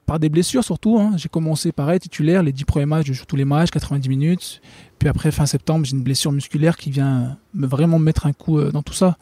par 0.07 0.21
des 0.21 0.29
blessures 0.29 0.63
surtout. 0.63 1.01
Hein. 1.01 1.15
J'ai 1.17 1.29
commencé 1.29 1.73
pareil 1.73 1.99
titulaire, 1.99 2.45
les 2.45 2.53
10 2.53 2.65
premiers 2.65 2.87
matchs, 2.87 3.07
je 3.07 3.13
joue 3.13 3.25
tous 3.25 3.35
les 3.35 3.45
matchs, 3.45 3.71
90 3.71 4.09
minutes. 4.09 4.61
Puis 5.01 5.09
après 5.09 5.33
fin 5.33 5.47
septembre 5.47 5.85
j'ai 5.85 5.97
une 5.97 6.05
blessure 6.05 6.31
musculaire 6.31 6.77
qui 6.77 6.93
vient 6.93 7.39
me 7.55 7.67
vraiment 7.67 7.99
mettre 7.99 8.27
un 8.27 8.33
coup 8.33 8.61
euh, 8.61 8.71
dans 8.71 8.83
tout 8.83 8.95
ça 8.95 9.19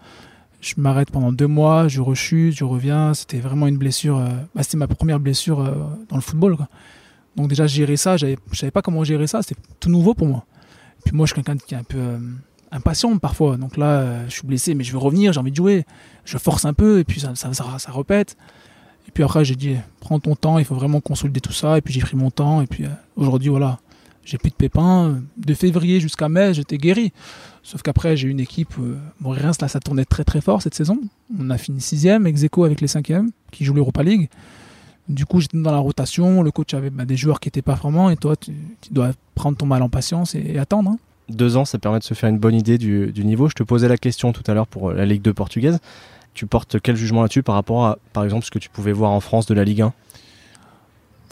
je 0.61 0.75
m'arrête 0.77 1.11
pendant 1.11 1.33
deux 1.33 1.47
mois, 1.47 1.89
je 1.89 2.01
rechute, 2.01 2.55
je 2.55 2.65
reviens. 2.65 3.15
C'était 3.15 3.39
vraiment 3.39 3.67
une 3.67 3.79
blessure. 3.79 4.19
Euh, 4.19 4.29
bah, 4.55 4.63
c'était 4.63 4.77
ma 4.77 4.87
première 4.87 5.19
blessure 5.19 5.61
euh, 5.61 5.73
dans 6.09 6.17
le 6.17 6.23
football. 6.23 6.57
Donc 7.37 7.49
déjà 7.49 7.67
gérer 7.67 7.97
ça, 7.97 8.17
je 8.17 8.35
savais 8.53 8.71
pas 8.71 8.83
comment 8.83 9.05
gérer 9.05 9.27
ça. 9.27 9.43
C'était 9.43 9.61
tout 9.79 9.91
nouveau 9.91 10.15
pour 10.15 10.27
moi. 10.27 10.45
Et 10.99 11.03
puis 11.05 11.17
moi, 11.17 11.27
je 11.27 11.33
suis 11.33 11.43
quelqu'un 11.43 11.57
qui 11.57 11.75
est 11.75 11.79
un 11.79 11.85
peu 11.85 11.99
euh, 11.99 12.19
impatient 12.73 13.17
parfois. 13.19 13.57
Donc 13.57 13.77
là, 13.77 14.27
je 14.27 14.33
suis 14.33 14.47
blessé, 14.47 14.75
mais 14.75 14.85
je 14.85 14.93
veux 14.93 14.99
revenir, 14.99 15.33
j'ai 15.33 15.41
envie 15.41 15.51
de 15.51 15.57
jouer. 15.57 15.87
Je 16.25 16.37
force 16.37 16.65
un 16.65 16.75
peu 16.75 16.99
et 16.99 17.05
puis 17.05 17.21
ça, 17.21 17.35
ça, 17.35 17.53
ça, 17.55 17.65
ça 17.79 17.93
répète. 17.93 18.37
Et 19.09 19.13
puis 19.13 19.25
après, 19.25 19.45
j'ai 19.45 19.57
dit, 19.57 19.77
prends 20.01 20.21
ton 20.21 20.37
temps, 20.37 20.59
il 20.59 20.65
faut 20.65 20.75
vraiment 20.75 21.01
consolider 21.01 21.41
tout 21.41 21.53
ça. 21.53 21.79
Et 21.79 21.81
puis 21.81 21.95
j'ai 21.95 22.01
pris 22.01 22.17
mon 22.17 22.31
temps. 22.31 22.61
Et 22.61 22.67
puis 22.67 22.85
aujourd'hui, 23.17 23.49
voilà, 23.49 23.79
j'ai 24.25 24.39
plus 24.39 24.51
de 24.51 24.55
pépins. 24.55 25.21
De 25.37 25.55
février 25.55 26.01
jusqu'à 26.01 26.29
mai, 26.29 26.55
j'étais 26.55 26.79
guéri. 26.79 27.13
Sauf 27.63 27.83
qu'après, 27.83 28.17
j'ai 28.17 28.29
une 28.29 28.41
équipe. 28.41 28.75
Euh, 28.79 28.97
là, 29.35 29.53
ça 29.53 29.81
tournait 29.81 30.05
très 30.05 30.25
très 30.25 30.41
fort 30.41 30.63
cette 30.63 30.75
saison. 30.75 30.99
On 31.39 31.51
a 31.51 31.59
fini 31.59 31.81
sixième, 31.81 32.27
ex 32.27 32.45
avec 32.59 32.81
les 32.81 32.89
cinquièmes, 32.89 33.31
qui 33.51 33.65
jouent 33.65 33.75
l'Europa 33.75 34.03
League. 34.03 34.29
Du 35.09 35.27
coup, 35.27 35.41
j'étais 35.41 35.59
dans 35.59 35.73
la 35.73 35.79
rotation. 35.79 36.43
Le 36.43 36.51
coach 36.51 36.73
avait 36.75 36.91
bah, 36.91 37.05
des 37.05 37.17
joueurs 37.17 37.41
qui 37.41 37.49
n'étaient 37.49 37.63
pas 37.63 37.75
vraiment. 37.75 38.11
Et 38.11 38.17
toi, 38.17 38.37
tu, 38.37 38.53
dois 38.91 39.11
prendre 39.35 39.57
ton 39.57 39.67
mal 39.67 39.83
en 39.83 39.89
patience 39.89 40.35
et, 40.35 40.59
attendre. 40.59 40.91
Hein. 40.91 40.99
Deux 41.29 41.57
ans, 41.57 41.65
ça 41.65 41.79
permet 41.79 41.99
de 41.99 42.05
se 42.05 42.15
faire 42.15 42.29
une 42.29 42.39
bonne 42.39 42.55
idée 42.55 42.79
du, 42.79 43.13
niveau. 43.25 43.49
Je 43.49 43.55
te 43.55 43.63
posais 43.63 43.89
la 43.89 43.99
question 43.99 44.33
tout 44.33 44.45
à 44.47 44.55
l'heure 44.55 44.67
pour 44.67 44.91
euh, 44.91 44.95
la 44.95 45.07
Ligue 45.07 45.23
2 45.23 45.35
portugaise. 45.35 45.79
Tu 46.35 46.47
portes 46.47 46.81
quel 46.81 46.95
jugement 46.95 47.23
là-dessus 47.23 47.43
par 47.43 47.57
rapport 47.57 47.87
à, 47.87 47.99
par 48.13 48.25
exemple, 48.25 48.45
ce 48.45 48.51
que 48.51 48.61
tu 48.61 48.69
pouvais 48.69 48.93
voir 48.93 49.11
en 49.11 49.21
France 49.21 49.47
de 49.47 49.55
la 49.55 49.65
Ligue 49.65 49.83
1 49.83 49.93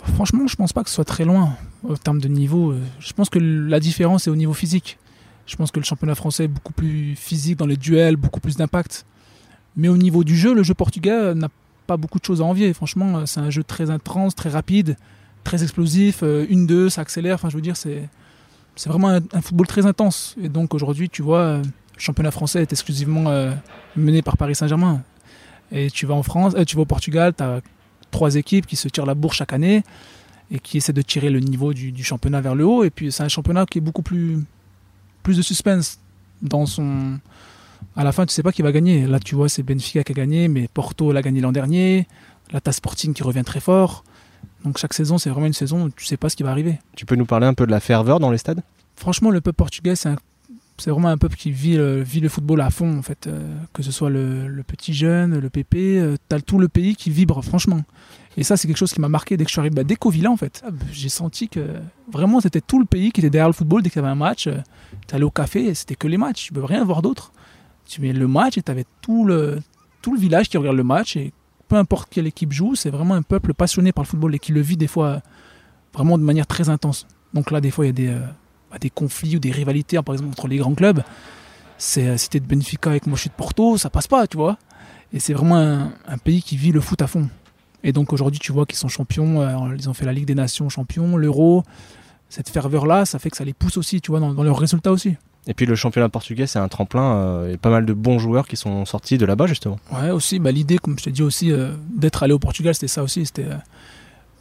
Franchement, 0.04 0.46
je 0.46 0.56
pense 0.56 0.72
pas 0.72 0.82
que 0.82 0.88
ce 0.88 0.94
soit 0.94 1.04
très 1.04 1.24
loin 1.24 1.56
en 1.88 1.94
termes 1.94 2.20
de 2.20 2.28
niveau. 2.28 2.72
Euh, 2.72 2.80
je 3.00 3.12
pense 3.12 3.28
que 3.28 3.38
la 3.38 3.80
différence 3.80 4.26
est 4.26 4.30
au 4.30 4.36
niveau 4.36 4.52
physique. 4.52 4.98
Je 5.46 5.56
pense 5.56 5.70
que 5.70 5.80
le 5.80 5.84
championnat 5.84 6.14
français 6.14 6.44
est 6.44 6.48
beaucoup 6.48 6.72
plus 6.72 7.14
physique 7.16 7.56
dans 7.56 7.66
les 7.66 7.76
duels, 7.76 8.16
beaucoup 8.16 8.40
plus 8.40 8.56
d'impact. 8.56 9.06
Mais 9.76 9.88
au 9.88 9.96
niveau 9.96 10.24
du 10.24 10.36
jeu, 10.36 10.54
le 10.54 10.62
jeu 10.62 10.74
portugais 10.74 11.34
n'a 11.34 11.48
pas 11.86 11.96
beaucoup 11.96 12.18
de 12.18 12.24
choses 12.24 12.40
à 12.40 12.44
envier. 12.44 12.72
Franchement, 12.72 13.18
euh, 13.18 13.26
c'est 13.26 13.40
un 13.40 13.50
jeu 13.50 13.64
très 13.64 13.90
intense, 13.90 14.34
très 14.34 14.50
rapide, 14.50 14.96
très 15.44 15.62
explosif. 15.62 16.20
Euh, 16.22 16.46
une, 16.48 16.66
deux, 16.66 16.88
ça 16.88 17.00
accélère. 17.00 17.36
Enfin, 17.36 17.48
je 17.48 17.56
veux 17.56 17.62
dire, 17.62 17.76
c'est 17.76 18.08
c'est 18.76 18.90
vraiment 18.90 19.08
un, 19.08 19.40
football 19.40 19.66
très 19.66 19.86
intense. 19.86 20.36
Et 20.40 20.48
donc 20.48 20.72
aujourd'hui, 20.72 21.08
tu 21.08 21.22
vois, 21.22 21.56
le 21.56 21.62
championnat 21.96 22.30
français 22.30 22.62
est 22.62 22.72
exclusivement 22.72 23.52
mené 23.96 24.22
par 24.22 24.36
Paris 24.36 24.54
Saint-Germain. 24.54 25.02
Et 25.72 25.90
tu 25.90 26.06
vas 26.06 26.14
en 26.14 26.22
France, 26.22 26.54
tu 26.64 26.76
vas 26.76 26.82
au 26.82 26.84
Portugal, 26.84 27.34
tu 27.36 27.42
as 27.42 27.60
trois 28.10 28.36
équipes 28.36 28.66
qui 28.66 28.76
se 28.76 28.88
tirent 28.88 29.06
la 29.06 29.14
bourre 29.14 29.34
chaque 29.34 29.52
année 29.52 29.82
et 30.50 30.58
qui 30.58 30.78
essaient 30.78 30.92
de 30.92 31.02
tirer 31.02 31.30
le 31.30 31.40
niveau 31.40 31.72
du, 31.74 32.02
championnat 32.02 32.40
vers 32.40 32.54
le 32.54 32.64
haut. 32.64 32.84
Et 32.84 32.90
puis 32.90 33.12
c'est 33.12 33.22
un 33.22 33.28
championnat 33.28 33.66
qui 33.66 33.78
est 33.78 33.82
beaucoup 33.82 34.02
plus, 34.02 34.38
plus 35.22 35.36
de 35.36 35.42
suspense 35.42 35.98
dans 36.42 36.66
son. 36.66 37.18
À 37.96 38.04
la 38.04 38.12
fin, 38.12 38.26
tu 38.26 38.32
sais 38.32 38.42
pas 38.42 38.52
qui 38.52 38.62
va 38.62 38.72
gagner. 38.72 39.06
Là, 39.06 39.20
tu 39.20 39.34
vois, 39.34 39.48
c'est 39.48 39.62
Benfica 39.62 40.02
qui 40.04 40.12
a 40.12 40.14
gagné, 40.14 40.48
mais 40.48 40.68
Porto 40.72 41.12
l'a 41.12 41.22
gagné 41.22 41.40
l'an 41.40 41.52
dernier. 41.52 42.06
La 42.52 42.60
TAS 42.60 42.72
Sporting 42.72 43.12
qui 43.12 43.22
revient 43.22 43.44
très 43.44 43.60
fort. 43.60 44.04
Donc 44.64 44.78
chaque 44.78 44.94
saison, 44.94 45.18
c'est 45.18 45.30
vraiment 45.30 45.46
une 45.46 45.52
saison 45.52 45.84
où 45.84 45.90
tu 45.90 46.04
sais 46.04 46.16
pas 46.16 46.28
ce 46.28 46.36
qui 46.36 46.42
va 46.42 46.50
arriver. 46.50 46.78
Tu 46.96 47.06
peux 47.06 47.14
nous 47.14 47.26
parler 47.26 47.46
un 47.46 47.54
peu 47.54 47.66
de 47.66 47.70
la 47.70 47.80
ferveur 47.80 48.20
dans 48.20 48.30
les 48.30 48.38
stades? 48.38 48.62
Franchement, 48.96 49.30
le 49.30 49.40
peuple 49.40 49.56
portugais, 49.56 49.94
c'est 49.94 50.08
un 50.08 50.16
c'est 50.78 50.90
vraiment 50.90 51.08
un 51.08 51.18
peuple 51.18 51.36
qui 51.36 51.50
vit, 51.50 51.76
le- 51.76 52.02
vit 52.02 52.20
le 52.20 52.28
football 52.28 52.60
à 52.60 52.70
fond, 52.70 52.98
en 52.98 53.02
fait. 53.02 53.26
euh, 53.26 53.54
que 53.72 53.82
ce 53.82 53.90
soit 53.92 54.10
le, 54.10 54.62
petit 54.66 54.94
jeune, 54.94 55.38
le 55.38 55.50
pépé, 55.50 55.98
euh, 55.98 56.16
t'as 56.28 56.40
tout 56.40 56.58
le 56.58 56.68
pays 56.68 56.94
qui 56.96 57.10
vibre, 57.10 57.42
franchement. 57.44 57.82
Et 58.36 58.44
ça, 58.44 58.56
c'est 58.56 58.68
quelque 58.68 58.76
chose 58.76 58.92
qui 58.92 59.00
m'a 59.00 59.08
marqué 59.08 59.36
dès 59.36 59.44
que 59.44 59.48
je 59.50 59.54
suis 59.54 59.60
arrivé, 59.60 59.74
bah, 59.74 59.84
dès 59.84 59.96
qu'au 59.96 60.10
Villa, 60.10 60.30
en 60.30 60.36
fait. 60.36 60.62
Ah, 60.64 60.70
bah, 60.70 60.84
J'ai 60.92 61.08
senti 61.08 61.48
que 61.48 61.60
vraiment, 62.12 62.40
c'était 62.40 62.60
tout 62.60 62.78
le 62.78 62.84
pays 62.84 63.10
qui 63.10 63.20
était 63.20 63.30
derrière 63.30 63.48
le 63.48 63.52
football. 63.54 63.82
Dès 63.82 63.90
qu'il 63.90 64.00
y 64.00 64.04
avait 64.04 64.12
un 64.12 64.14
match, 64.14 64.46
euh, 64.46 64.58
t'allais 65.08 65.24
au 65.24 65.30
café, 65.30 65.64
et 65.66 65.74
c'était 65.74 65.96
que 65.96 66.06
les 66.06 66.16
matchs. 66.18 66.44
Tu 66.46 66.52
peux 66.52 66.64
rien 66.64 66.84
voir 66.84 67.02
d'autre. 67.02 67.32
Tu 67.86 68.00
mets 68.00 68.12
le 68.12 68.28
match 68.28 68.56
et 68.58 68.62
t'avais 68.62 68.84
tout 69.00 69.24
le, 69.24 69.60
tout 70.02 70.12
le 70.14 70.20
village 70.20 70.48
qui 70.48 70.56
regarde 70.58 70.76
le 70.76 70.84
match. 70.84 71.16
Et 71.16 71.32
peu 71.66 71.76
importe 71.76 72.08
quelle 72.10 72.26
équipe 72.28 72.52
joue, 72.52 72.74
c'est 72.76 72.90
vraiment 72.90 73.14
un 73.14 73.22
peuple 73.22 73.54
passionné 73.54 73.92
par 73.92 74.04
le 74.04 74.08
football 74.08 74.34
et 74.34 74.38
qui 74.38 74.52
le 74.52 74.60
vit 74.60 74.76
des 74.76 74.86
fois 74.86 75.06
euh, 75.06 75.18
vraiment 75.94 76.16
de 76.18 76.22
manière 76.22 76.46
très 76.46 76.68
intense. 76.68 77.06
Donc 77.34 77.50
là, 77.50 77.60
des 77.60 77.70
fois, 77.72 77.86
il 77.86 77.88
y 77.88 77.90
a 77.90 77.92
des, 77.92 78.08
euh, 78.08 78.20
bah, 78.70 78.78
des 78.78 78.90
conflits 78.90 79.36
ou 79.36 79.38
des 79.38 79.50
rivalités, 79.50 79.96
hein, 79.96 80.02
par 80.02 80.14
exemple, 80.14 80.30
entre 80.32 80.48
les 80.48 80.56
grands 80.58 80.74
clubs. 80.74 81.02
C'est 81.78 82.06
euh, 82.08 82.16
si 82.16 82.28
t'es 82.28 82.40
de 82.40 82.46
Benfica 82.46 82.90
avec 82.90 83.06
moi 83.06 83.16
je 83.16 83.22
suis 83.22 83.30
de 83.30 83.34
Porto, 83.34 83.76
ça 83.76 83.88
passe 83.90 84.08
pas, 84.08 84.26
tu 84.26 84.36
vois. 84.36 84.58
Et 85.12 85.20
c'est 85.20 85.32
vraiment 85.32 85.56
un, 85.56 85.92
un 86.06 86.18
pays 86.18 86.42
qui 86.42 86.56
vit 86.56 86.72
le 86.72 86.80
foot 86.80 87.00
à 87.02 87.06
fond. 87.06 87.28
Et 87.84 87.92
donc 87.92 88.12
aujourd'hui, 88.12 88.40
tu 88.40 88.52
vois 88.52 88.66
qu'ils 88.66 88.76
sont 88.78 88.88
champions, 88.88 89.40
euh, 89.40 89.74
ils 89.76 89.88
ont 89.88 89.94
fait 89.94 90.04
la 90.04 90.12
Ligue 90.12 90.26
des 90.26 90.34
Nations 90.34 90.68
champions, 90.68 91.16
l'Euro. 91.16 91.62
Cette 92.28 92.48
ferveur-là, 92.50 93.04
ça 93.06 93.18
fait 93.18 93.30
que 93.30 93.36
ça 93.36 93.44
les 93.44 93.54
pousse 93.54 93.76
aussi, 93.78 94.00
tu 94.00 94.10
vois, 94.10 94.20
dans, 94.20 94.34
dans 94.34 94.42
leurs 94.42 94.58
résultats 94.58 94.92
aussi. 94.92 95.16
Et 95.46 95.54
puis 95.54 95.64
le 95.64 95.74
championnat 95.76 96.10
portugais, 96.10 96.46
c'est 96.46 96.58
un 96.58 96.68
tremplin. 96.68 97.14
euh, 97.14 97.54
et 97.54 97.56
pas 97.56 97.70
mal 97.70 97.86
de 97.86 97.92
bons 97.94 98.18
joueurs 98.18 98.46
qui 98.46 98.56
sont 98.56 98.84
sortis 98.84 99.16
de 99.16 99.24
là-bas, 99.24 99.46
justement. 99.46 99.78
Ouais, 99.92 100.10
aussi, 100.10 100.38
bah, 100.40 100.50
l'idée, 100.52 100.76
comme 100.76 100.98
je 100.98 101.04
t'ai 101.04 101.12
dit 101.12 101.22
aussi, 101.22 101.52
euh, 101.52 101.72
d'être 101.96 102.22
allé 102.22 102.34
au 102.34 102.38
Portugal, 102.38 102.74
c'était 102.74 102.88
ça 102.88 103.02
aussi. 103.02 103.24
C'était 103.24 103.46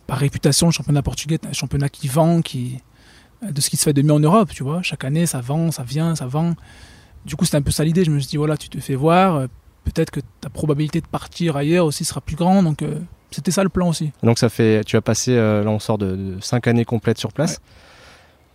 par 0.06 0.18
réputation, 0.18 0.68
le 0.68 0.74
championnat 0.74 1.02
portugais, 1.02 1.40
un 1.48 1.54
championnat 1.54 1.88
qui 1.88 2.08
vend, 2.10 2.42
qui, 2.42 2.80
de 3.42 3.62
ce 3.62 3.70
qui 3.70 3.78
se 3.78 3.84
fait 3.84 3.94
de 3.94 4.02
mieux 4.02 4.14
en 4.14 4.20
Europe, 4.20 4.50
tu 4.54 4.64
vois. 4.64 4.82
Chaque 4.82 5.04
année, 5.04 5.26
ça 5.26 5.42
vend, 5.42 5.72
ça 5.72 5.84
vient, 5.84 6.16
ça 6.16 6.26
vend. 6.26 6.56
Du 7.26 7.36
coup, 7.36 7.46
c'était 7.46 7.58
un 7.58 7.62
peu 7.62 7.72
ça 7.72 7.84
l'idée. 7.84 8.04
Je 8.04 8.12
me 8.12 8.20
suis 8.20 8.30
dit, 8.30 8.38
voilà, 8.38 8.58
tu 8.58 8.70
te 8.70 8.80
fais 8.80 8.96
voir, 8.96 9.36
euh, 9.36 9.48
peut-être 9.84 10.12
que 10.12 10.22
ta 10.42 10.50
probabilité 10.50 11.02
de 11.02 11.08
partir 11.08 11.56
ailleurs 11.58 11.86
aussi 11.86 12.06
sera 12.06 12.22
plus 12.22 12.36
grande. 12.36 12.66
Donc, 12.66 12.82
euh, 12.82 13.00
c'était 13.32 13.52
ça 13.52 13.64
le 13.64 13.70
plan 13.70 13.90
aussi. 13.90 14.12
Donc 14.24 14.40
ça 14.40 14.50
fait, 14.50 14.84
tu 14.86 14.96
as 14.96 15.02
passé, 15.02 15.34
euh, 15.36 15.64
là 15.64 15.70
on 15.70 15.80
sort 15.80 15.98
de, 15.98 16.16
de 16.16 16.38
cinq 16.42 16.68
années 16.68 16.86
complètes 16.86 17.18
sur 17.18 17.34
place. 17.34 17.62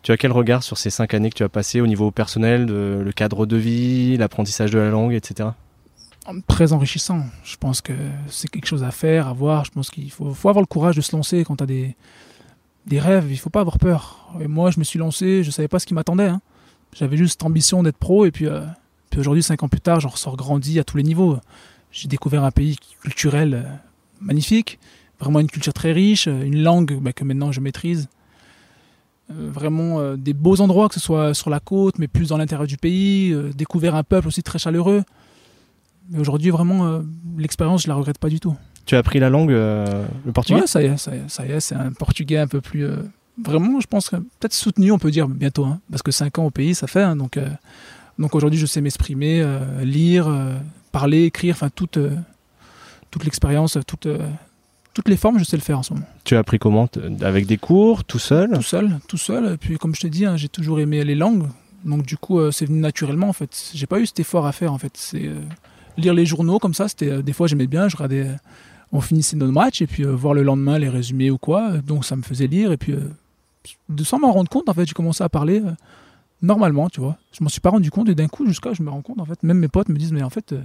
Tu 0.03 0.11
as 0.11 0.17
quel 0.17 0.33
regard 0.33 0.63
sur 0.63 0.79
ces 0.79 0.91
cinq 0.91 1.15
années 1.15 1.31
que 1.31 1.37
tu 1.37 1.45
as 1.45 1.49
passées 1.49 1.81
au 1.81 1.87
niveau 1.87 2.11
personnel, 2.11 2.67
de, 2.67 3.01
le 3.05 3.13
cadre 3.13 3.47
de 3.47 3.57
vie, 3.57 4.17
l'apprentissage 4.17 4.71
de 4.71 4.79
la 4.79 4.91
langue, 4.91 5.13
etc. 5.13 5.51
Très 6.47 6.73
enrichissant. 6.73 7.25
Je 7.45 7.57
pense 7.57 7.81
que 7.81 7.93
c'est 8.29 8.49
quelque 8.49 8.67
chose 8.67 8.83
à 8.83 8.91
faire, 8.91 9.29
à 9.29 9.33
voir. 9.33 9.65
Je 9.65 9.71
pense 9.71 9.91
qu'il 9.91 10.11
faut, 10.11 10.33
faut 10.33 10.49
avoir 10.49 10.63
le 10.63 10.67
courage 10.67 10.97
de 10.97 11.01
se 11.01 11.15
lancer 11.15 11.45
quand 11.45 11.57
tu 11.57 11.65
as 11.65 11.67
des, 11.67 11.97
des 12.87 13.01
rêves. 13.01 13.29
Il 13.31 13.37
faut 13.39 13.51
pas 13.51 13.61
avoir 13.61 13.79
peur. 13.79 14.33
Et 14.41 14.49
moi, 14.49 14.71
je 14.71 14.79
me 14.79 14.85
suis 14.85 14.99
lancé, 14.99 15.43
je 15.45 15.51
savais 15.51 15.69
pas 15.69 15.79
ce 15.79 15.87
qui 15.87 15.95
m'attendait. 15.95 16.29
hein. 16.29 16.41
J'avais 16.95 17.17
juste 17.17 17.33
cette 17.33 17.45
ambition 17.45 17.83
d'être 17.83 17.97
pro. 17.97 18.27
Et 18.27 18.31
puis, 18.31 18.47
euh, 18.47 18.65
puis 19.11 19.21
aujourd'hui, 19.21 19.43
cinq 19.43 19.63
ans 19.63 19.69
plus 19.69 19.81
tard, 19.81 20.01
j'en 20.01 20.09
ressors 20.09 20.37
grandi 20.37 20.79
à 20.79 20.85
tous 20.85 20.97
les 20.97 21.03
niveaux. 21.03 21.39
J'ai 21.91 22.09
découvert 22.09 22.45
un 22.45 22.51
pays 22.51 22.77
culturel 23.03 23.55
euh, 23.55 23.63
magnifique, 24.21 24.79
vraiment 25.21 25.41
une 25.41 25.51
culture 25.51 25.73
très 25.73 25.93
riche, 25.93 26.29
euh, 26.29 26.43
une 26.43 26.63
langue 26.63 26.99
bah, 27.01 27.13
que 27.13 27.25
maintenant 27.25 27.53
je 27.53 27.61
maîtrise. 27.61 28.09
Vraiment 29.29 30.15
des 30.15 30.35
beaux 30.35 30.61
endroits, 30.61 30.89
que 30.89 30.95
ce 30.95 31.01
soit 31.01 31.33
sur 31.33 31.49
la 31.49 31.59
côte, 31.59 31.99
mais 31.99 32.07
plus 32.07 32.31
dans 32.31 32.37
l'intérieur 32.37 32.67
du 32.67 32.77
pays. 32.77 33.35
découvert 33.55 33.95
un 33.95 34.03
peuple 34.03 34.29
aussi 34.29 34.43
très 34.43 34.59
chaleureux. 34.59 35.05
Mais 36.11 36.19
aujourd'hui, 36.19 36.51
vraiment, 36.51 37.01
l'expérience, 37.39 37.85
je 37.85 37.89
la 37.89 37.95
regrette 37.95 38.19
pas 38.19 38.29
du 38.29 38.41
tout. 38.41 38.55
Tu 38.87 38.95
as 38.95 38.99
appris 38.99 39.19
la 39.21 39.31
langue, 39.31 39.53
euh, 39.53 40.05
le 40.27 40.33
portugais 40.33 40.61
Ouais, 40.61 40.67
ça 40.67 40.83
y 40.83 40.87
est, 40.87 40.97
ça 40.97 41.13
y 41.47 41.51
est, 41.51 41.61
c'est 41.61 41.75
un 41.75 41.93
portugais 41.93 42.39
un 42.39 42.47
peu 42.49 42.61
plus. 42.61 42.85
euh, 42.85 42.97
vraiment, 43.43 43.81
je 43.81 43.87
pense 43.87 44.11
peut-être 44.11 44.53
soutenu, 44.53 44.91
on 44.93 44.99
peut 44.99 45.11
dire 45.11 45.29
bientôt, 45.29 45.65
hein, 45.65 45.81
parce 45.91 46.03
que 46.03 46.11
5 46.11 46.39
ans 46.39 46.47
au 46.47 46.51
pays, 46.51 46.75
ça 46.75 46.87
fait. 46.87 47.03
hein, 47.03 47.17
donc, 47.17 47.37
euh, 47.37 47.49
donc 48.19 48.35
aujourd'hui, 48.35 48.59
je 48.59 48.67
sais 48.67 48.81
m'exprimer, 48.81 49.45
lire, 49.83 50.29
parler, 50.91 51.25
écrire, 51.25 51.55
enfin, 51.55 51.71
toute, 51.75 51.99
toute 53.11 53.25
l'expérience, 53.25 53.79
toute, 53.87 54.07
toutes 54.95 55.09
les 55.09 55.17
formes, 55.17 55.39
je 55.39 55.45
sais 55.45 55.57
le 55.57 55.63
faire 55.63 55.79
en 55.79 55.83
ce 55.83 55.95
moment. 55.95 56.07
Tu 56.25 56.37
as 56.37 56.41
appris 56.41 56.59
comment 56.59 56.89
Avec 57.23 57.47
des 57.47 57.57
cours, 57.57 58.05
tout 58.05 58.19
seul? 58.19 58.51
Tout 58.53 58.63
seul, 58.63 58.99
tout 59.09 59.17
seul. 59.17 59.55
Et 59.55 59.57
puis, 59.57 59.79
comme 59.79 59.95
je 59.95 60.01
te 60.03 60.07
dis, 60.07 60.27
hein, 60.27 60.37
j'ai 60.37 60.49
toujours 60.49 60.81
aimé 60.81 61.03
les 61.05 61.15
langues. 61.15 61.47
Donc, 61.85 62.05
du 62.05 62.17
coup, 62.17 62.39
euh, 62.39 62.51
c'est 62.51 62.67
venu 62.67 62.81
naturellement, 62.81 63.29
en 63.29 63.33
fait. 63.33 63.71
J'ai 63.75 63.87
pas 63.87 63.99
eu 63.99 64.07
cet 64.07 64.21
effort 64.21 64.47
à 64.47 64.53
faire, 64.53 64.73
en 64.73 64.79
fait. 64.79 64.93
C'est 64.95 65.27
euh, 65.27 65.41
lire 65.97 66.15
les 66.15 66.27
journaux 66.27 66.59
comme 66.59 66.75
ça. 66.75 66.89
C'était 66.89 67.11
euh, 67.11 67.23
des 67.23 67.33
fois, 67.33 67.47
j'aimais 67.47 67.67
bien. 67.67 67.89
Je 67.89 67.97
regardais. 67.97 68.27
Euh, 68.93 68.97
on 68.97 69.01
finissait 69.01 69.37
nos 69.37 69.51
matchs 69.51 69.83
et 69.83 69.87
puis 69.87 70.05
euh, 70.05 70.15
voir 70.15 70.35
le 70.35 70.43
lendemain 70.43 70.79
les 70.79 70.89
résumés 70.89 71.31
ou 71.31 71.39
quoi. 71.39 71.79
Donc, 71.79 72.05
ça 72.05 72.17
me 72.17 72.23
faisait 72.23 72.47
lire. 72.47 72.73
Et 72.73 72.77
puis, 72.77 72.93
euh, 72.93 73.11
de 73.89 74.05
sans 74.05 74.19
m'en 74.19 74.33
rendre 74.33 74.51
compte, 74.51 74.69
en 74.69 74.75
fait, 74.75 74.87
j'ai 74.87 74.95
commencé 74.95 75.23
à 75.23 75.29
parler 75.29 75.61
euh, 75.61 75.71
normalement, 76.43 76.89
tu 76.89 77.01
vois. 77.01 77.17
Je 77.33 77.43
m'en 77.43 77.49
suis 77.49 77.61
pas 77.61 77.71
rendu 77.71 77.91
compte 77.91 78.09
et 78.09 78.15
d'un 78.15 78.29
coup, 78.29 78.47
jusqu'à 78.47 78.73
je 78.73 78.83
me 78.83 78.91
rends 78.91 79.03
compte, 79.03 79.21
en 79.21 79.25
fait, 79.25 79.43
même 79.43 79.59
mes 79.59 79.69
potes 79.69 79.89
me 79.89 79.97
disent, 79.97 80.13
mais 80.13 80.23
en 80.23 80.31
fait, 80.31 80.53
euh, 80.53 80.61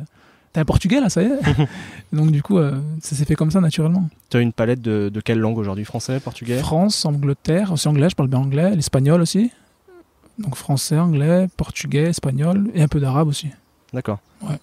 t'es 0.53 0.59
un 0.59 0.65
portugais 0.65 0.99
là, 0.99 1.09
ça 1.09 1.21
y 1.23 1.25
est. 1.25 1.39
Donc, 2.13 2.31
du 2.31 2.41
coup, 2.41 2.57
euh, 2.57 2.79
ça 3.01 3.15
s'est 3.15 3.25
fait 3.25 3.35
comme 3.35 3.51
ça 3.51 3.61
naturellement. 3.61 4.09
Tu 4.29 4.37
as 4.37 4.41
une 4.41 4.53
palette 4.53 4.81
de, 4.81 5.09
de 5.09 5.21
quelle 5.21 5.39
langue 5.39 5.57
aujourd'hui? 5.57 5.85
Français, 5.85 6.19
portugais? 6.19 6.57
France, 6.59 7.05
Angleterre, 7.05 7.71
aussi 7.71 7.87
anglais, 7.87 8.09
je 8.09 8.15
parle 8.15 8.29
bien 8.29 8.39
anglais, 8.39 8.75
l'espagnol 8.75 9.21
aussi. 9.21 9.51
Donc 10.39 10.55
français, 10.55 10.99
anglais, 10.99 11.47
portugais, 11.57 12.09
espagnol 12.09 12.69
et 12.75 12.83
un 12.83 12.87
peu 12.87 12.99
d'arabe 12.99 13.27
aussi. 13.27 13.47
D'accord. 13.91 14.19
Ouais. 14.43 14.57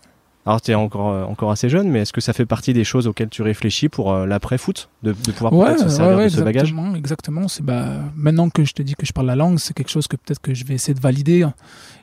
Alors 0.47 0.61
tu 0.61 0.71
es 0.73 0.75
encore, 0.75 1.09
euh, 1.11 1.25
encore 1.25 1.51
assez 1.51 1.71
jeune, 1.71 1.89
mais 1.89 2.01
est-ce 2.01 2.13
que 2.13 2.21
ça 2.21 2.35
fait 2.35 2.45
partie 2.45 2.75
des 2.75 2.85
choses 2.85 3.07
auxquelles 3.07 3.31
tu 3.31 3.41
réfléchis 3.41 3.89
pour 3.89 4.13
euh, 4.13 4.27
l'après-foot 4.27 4.91
de, 5.03 5.13
de 5.13 5.33
pouvoir 5.33 5.53
peut-être 5.65 5.81
se 5.81 5.89
servir 5.89 6.17
de 6.19 6.29
ce 6.29 6.37
bagage? 6.45 6.75
exactement. 6.97 7.49
C'est 7.49 7.63
bah, 7.63 8.01
maintenant 8.15 8.51
que 8.51 8.63
je 8.65 8.73
te 8.75 8.83
dis 8.83 8.95
que 8.95 9.07
je 9.07 9.13
parle 9.13 9.27
la 9.29 9.37
langue, 9.37 9.59
c'est 9.59 9.73
quelque 9.73 9.91
chose 9.91 10.07
que 10.07 10.17
peut-être 10.17 10.41
que 10.41 10.53
je 10.53 10.65
vais 10.67 10.75
essayer 10.75 10.93
de 10.95 11.01
valider. 11.01 11.45
hein. 11.45 11.55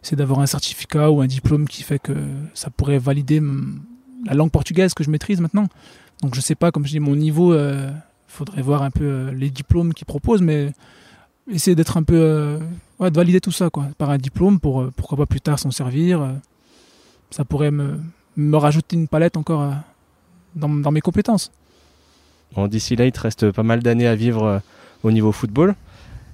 Essayer 0.04 0.18
d'avoir 0.18 0.40
un 0.40 0.48
certificat 0.48 1.12
ou 1.12 1.22
un 1.22 1.28
diplôme 1.28 1.68
qui 1.68 1.84
fait 1.84 2.00
que 2.00 2.14
ça 2.56 2.72
pourrait 2.72 2.98
valider 2.98 3.36
m- 3.38 3.82
la 4.26 4.34
langue 4.34 4.50
portugaise 4.52 4.96
que 4.96 5.04
je 5.04 5.12
maîtrise 5.12 5.40
maintenant. 5.40 5.68
Donc 6.24 6.34
je 6.34 6.42
sais 6.42 6.56
pas, 6.56 6.72
comme 6.72 6.86
je 6.86 6.92
dis, 6.92 7.00
mon 7.00 7.16
niveau, 7.16 7.54
il 7.56 7.94
faudrait 8.28 8.62
voir 8.64 8.82
un 8.82 8.90
peu 8.92 9.04
euh, 9.04 9.32
les 9.34 9.52
diplômes 9.52 9.94
qu'ils 9.94 10.06
proposent, 10.08 10.42
mais 10.42 10.74
essayer 11.52 11.76
d'être 11.76 11.98
un 11.98 12.04
peu, 12.04 12.16
euh, 12.18 12.60
ouais, 13.00 13.12
de 13.12 13.16
valider 13.16 13.40
tout 13.42 13.52
ça 13.52 13.70
quoi, 13.70 13.88
par 14.00 14.10
un 14.10 14.18
diplôme 14.18 14.60
pour 14.60 14.82
euh, 14.82 14.92
pourquoi 14.96 15.18
pas 15.18 15.26
plus 15.28 15.42
tard 15.42 15.60
s'en 15.60 15.70
servir. 15.72 16.22
euh, 16.22 16.32
ça 17.30 17.46
pourrait 17.46 17.72
me, 17.72 17.98
me 18.38 18.58
rajouter 18.58 18.96
une 18.96 19.08
palette 19.08 19.38
encore 19.38 19.62
euh, 19.62 19.72
dans, 20.56 20.70
dans 20.70 20.92
mes 20.92 21.02
compétences. 21.02 21.52
Bon, 22.56 22.68
D'ici 22.68 22.96
là, 22.96 23.06
il 23.06 23.12
te 23.12 23.20
reste 23.20 23.52
pas 23.52 23.64
mal 23.64 23.82
d'années 23.82 24.08
à 24.08 24.16
vivre 24.16 24.44
euh, 24.44 24.60
au 25.04 25.12
niveau 25.12 25.32
football. 25.32 25.76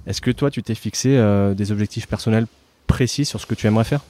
Est-ce 0.06 0.20
que 0.20 0.30
toi, 0.30 0.50
tu 0.50 0.62
t'es 0.62 0.74
fixé 0.74 1.16
euh, 1.16 1.54
des 1.54 1.70
objectifs 1.72 2.06
personnels 2.06 2.46
précis 2.86 3.24
sur 3.24 3.40
ce 3.40 3.46
que 3.46 3.54
tu 3.54 3.66
aimerais 3.66 3.84
faire? 3.84 4.00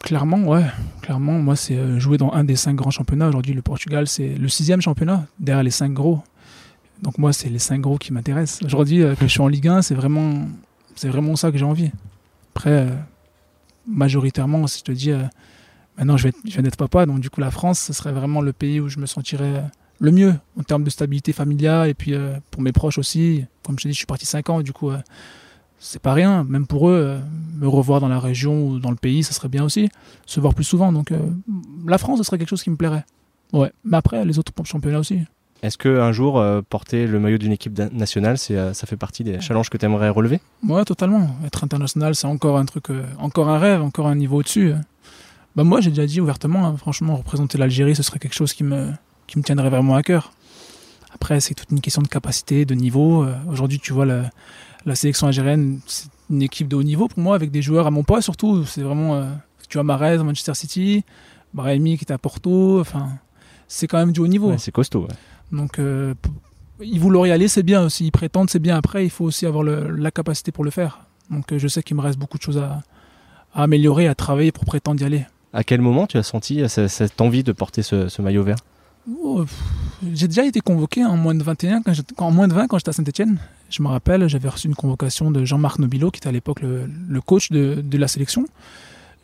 Clairement, 0.00 0.38
ouais. 0.44 0.64
Clairement, 1.02 1.32
moi, 1.32 1.56
c'est 1.56 1.98
jouer 1.98 2.18
dans 2.18 2.32
un 2.32 2.44
des 2.44 2.54
cinq 2.54 2.76
grands 2.76 2.92
championnats. 2.92 3.28
Aujourd'hui, 3.28 3.52
le 3.52 3.62
Portugal, 3.62 4.06
c'est 4.06 4.28
le 4.28 4.48
sixième 4.48 4.80
championnat, 4.80 5.26
derrière 5.40 5.64
les 5.64 5.72
cinq 5.72 5.92
gros. 5.92 6.22
Donc 7.02 7.18
moi, 7.18 7.32
c'est 7.32 7.48
les 7.48 7.58
cinq 7.58 7.80
gros 7.80 7.98
qui 7.98 8.12
m'intéressent. 8.12 8.62
Aujourd'hui, 8.64 9.02
euh, 9.02 9.14
que 9.14 9.22
je 9.22 9.30
suis 9.30 9.40
en 9.40 9.48
Ligue 9.48 9.68
1, 9.68 9.82
c'est 9.82 9.94
vraiment, 9.94 10.46
c'est 10.96 11.08
vraiment 11.08 11.36
ça 11.36 11.52
que 11.52 11.58
j'ai 11.58 11.64
envie. 11.64 11.90
Après, 12.54 12.70
euh, 12.70 12.90
majoritairement, 13.86 14.66
si 14.66 14.80
je 14.80 14.84
te 14.84 14.92
dis, 14.92 15.12
euh, 15.12 15.22
maintenant, 15.98 16.16
je, 16.16 16.24
vais 16.24 16.28
être- 16.30 16.38
je 16.46 16.76
papa, 16.76 17.04
donc 17.06 17.20
du 17.20 17.28
coup, 17.30 17.40
la 17.40 17.50
France, 17.50 17.80
ce 17.80 17.92
serait 17.92 18.12
vraiment 18.12 18.40
le 18.40 18.52
pays 18.52 18.80
où 18.80 18.88
je 18.88 18.98
me 18.98 19.06
sentirais 19.06 19.64
le 20.00 20.12
mieux 20.12 20.34
en 20.58 20.62
termes 20.62 20.84
de 20.84 20.90
stabilité 20.90 21.32
familiale 21.32 21.88
et 21.88 21.94
puis 21.94 22.14
euh, 22.14 22.34
pour 22.50 22.62
mes 22.62 22.72
proches 22.72 22.98
aussi. 22.98 23.44
Comme 23.64 23.78
je 23.78 23.82
te 23.84 23.88
dis, 23.88 23.94
je 23.94 23.98
suis 23.98 24.06
parti 24.06 24.26
cinq 24.26 24.48
ans, 24.48 24.62
du 24.62 24.72
coup, 24.72 24.90
euh, 24.90 24.98
c'est 25.80 26.00
pas 26.00 26.12
rien. 26.14 26.44
Même 26.44 26.66
pour 26.66 26.88
eux, 26.88 26.94
euh, 26.94 27.18
me 27.58 27.66
revoir 27.68 28.00
dans 28.00 28.08
la 28.08 28.20
région 28.20 28.66
ou 28.68 28.78
dans 28.78 28.90
le 28.90 28.96
pays, 28.96 29.22
ça 29.24 29.32
serait 29.32 29.48
bien 29.48 29.64
aussi. 29.64 29.88
Se 30.26 30.40
voir 30.40 30.54
plus 30.54 30.64
souvent. 30.64 30.92
Donc, 30.92 31.12
la 31.86 31.98
France, 31.98 32.18
ce 32.18 32.24
serait 32.24 32.38
quelque 32.38 32.48
chose 32.48 32.62
qui 32.62 32.70
me 32.70 32.76
plairait. 32.76 33.04
Ouais. 33.52 33.72
Mais 33.84 33.96
après, 33.96 34.24
les 34.24 34.38
autres 34.38 34.52
championnats 34.64 35.00
aussi. 35.00 35.20
Est-ce 35.62 35.76
qu'un 35.76 36.12
jour, 36.12 36.40
porter 36.68 37.08
le 37.08 37.18
maillot 37.18 37.38
d'une 37.38 37.50
équipe 37.52 37.76
nationale, 37.92 38.38
ça 38.38 38.72
fait 38.74 38.96
partie 38.96 39.24
des 39.24 39.40
challenges 39.40 39.70
que 39.70 39.76
tu 39.76 39.84
aimerais 39.84 40.08
relever? 40.08 40.40
Ouais, 40.66 40.84
totalement. 40.84 41.28
Être 41.44 41.64
international, 41.64 42.14
c'est 42.14 42.28
encore 42.28 42.58
un 42.58 42.64
truc, 42.64 42.86
encore 43.18 43.48
un 43.48 43.58
rêve, 43.58 43.82
encore 43.82 44.06
un 44.06 44.14
niveau 44.14 44.38
au-dessus. 44.38 44.72
Bah, 45.58 45.64
moi, 45.64 45.80
j'ai 45.80 45.90
déjà 45.90 46.06
dit 46.06 46.20
ouvertement, 46.20 46.66
hein, 46.68 46.76
franchement, 46.76 47.16
représenter 47.16 47.58
l'Algérie, 47.58 47.96
ce 47.96 48.04
serait 48.04 48.20
quelque 48.20 48.34
chose 48.36 48.52
qui 48.52 48.62
me, 48.62 48.92
qui 49.26 49.38
me 49.38 49.42
tiendrait 49.42 49.70
vraiment 49.70 49.96
à 49.96 50.04
cœur. 50.04 50.30
Après, 51.12 51.40
c'est 51.40 51.54
toute 51.54 51.72
une 51.72 51.80
question 51.80 52.00
de 52.00 52.06
capacité, 52.06 52.64
de 52.64 52.74
niveau. 52.76 53.24
Euh, 53.24 53.34
Aujourd'hui, 53.50 53.80
tu 53.80 53.92
vois, 53.92 54.06
la, 54.06 54.30
la 54.86 54.94
sélection 54.94 55.26
algérienne, 55.26 55.80
c'est 55.86 56.08
une 56.30 56.42
équipe 56.42 56.68
de 56.68 56.76
haut 56.76 56.84
niveau 56.84 57.08
pour 57.08 57.18
moi, 57.18 57.34
avec 57.34 57.50
des 57.50 57.60
joueurs 57.60 57.88
à 57.88 57.90
mon 57.90 58.04
poids 58.04 58.22
surtout. 58.22 58.64
C'est 58.66 58.82
vraiment, 58.82 59.16
euh, 59.16 59.32
tu 59.68 59.78
vois, 59.78 59.82
Marez, 59.82 60.18
Manchester 60.18 60.54
City, 60.54 61.02
Brahimi 61.54 61.98
qui 61.98 62.04
est 62.04 62.12
à 62.12 62.18
Porto. 62.18 62.78
Enfin, 62.80 63.08
c'est 63.66 63.88
quand 63.88 63.98
même 63.98 64.12
du 64.12 64.20
haut 64.20 64.28
niveau. 64.28 64.50
Ouais, 64.50 64.58
C'est 64.58 64.70
costaud. 64.70 65.00
ouais. 65.08 65.14
Donc, 65.50 65.80
euh, 65.80 66.14
ils 66.80 67.00
vouloir 67.00 67.26
y 67.26 67.32
aller, 67.32 67.48
c'est 67.48 67.64
bien 67.64 67.82
aussi. 67.82 68.06
Ils 68.06 68.12
prétendent, 68.12 68.48
c'est 68.48 68.60
bien. 68.60 68.76
Après, 68.76 69.04
il 69.04 69.10
faut 69.10 69.24
aussi 69.24 69.44
avoir 69.44 69.64
le- 69.64 69.90
la 69.90 70.12
capacité 70.12 70.52
pour 70.52 70.62
le 70.62 70.70
faire. 70.70 71.00
Donc, 71.30 71.46
je 71.56 71.66
sais 71.66 71.82
qu'il 71.82 71.96
me 71.96 72.02
reste 72.02 72.16
beaucoup 72.20 72.38
de 72.38 72.42
choses 72.44 72.58
à, 72.58 72.80
à 73.54 73.64
améliorer, 73.64 74.06
à 74.06 74.14
travailler 74.14 74.52
pour 74.52 74.64
prétendre 74.64 75.00
y 75.02 75.04
aller. 75.04 75.26
À 75.52 75.64
quel 75.64 75.80
moment 75.80 76.06
tu 76.06 76.16
as 76.18 76.22
senti 76.22 76.62
euh, 76.62 76.68
ce- 76.68 76.88
cette 76.88 77.20
envie 77.20 77.42
de 77.42 77.52
porter 77.52 77.82
ce, 77.82 78.20
maillot 78.20 78.42
vert? 78.42 78.58
Oh, 79.22 79.44
J'ai 80.12 80.28
déjà 80.28 80.44
été 80.44 80.60
convoqué 80.60 81.04
en 81.04 81.16
moins 81.16 81.34
de 81.34 81.42
21, 81.42 81.82
quand 81.82 81.92
j'étais- 81.94 82.14
en 82.18 82.30
moins 82.30 82.46
de 82.48 82.52
20 82.54 82.66
quand 82.66 82.78
j'étais 82.78 82.90
à 82.90 82.92
Saint-Etienne. 82.92 83.38
Je 83.70 83.82
me 83.82 83.88
rappelle, 83.88 84.28
j'avais 84.28 84.48
reçu 84.48 84.66
une 84.68 84.74
convocation 84.74 85.30
de 85.30 85.44
Jean-Marc 85.44 85.78
Nobilo, 85.78 86.10
qui 86.10 86.18
était 86.18 86.28
à 86.28 86.32
l'époque 86.32 86.60
le, 86.60 86.88
coach 87.22 87.50
de, 87.50 87.82
la 87.98 88.08
sélection. 88.08 88.44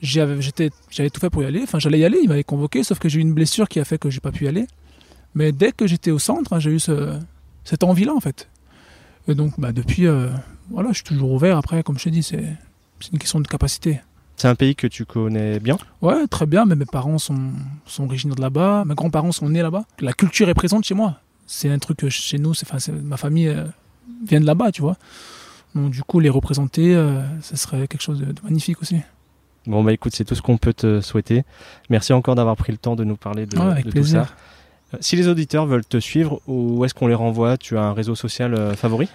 j'avais 0.01 1.11
tout 1.13 1.21
fait 1.21 1.31
pour 1.31 1.43
y 1.43 1.47
aller. 1.47 1.61
Enfin 1.63 1.79
j'allais 1.79 1.99
y 1.99 2.05
aller 2.05 2.19
il 2.23 2.29
m'avait 2.29 2.45
convoqué 2.45 2.83
sauf 2.83 2.99
que 2.99 3.09
j'ai 3.09 3.19
eu 3.19 3.23
une 3.23 3.33
blessure 3.35 3.69
qui 3.69 3.81
a 3.81 3.85
fait 3.85 3.99
que 3.99 4.11
j'ai 4.11 4.21
pas 4.21 4.33
pu 4.33 4.45
y 4.45 4.49
aller. 4.49 4.67
Mais 5.35 5.53
dès 5.53 5.73
que 5.73 5.87
j'étais 5.87 6.11
au 6.11 6.19
centre 6.19 6.53
hein, 6.53 6.61
j'ai 6.61 6.71
eu 6.71 6.81
ce, 6.81 7.19
cette 7.65 7.85
envie 7.85 8.05
là 8.05 8.15
en 8.15 8.21
fait. 8.21 8.49
Et 9.29 9.35
donc 9.35 9.59
bah, 9.59 9.73
depuis 9.73 10.07
euh, 10.07 10.29
voilà 10.71 10.91
je 10.91 10.97
suis 10.97 11.05
toujours 11.05 11.33
ouvert. 11.33 11.57
Après 11.57 11.83
comme 11.83 11.99
je 11.99 12.05
te 12.05 12.09
dis 12.11 12.23
c'est 12.23 12.45
une 13.13 13.19
question 13.19 13.41
de 13.41 13.47
capacité 13.49 14.01
C'est 14.37 14.49
un 14.49 14.55
pays 14.55 14.75
que 14.75 14.87
tu 14.87 15.05
connais 15.05 15.61
bien 15.61 15.77
ouais 16.03 16.27
très 16.29 16.47
bien 16.47 16.65
mais 16.65 16.75
mes 16.75 16.85
parents 16.87 17.19
sont 17.19 17.53
sont 17.87 18.05
originaires 18.05 18.37
de 18.37 18.41
là-bas. 18.43 18.85
Mes 18.87 18.95
grands-parents 18.95 19.33
sont 19.33 19.49
nés 19.49 19.63
là-bas. 19.63 19.85
La 20.01 20.13
culture 20.13 20.49
est 20.49 20.55
présente 20.55 20.85
chez 20.85 20.95
moi. 20.95 21.19
C'est 21.47 21.71
un 21.71 21.79
truc 21.79 21.99
que 21.99 22.09
chez 22.09 22.39
nous 22.39 22.55
c'est 22.55 22.67
enfin 22.73 22.93
ma 22.93 23.17
famille 23.17 23.49
euh, 23.49 23.65
vient 24.27 24.41
de 24.41 24.47
là-bas 24.47 24.73
tu 24.73 24.83
vois. 24.83 24.97
Donc 25.75 25.91
du 25.91 26.03
coup 26.03 26.21
les 26.21 26.31
représenter 26.31 26.95
euh, 26.95 27.21
ce 27.41 27.57
serait 27.57 27.87
quelque 27.89 28.03
chose 28.03 28.19
de, 28.21 28.27
de 28.27 28.41
magnifique 28.43 28.81
aussi. 28.83 28.97
Bon, 29.67 29.83
bah 29.83 29.95
écoute, 29.95 30.13
c'est 30.15 30.27
tout 30.27 30.35
ce 30.35 30.43
qu'on 30.43 30.59
peut 30.59 30.75
te 30.75 31.01
souhaiter. 31.01 31.43
Merci 31.89 32.13
encore 32.13 32.35
d'avoir 32.35 32.55
pris 32.55 32.71
le 32.71 32.77
temps 32.77 32.97
de 32.97 33.05
nous 33.05 33.17
parler 33.17 33.47
de, 33.47 33.57
Ouais, 33.57 33.65
avec 33.65 33.87
de 33.87 33.93
tout 33.93 34.05
ça. 34.05 34.27
Euh, 34.93 34.99
Si 35.01 35.17
les 35.17 35.27
auditeurs 35.27 35.65
veulent 35.65 35.87
te 35.87 35.97
suivre, 35.99 36.43
où 36.47 36.85
est-ce 36.85 36.93
qu'on 36.93 37.07
les 37.07 37.15
renvoie? 37.15 37.57
Tu 37.57 37.79
as 37.79 37.83
un 37.83 37.95
réseau 37.95 38.15
social 38.15 38.53
euh, 38.53 38.75
favori? 38.75 39.09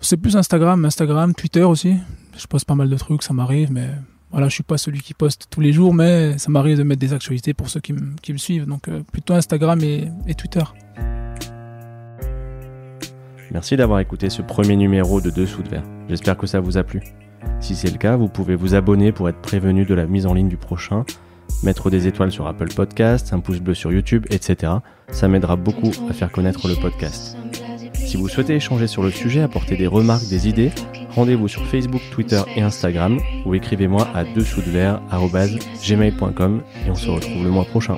C'est 0.00 0.16
plus 0.16 0.36
Instagram, 0.36 0.84
Instagram, 0.84 1.34
Twitter 1.34 1.64
aussi. 1.64 1.96
Je 2.38 2.46
poste 2.46 2.66
pas 2.66 2.76
mal 2.76 2.88
de 2.88 2.96
trucs, 2.96 3.24
ça 3.24 3.34
m'arrive, 3.34 3.72
mais 3.72 3.88
voilà, 4.36 4.50
je 4.50 4.54
suis 4.54 4.62
pas 4.62 4.76
celui 4.76 5.00
qui 5.00 5.14
poste 5.14 5.46
tous 5.48 5.62
les 5.62 5.72
jours, 5.72 5.94
mais 5.94 6.36
ça 6.36 6.50
m'arrive 6.50 6.76
de 6.76 6.82
mettre 6.82 7.00
des 7.00 7.14
actualités 7.14 7.54
pour 7.54 7.70
ceux 7.70 7.80
qui, 7.80 7.94
me- 7.94 8.36
suivent. 8.36 8.66
Donc 8.66 8.86
euh, 8.86 9.00
plutôt 9.10 9.32
Instagram 9.32 9.80
et, 9.80 10.34
Twitter. 10.34 10.62
Merci 13.50 13.78
d'avoir 13.78 14.00
écouté 14.00 14.28
ce 14.28 14.42
premier 14.42 14.76
numéro 14.76 15.22
de 15.22 15.30
Dessous 15.30 15.62
de 15.62 15.70
Verre. 15.70 15.84
J'espère 16.10 16.36
que 16.36 16.46
ça 16.46 16.60
vous 16.60 16.76
a 16.76 16.84
plu. 16.84 17.00
Si 17.60 17.74
c'est 17.74 17.90
le 17.90 17.96
cas, 17.96 18.16
vous 18.16 18.28
pouvez 18.28 18.56
vous 18.56 18.74
abonner 18.74 19.10
pour 19.10 19.30
être 19.30 19.40
prévenu 19.40 19.86
de 19.86 19.94
la 19.94 20.04
mise 20.04 20.26
en 20.26 20.34
ligne 20.34 20.50
du 20.50 20.58
prochain, 20.58 21.06
mettre 21.62 21.88
des 21.88 22.06
étoiles 22.06 22.30
sur 22.30 22.46
Apple 22.46 22.68
Podcasts, 22.74 23.32
un 23.32 23.40
pouce 23.40 23.60
bleu 23.60 23.72
sur 23.72 23.90
YouTube, 23.90 24.26
etc. 24.28 24.70
Ça 25.12 25.28
m'aidera 25.28 25.56
beaucoup 25.56 25.92
à 26.10 26.12
faire 26.12 26.30
connaître 26.30 26.68
le 26.68 26.74
podcast. 26.74 27.38
Si 28.06 28.16
vous 28.16 28.28
souhaitez 28.28 28.54
échanger 28.54 28.86
sur 28.86 29.02
le 29.02 29.10
sujet, 29.10 29.40
apporter 29.40 29.76
des 29.76 29.88
remarques, 29.88 30.28
des 30.28 30.48
idées, 30.48 30.70
rendez-vous 31.10 31.48
sur 31.48 31.66
Facebook, 31.66 32.00
Twitter 32.12 32.40
et 32.54 32.62
Instagram 32.62 33.18
ou 33.44 33.54
écrivez-moi 33.56 34.06
à 34.14 34.22
dessous 34.22 34.62
de 34.62 34.70
et 36.86 36.90
on 36.90 36.94
se 36.94 37.10
retrouve 37.10 37.42
le 37.42 37.50
mois 37.50 37.64
prochain. 37.64 37.96